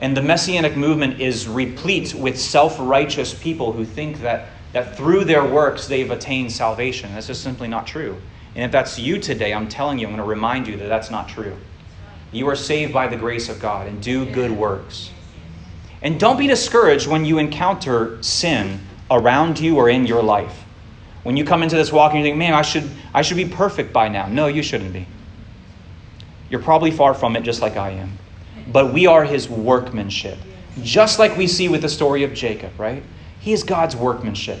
And 0.00 0.16
the 0.16 0.22
Messianic 0.22 0.76
movement 0.76 1.20
is 1.20 1.48
replete 1.48 2.14
with 2.14 2.38
self 2.38 2.76
righteous 2.78 3.34
people 3.34 3.72
who 3.72 3.84
think 3.84 4.20
that, 4.20 4.48
that 4.72 4.96
through 4.96 5.24
their 5.24 5.44
works 5.44 5.88
they've 5.88 6.10
attained 6.10 6.52
salvation. 6.52 7.12
That's 7.14 7.26
just 7.26 7.42
simply 7.42 7.68
not 7.68 7.86
true. 7.86 8.16
And 8.54 8.64
if 8.64 8.70
that's 8.70 8.98
you 8.98 9.18
today, 9.18 9.52
I'm 9.52 9.68
telling 9.68 9.98
you, 9.98 10.06
I'm 10.06 10.14
going 10.14 10.22
to 10.22 10.28
remind 10.28 10.66
you 10.66 10.76
that 10.76 10.88
that's 10.88 11.10
not 11.10 11.28
true. 11.28 11.56
You 12.30 12.48
are 12.48 12.56
saved 12.56 12.92
by 12.92 13.08
the 13.08 13.16
grace 13.16 13.48
of 13.48 13.60
God 13.60 13.86
and 13.86 14.02
do 14.02 14.26
good 14.26 14.50
works. 14.50 15.10
And 16.02 16.20
don't 16.20 16.36
be 16.36 16.46
discouraged 16.46 17.06
when 17.06 17.24
you 17.24 17.38
encounter 17.38 18.22
sin 18.22 18.80
around 19.10 19.58
you 19.58 19.76
or 19.76 19.88
in 19.88 20.06
your 20.06 20.22
life. 20.22 20.64
When 21.28 21.36
you 21.36 21.44
come 21.44 21.62
into 21.62 21.76
this 21.76 21.92
walk 21.92 22.12
and 22.12 22.20
you 22.20 22.24
think, 22.24 22.38
man, 22.38 22.54
I 22.54 22.62
should, 22.62 22.88
I 23.12 23.20
should 23.20 23.36
be 23.36 23.44
perfect 23.44 23.92
by 23.92 24.08
now. 24.08 24.28
No, 24.28 24.46
you 24.46 24.62
shouldn't 24.62 24.94
be. 24.94 25.06
You're 26.48 26.62
probably 26.62 26.90
far 26.90 27.12
from 27.12 27.36
it, 27.36 27.42
just 27.42 27.60
like 27.60 27.76
I 27.76 27.90
am. 27.90 28.16
But 28.72 28.94
we 28.94 29.06
are 29.06 29.24
his 29.24 29.46
workmanship. 29.46 30.38
Just 30.80 31.18
like 31.18 31.36
we 31.36 31.46
see 31.46 31.68
with 31.68 31.82
the 31.82 31.88
story 31.90 32.24
of 32.24 32.32
Jacob, 32.32 32.80
right? 32.80 33.02
He 33.40 33.52
is 33.52 33.62
God's 33.62 33.94
workmanship. 33.94 34.58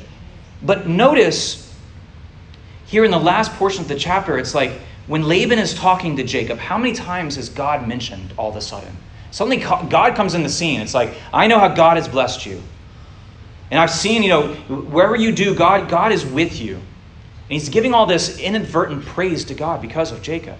But 0.62 0.86
notice 0.86 1.74
here 2.84 3.02
in 3.02 3.12
the 3.12 3.18
last 3.18 3.50
portion 3.54 3.80
of 3.80 3.88
the 3.88 3.96
chapter, 3.96 4.36
it's 4.36 4.54
like 4.54 4.72
when 5.06 5.22
Laban 5.22 5.58
is 5.58 5.72
talking 5.72 6.16
to 6.16 6.22
Jacob, 6.22 6.58
how 6.58 6.76
many 6.76 6.92
times 6.92 7.38
is 7.38 7.48
God 7.48 7.88
mentioned 7.88 8.34
all 8.36 8.50
of 8.50 8.56
a 8.56 8.60
sudden? 8.60 8.94
Suddenly, 9.30 9.56
God 9.56 10.14
comes 10.14 10.34
in 10.34 10.42
the 10.42 10.50
scene. 10.50 10.82
It's 10.82 10.92
like, 10.92 11.14
I 11.32 11.46
know 11.46 11.60
how 11.60 11.68
God 11.68 11.96
has 11.96 12.08
blessed 12.08 12.44
you. 12.44 12.62
And 13.70 13.78
I've 13.78 13.90
seen, 13.90 14.22
you 14.22 14.30
know, 14.30 14.54
wherever 14.68 15.16
you 15.16 15.32
do, 15.32 15.54
God, 15.54 15.88
God 15.88 16.12
is 16.12 16.24
with 16.24 16.60
you. 16.60 16.74
And 16.76 16.82
he's 17.48 17.68
giving 17.68 17.94
all 17.94 18.06
this 18.06 18.38
inadvertent 18.38 19.04
praise 19.04 19.44
to 19.46 19.54
God 19.54 19.82
because 19.82 20.12
of 20.12 20.22
Jacob. 20.22 20.56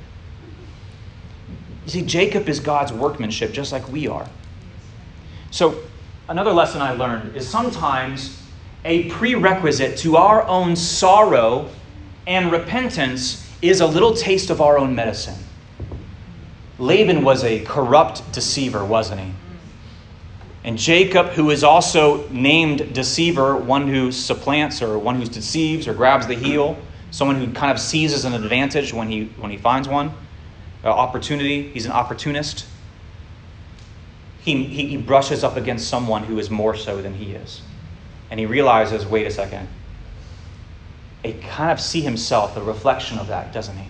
You 1.84 1.90
see, 1.90 2.02
Jacob 2.02 2.48
is 2.48 2.60
God's 2.60 2.92
workmanship, 2.92 3.52
just 3.52 3.72
like 3.72 3.88
we 3.88 4.08
are. 4.08 4.28
So, 5.50 5.80
another 6.28 6.52
lesson 6.52 6.82
I 6.82 6.92
learned 6.92 7.34
is 7.34 7.48
sometimes 7.48 8.42
a 8.84 9.08
prerequisite 9.10 9.96
to 9.98 10.16
our 10.16 10.46
own 10.46 10.76
sorrow 10.76 11.70
and 12.26 12.52
repentance 12.52 13.50
is 13.62 13.80
a 13.80 13.86
little 13.86 14.14
taste 14.14 14.50
of 14.50 14.60
our 14.60 14.78
own 14.78 14.94
medicine. 14.94 15.42
Laban 16.78 17.24
was 17.24 17.42
a 17.42 17.60
corrupt 17.64 18.32
deceiver, 18.32 18.84
wasn't 18.84 19.20
he? 19.20 19.32
And 20.64 20.76
Jacob, 20.76 21.28
who 21.28 21.50
is 21.50 21.62
also 21.62 22.28
named 22.28 22.92
deceiver, 22.92 23.56
one 23.56 23.88
who 23.88 24.10
supplants 24.10 24.82
or 24.82 24.98
one 24.98 25.16
who 25.16 25.24
deceives 25.24 25.86
or 25.86 25.94
grabs 25.94 26.26
the 26.26 26.34
heel, 26.34 26.76
someone 27.10 27.36
who 27.36 27.52
kind 27.52 27.70
of 27.70 27.78
seizes 27.78 28.24
an 28.24 28.34
advantage 28.34 28.92
when 28.92 29.08
he, 29.08 29.26
when 29.38 29.50
he 29.50 29.56
finds 29.56 29.88
one, 29.88 30.12
uh, 30.84 30.88
opportunity, 30.88 31.68
he's 31.70 31.86
an 31.86 31.92
opportunist. 31.92 32.66
He, 34.40 34.64
he, 34.64 34.88
he 34.88 34.96
brushes 34.96 35.44
up 35.44 35.56
against 35.56 35.88
someone 35.88 36.24
who 36.24 36.38
is 36.38 36.50
more 36.50 36.74
so 36.74 37.00
than 37.00 37.14
he 37.14 37.32
is. 37.32 37.62
And 38.30 38.38
he 38.38 38.46
realizes 38.46 39.06
wait 39.06 39.26
a 39.26 39.30
second. 39.30 39.68
He 41.22 41.32
kind 41.34 41.70
of 41.70 41.80
see 41.80 42.00
himself, 42.00 42.56
a 42.56 42.62
reflection 42.62 43.18
of 43.18 43.28
that, 43.28 43.52
doesn't 43.52 43.76
he? 43.76 43.88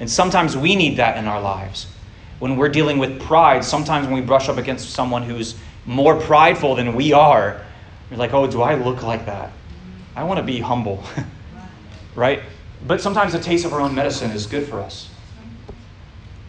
And 0.00 0.10
sometimes 0.10 0.56
we 0.56 0.76
need 0.76 0.96
that 0.96 1.16
in 1.16 1.26
our 1.26 1.40
lives 1.40 1.86
when 2.38 2.56
we're 2.56 2.68
dealing 2.68 2.98
with 2.98 3.20
pride, 3.20 3.64
sometimes 3.64 4.06
when 4.06 4.14
we 4.14 4.20
brush 4.20 4.48
up 4.48 4.58
against 4.58 4.90
someone 4.90 5.22
who's 5.22 5.56
more 5.88 6.20
prideful 6.20 6.74
than 6.74 6.94
we 6.94 7.14
are, 7.14 7.60
you're 8.10 8.18
like, 8.18 8.34
oh, 8.34 8.46
do 8.46 8.60
I 8.60 8.74
look 8.74 9.02
like 9.02 9.24
that? 9.26 9.50
I 10.14 10.22
want 10.24 10.38
to 10.38 10.44
be 10.44 10.60
humble, 10.60 11.02
right? 12.14 12.42
But 12.86 13.00
sometimes 13.00 13.32
the 13.32 13.40
taste 13.40 13.64
of 13.64 13.72
our 13.72 13.80
own 13.80 13.94
medicine 13.94 14.30
is 14.30 14.46
good 14.46 14.68
for 14.68 14.80
us. 14.80 15.08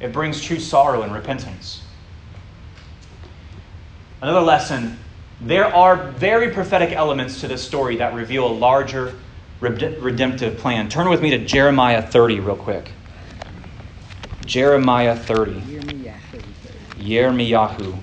It 0.01 0.11
brings 0.11 0.41
true 0.41 0.59
sorrow 0.59 1.03
and 1.03 1.13
repentance. 1.13 1.81
Another 4.21 4.41
lesson 4.41 4.99
there 5.41 5.73
are 5.73 5.95
very 6.11 6.53
prophetic 6.53 6.91
elements 6.91 7.39
to 7.39 7.47
this 7.47 7.63
story 7.63 7.95
that 7.97 8.13
reveal 8.13 8.45
a 8.45 8.51
larger 8.51 9.15
redemptive 9.61 10.57
plan. 10.57 10.89
Turn 10.89 11.09
with 11.09 11.21
me 11.21 11.29
to 11.29 11.37
Jeremiah 11.37 12.01
30 12.05 12.41
real 12.41 12.57
quick. 12.57 12.91
Jeremiah 14.45 15.15
30. 15.15 15.61
Yirmiyahu. 16.97 17.97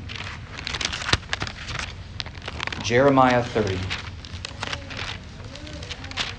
Jeremiah 2.87 3.43
30. 3.43 3.77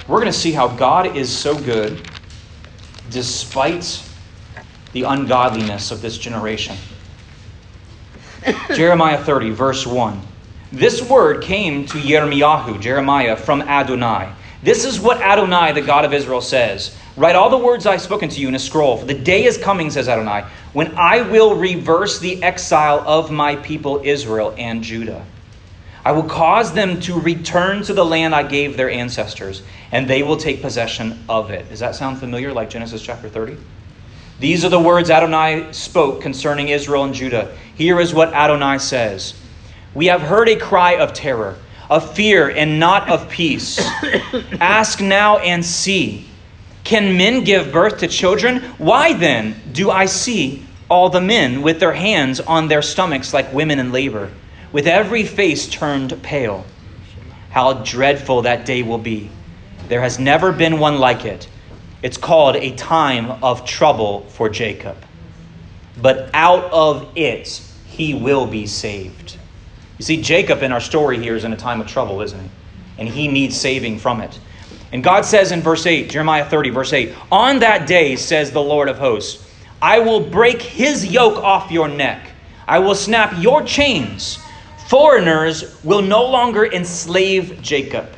We're 0.08 0.22
going 0.22 0.32
to 0.32 0.32
see 0.32 0.54
how 0.54 0.70
God 0.70 1.18
is 1.18 1.30
so 1.30 1.60
good 1.60 2.10
despite 3.10 4.02
the 4.94 5.04
ungodliness 5.04 5.92
of 5.92 6.02
this 6.02 6.18
generation. 6.18 6.78
Jeremiah 8.74 9.22
30, 9.22 9.50
verse 9.50 9.86
1. 9.86 10.22
This 10.72 11.02
word 11.02 11.44
came 11.44 11.86
to 11.88 11.98
Yirmiyahu, 11.98 12.80
Jeremiah, 12.80 13.36
from 13.36 13.62
Adonai. 13.64 14.32
This 14.64 14.86
is 14.86 15.02
what 15.02 15.20
Adonai, 15.20 15.74
the 15.74 15.82
God 15.82 16.06
of 16.06 16.14
Israel, 16.14 16.40
says 16.40 16.96
Write 17.18 17.36
all 17.36 17.50
the 17.50 17.58
words 17.58 17.86
I 17.86 17.92
have 17.92 18.02
spoken 18.02 18.30
to 18.30 18.40
you 18.40 18.48
in 18.48 18.56
a 18.56 18.60
scroll, 18.60 18.96
for 18.96 19.06
the 19.06 19.14
day 19.14 19.44
is 19.44 19.58
coming, 19.58 19.90
says 19.90 20.08
Adonai, 20.08 20.46
when 20.72 20.96
I 20.96 21.24
will 21.24 21.58
reverse 21.58 22.20
the 22.20 22.42
exile 22.42 23.04
of 23.06 23.32
my 23.32 23.58
people 23.58 24.00
Israel 24.06 24.56
and 24.58 24.82
Judah. 24.82 25.26
I 26.08 26.12
will 26.12 26.24
cause 26.24 26.72
them 26.72 27.02
to 27.02 27.20
return 27.20 27.84
to 27.84 27.94
the 27.94 28.06
land 28.06 28.34
I 28.34 28.44
gave 28.44 28.78
their 28.78 28.90
ancestors, 28.90 29.62
and 29.92 30.08
they 30.08 30.24
will 30.24 30.38
take 30.38 30.62
possession 30.62 31.22
of 31.28 31.52
it. 31.52 31.68
Does 31.68 31.82
that 31.82 31.96
sound 31.96 32.20
familiar, 32.20 32.54
like 32.54 32.70
Genesis 32.70 33.02
chapter 33.02 33.28
30? 33.28 33.58
These 34.40 34.64
are 34.64 34.70
the 34.70 34.80
words 34.80 35.10
Adonai 35.10 35.74
spoke 35.74 36.22
concerning 36.22 36.70
Israel 36.70 37.04
and 37.04 37.14
Judah. 37.14 37.54
Here 37.76 38.00
is 38.00 38.14
what 38.14 38.34
Adonai 38.34 38.78
says 38.78 39.34
We 39.94 40.06
have 40.06 40.22
heard 40.22 40.48
a 40.48 40.56
cry 40.56 40.94
of 40.94 41.12
terror, 41.12 41.58
of 41.90 42.16
fear, 42.16 42.52
and 42.52 42.80
not 42.80 43.10
of 43.10 43.28
peace. 43.28 43.78
Ask 44.62 45.02
now 45.02 45.40
and 45.40 45.66
see. 45.66 46.30
Can 46.86 47.18
men 47.18 47.44
give 47.44 47.74
birth 47.74 47.98
to 47.98 48.08
children? 48.08 48.62
Why 48.78 49.12
then 49.12 49.62
do 49.74 49.92
I 49.92 50.06
see 50.06 50.66
all 50.90 51.10
the 51.10 51.20
men 51.20 51.62
with 51.64 51.82
their 51.82 51.92
hands 51.92 52.40
on 52.40 52.70
their 52.70 52.82
stomachs 52.82 53.34
like 53.34 53.52
women 53.52 53.78
in 53.78 53.92
labor, 53.92 54.32
with 54.72 54.88
every 54.88 55.24
face 55.24 55.68
turned 55.68 56.22
pale? 56.24 56.66
How 57.50 57.74
dreadful 57.74 58.44
that 58.44 58.66
day 58.66 58.84
will 58.84 58.98
be! 58.98 59.30
There 59.88 60.02
has 60.02 60.20
never 60.20 60.52
been 60.52 60.80
one 60.80 61.00
like 61.00 61.26
it. 61.26 61.48
It's 62.04 62.18
called 62.18 62.56
a 62.56 62.76
time 62.76 63.44
of 63.44 63.66
trouble 63.66 64.22
for 64.30 64.50
Jacob. 64.50 64.98
But 66.02 66.30
out 66.34 66.66
of 66.72 67.10
it 67.16 67.62
he 67.88 68.14
will 68.14 68.46
be 68.46 68.68
saved. 68.68 69.38
You 69.98 70.06
see, 70.06 70.22
Jacob 70.22 70.62
in 70.62 70.72
our 70.72 70.80
story 70.80 71.18
here 71.18 71.36
is 71.36 71.44
in 71.44 71.54
a 71.54 71.58
time 71.58 71.82
of 71.82 71.88
trouble, 71.88 72.22
isn't 72.22 72.40
he? 72.40 72.50
And 73.00 73.10
he 73.10 73.28
needs 73.28 73.60
saving 73.60 74.00
from 74.00 74.22
it. 74.22 74.40
And 74.92 75.04
God 75.04 75.26
says 75.26 75.52
in 75.52 75.62
verse 75.62 75.86
8, 75.86 76.10
Jeremiah 76.10 76.46
30, 76.46 76.70
verse 76.70 76.94
8, 76.94 77.14
On 77.32 77.60
that 77.60 77.88
day, 77.88 78.16
says 78.16 78.52
the 78.52 78.62
Lord 78.62 78.90
of 78.90 78.98
hosts, 78.98 79.44
I 79.82 80.00
will 80.00 80.20
break 80.20 80.62
his 80.62 81.06
yoke 81.06 81.44
off 81.44 81.72
your 81.72 81.88
neck. 81.88 82.32
I 82.68 82.80
will 82.80 82.96
snap 82.96 83.34
your 83.42 83.64
chains. 83.64 84.40
Foreigners 84.88 85.84
will 85.84 86.02
no 86.02 86.26
longer 86.26 86.66
enslave 86.66 87.62
Jacob. 87.62 88.10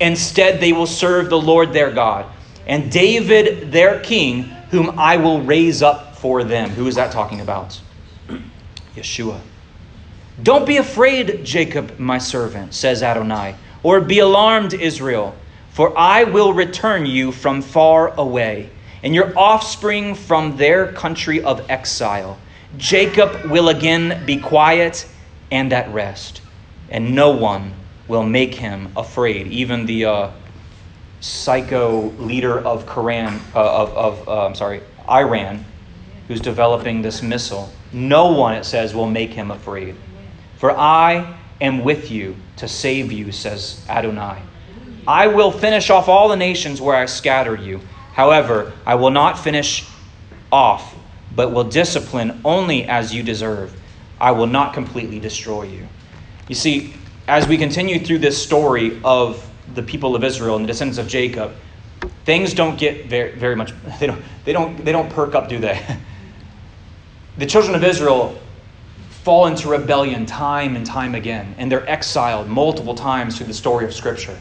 Instead, 0.00 0.60
they 0.60 0.72
will 0.72 0.86
serve 0.86 1.30
the 1.30 1.40
Lord 1.40 1.72
their 1.72 1.90
God 1.90 2.26
and 2.66 2.92
David 2.92 3.72
their 3.72 4.00
king, 4.00 4.42
whom 4.70 4.98
I 4.98 5.16
will 5.16 5.40
raise 5.40 5.82
up 5.82 6.16
for 6.16 6.44
them. 6.44 6.68
Who 6.70 6.86
is 6.86 6.94
that 6.96 7.10
talking 7.10 7.40
about? 7.40 7.80
Yeshua. 8.94 9.40
Don't 10.42 10.66
be 10.66 10.76
afraid, 10.76 11.42
Jacob, 11.42 11.98
my 11.98 12.18
servant, 12.18 12.74
says 12.74 13.02
Adonai, 13.02 13.54
or 13.82 14.00
be 14.00 14.18
alarmed, 14.18 14.74
Israel, 14.74 15.34
for 15.70 15.96
I 15.98 16.24
will 16.24 16.52
return 16.52 17.06
you 17.06 17.32
from 17.32 17.62
far 17.62 18.14
away, 18.14 18.68
and 19.02 19.14
your 19.14 19.36
offspring 19.38 20.14
from 20.14 20.58
their 20.58 20.92
country 20.92 21.42
of 21.42 21.68
exile. 21.70 22.38
Jacob 22.76 23.46
will 23.46 23.70
again 23.70 24.24
be 24.26 24.36
quiet 24.36 25.06
and 25.50 25.72
at 25.72 25.92
rest, 25.92 26.42
and 26.90 27.14
no 27.14 27.30
one 27.30 27.72
will 28.08 28.24
make 28.24 28.54
him 28.54 28.92
afraid. 28.96 29.46
Even 29.48 29.86
the 29.86 30.04
uh, 30.04 30.30
psycho 31.20 32.10
leader 32.18 32.58
of 32.58 32.86
Quran, 32.86 33.40
uh, 33.54 33.82
of, 33.82 33.92
of 33.96 34.28
uh, 34.28 34.46
I'm 34.46 34.54
sorry, 34.54 34.82
Iran, 35.08 35.64
who's 36.28 36.40
developing 36.40 37.02
this 37.02 37.22
missile, 37.22 37.70
no 37.92 38.32
one, 38.32 38.54
it 38.54 38.64
says, 38.64 38.94
will 38.94 39.10
make 39.10 39.32
him 39.32 39.50
afraid. 39.50 39.96
For 40.56 40.70
I 40.76 41.36
am 41.60 41.84
with 41.84 42.10
you 42.10 42.36
to 42.56 42.68
save 42.68 43.10
you, 43.12 43.32
says 43.32 43.84
Adonai. 43.88 44.42
I 45.06 45.26
will 45.26 45.50
finish 45.50 45.90
off 45.90 46.08
all 46.08 46.28
the 46.28 46.36
nations 46.36 46.80
where 46.80 46.96
I 46.96 47.06
scatter 47.06 47.56
you. 47.56 47.80
However, 48.12 48.72
I 48.84 48.96
will 48.96 49.10
not 49.10 49.38
finish 49.38 49.88
off, 50.52 50.94
but 51.34 51.52
will 51.52 51.64
discipline 51.64 52.40
only 52.44 52.84
as 52.84 53.14
you 53.14 53.22
deserve. 53.22 53.79
I 54.20 54.32
will 54.32 54.46
not 54.46 54.74
completely 54.74 55.18
destroy 55.18 55.64
you. 55.64 55.86
You 56.48 56.54
see, 56.54 56.94
as 57.28 57.46
we 57.46 57.56
continue 57.56 57.98
through 57.98 58.18
this 58.18 58.40
story 58.40 59.00
of 59.04 59.48
the 59.74 59.82
people 59.82 60.16
of 60.16 60.24
Israel 60.24 60.56
and 60.56 60.64
the 60.64 60.66
descendants 60.66 60.98
of 60.98 61.06
Jacob, 61.06 61.54
things 62.24 62.54
don't 62.54 62.78
get 62.78 63.06
very, 63.06 63.32
very 63.32 63.56
much 63.56 63.72
they 64.00 64.06
don't 64.06 64.22
they 64.44 64.52
don't 64.52 64.84
they 64.84 64.92
don't 64.92 65.10
perk 65.10 65.34
up, 65.34 65.48
do 65.48 65.58
they? 65.58 65.80
the 67.38 67.46
children 67.46 67.74
of 67.74 67.84
Israel 67.84 68.38
fall 69.22 69.46
into 69.46 69.68
rebellion 69.68 70.26
time 70.26 70.76
and 70.76 70.84
time 70.84 71.14
again, 71.14 71.54
and 71.58 71.70
they're 71.70 71.88
exiled 71.88 72.48
multiple 72.48 72.94
times 72.94 73.36
through 73.36 73.46
the 73.46 73.54
story 73.54 73.84
of 73.84 73.94
Scripture. 73.94 74.36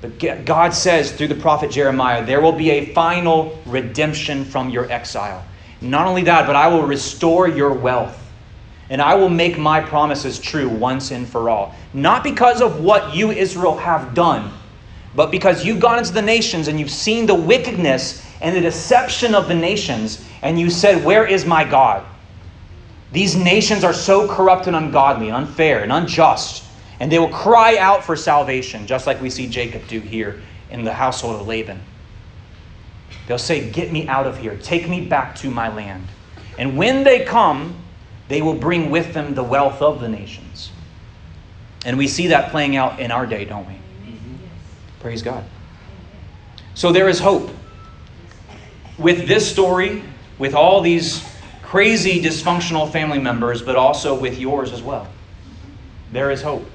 But 0.00 0.44
God 0.46 0.72
says 0.72 1.12
through 1.12 1.28
the 1.28 1.34
prophet 1.34 1.70
Jeremiah, 1.70 2.24
there 2.24 2.40
will 2.40 2.52
be 2.52 2.70
a 2.70 2.86
final 2.94 3.60
redemption 3.66 4.44
from 4.44 4.70
your 4.70 4.90
exile. 4.90 5.44
Not 5.82 6.06
only 6.06 6.22
that, 6.22 6.46
but 6.46 6.56
I 6.56 6.68
will 6.68 6.82
restore 6.82 7.48
your 7.48 7.72
wealth. 7.72 8.29
And 8.90 9.00
I 9.00 9.14
will 9.14 9.28
make 9.28 9.56
my 9.56 9.80
promises 9.80 10.38
true 10.38 10.68
once 10.68 11.12
and 11.12 11.26
for 11.26 11.48
all. 11.48 11.74
Not 11.94 12.24
because 12.24 12.60
of 12.60 12.82
what 12.82 13.14
you, 13.14 13.30
Israel, 13.30 13.76
have 13.76 14.14
done, 14.14 14.52
but 15.14 15.30
because 15.30 15.64
you've 15.64 15.80
gone 15.80 15.98
into 15.98 16.12
the 16.12 16.22
nations 16.22 16.68
and 16.68 16.78
you've 16.78 16.90
seen 16.90 17.26
the 17.26 17.34
wickedness 17.34 18.26
and 18.40 18.54
the 18.54 18.60
deception 18.60 19.34
of 19.34 19.48
the 19.48 19.54
nations, 19.54 20.24
and 20.42 20.58
you 20.58 20.70
said, 20.70 21.04
Where 21.04 21.24
is 21.24 21.46
my 21.46 21.64
God? 21.64 22.04
These 23.12 23.36
nations 23.36 23.84
are 23.84 23.92
so 23.92 24.28
corrupt 24.28 24.66
and 24.66 24.76
ungodly 24.76 25.28
and 25.28 25.36
unfair 25.36 25.82
and 25.82 25.92
unjust, 25.92 26.64
and 26.98 27.10
they 27.10 27.18
will 27.18 27.28
cry 27.28 27.76
out 27.78 28.04
for 28.04 28.16
salvation, 28.16 28.86
just 28.86 29.06
like 29.06 29.20
we 29.20 29.30
see 29.30 29.48
Jacob 29.48 29.86
do 29.88 30.00
here 30.00 30.42
in 30.70 30.84
the 30.84 30.92
household 30.92 31.40
of 31.40 31.46
Laban. 31.46 31.80
They'll 33.26 33.38
say, 33.38 33.70
Get 33.70 33.92
me 33.92 34.08
out 34.08 34.26
of 34.26 34.38
here, 34.38 34.56
take 34.56 34.88
me 34.88 35.04
back 35.04 35.36
to 35.36 35.50
my 35.50 35.74
land. 35.74 36.06
And 36.58 36.76
when 36.76 37.04
they 37.04 37.24
come, 37.24 37.76
they 38.30 38.40
will 38.40 38.54
bring 38.54 38.92
with 38.92 39.12
them 39.12 39.34
the 39.34 39.42
wealth 39.42 39.82
of 39.82 40.00
the 40.00 40.08
nations. 40.08 40.70
And 41.84 41.98
we 41.98 42.06
see 42.06 42.28
that 42.28 42.52
playing 42.52 42.76
out 42.76 43.00
in 43.00 43.10
our 43.10 43.26
day, 43.26 43.44
don't 43.44 43.66
we? 43.66 43.72
Mm-hmm. 43.72 44.36
Praise 45.00 45.20
God. 45.20 45.44
So 46.74 46.92
there 46.92 47.08
is 47.08 47.18
hope. 47.18 47.50
With 48.98 49.26
this 49.26 49.50
story, 49.50 50.04
with 50.38 50.54
all 50.54 50.80
these 50.80 51.28
crazy 51.64 52.22
dysfunctional 52.22 52.90
family 52.92 53.18
members, 53.18 53.62
but 53.62 53.74
also 53.74 54.16
with 54.16 54.38
yours 54.38 54.72
as 54.72 54.80
well, 54.80 55.08
there 56.12 56.30
is 56.30 56.40
hope. 56.40 56.70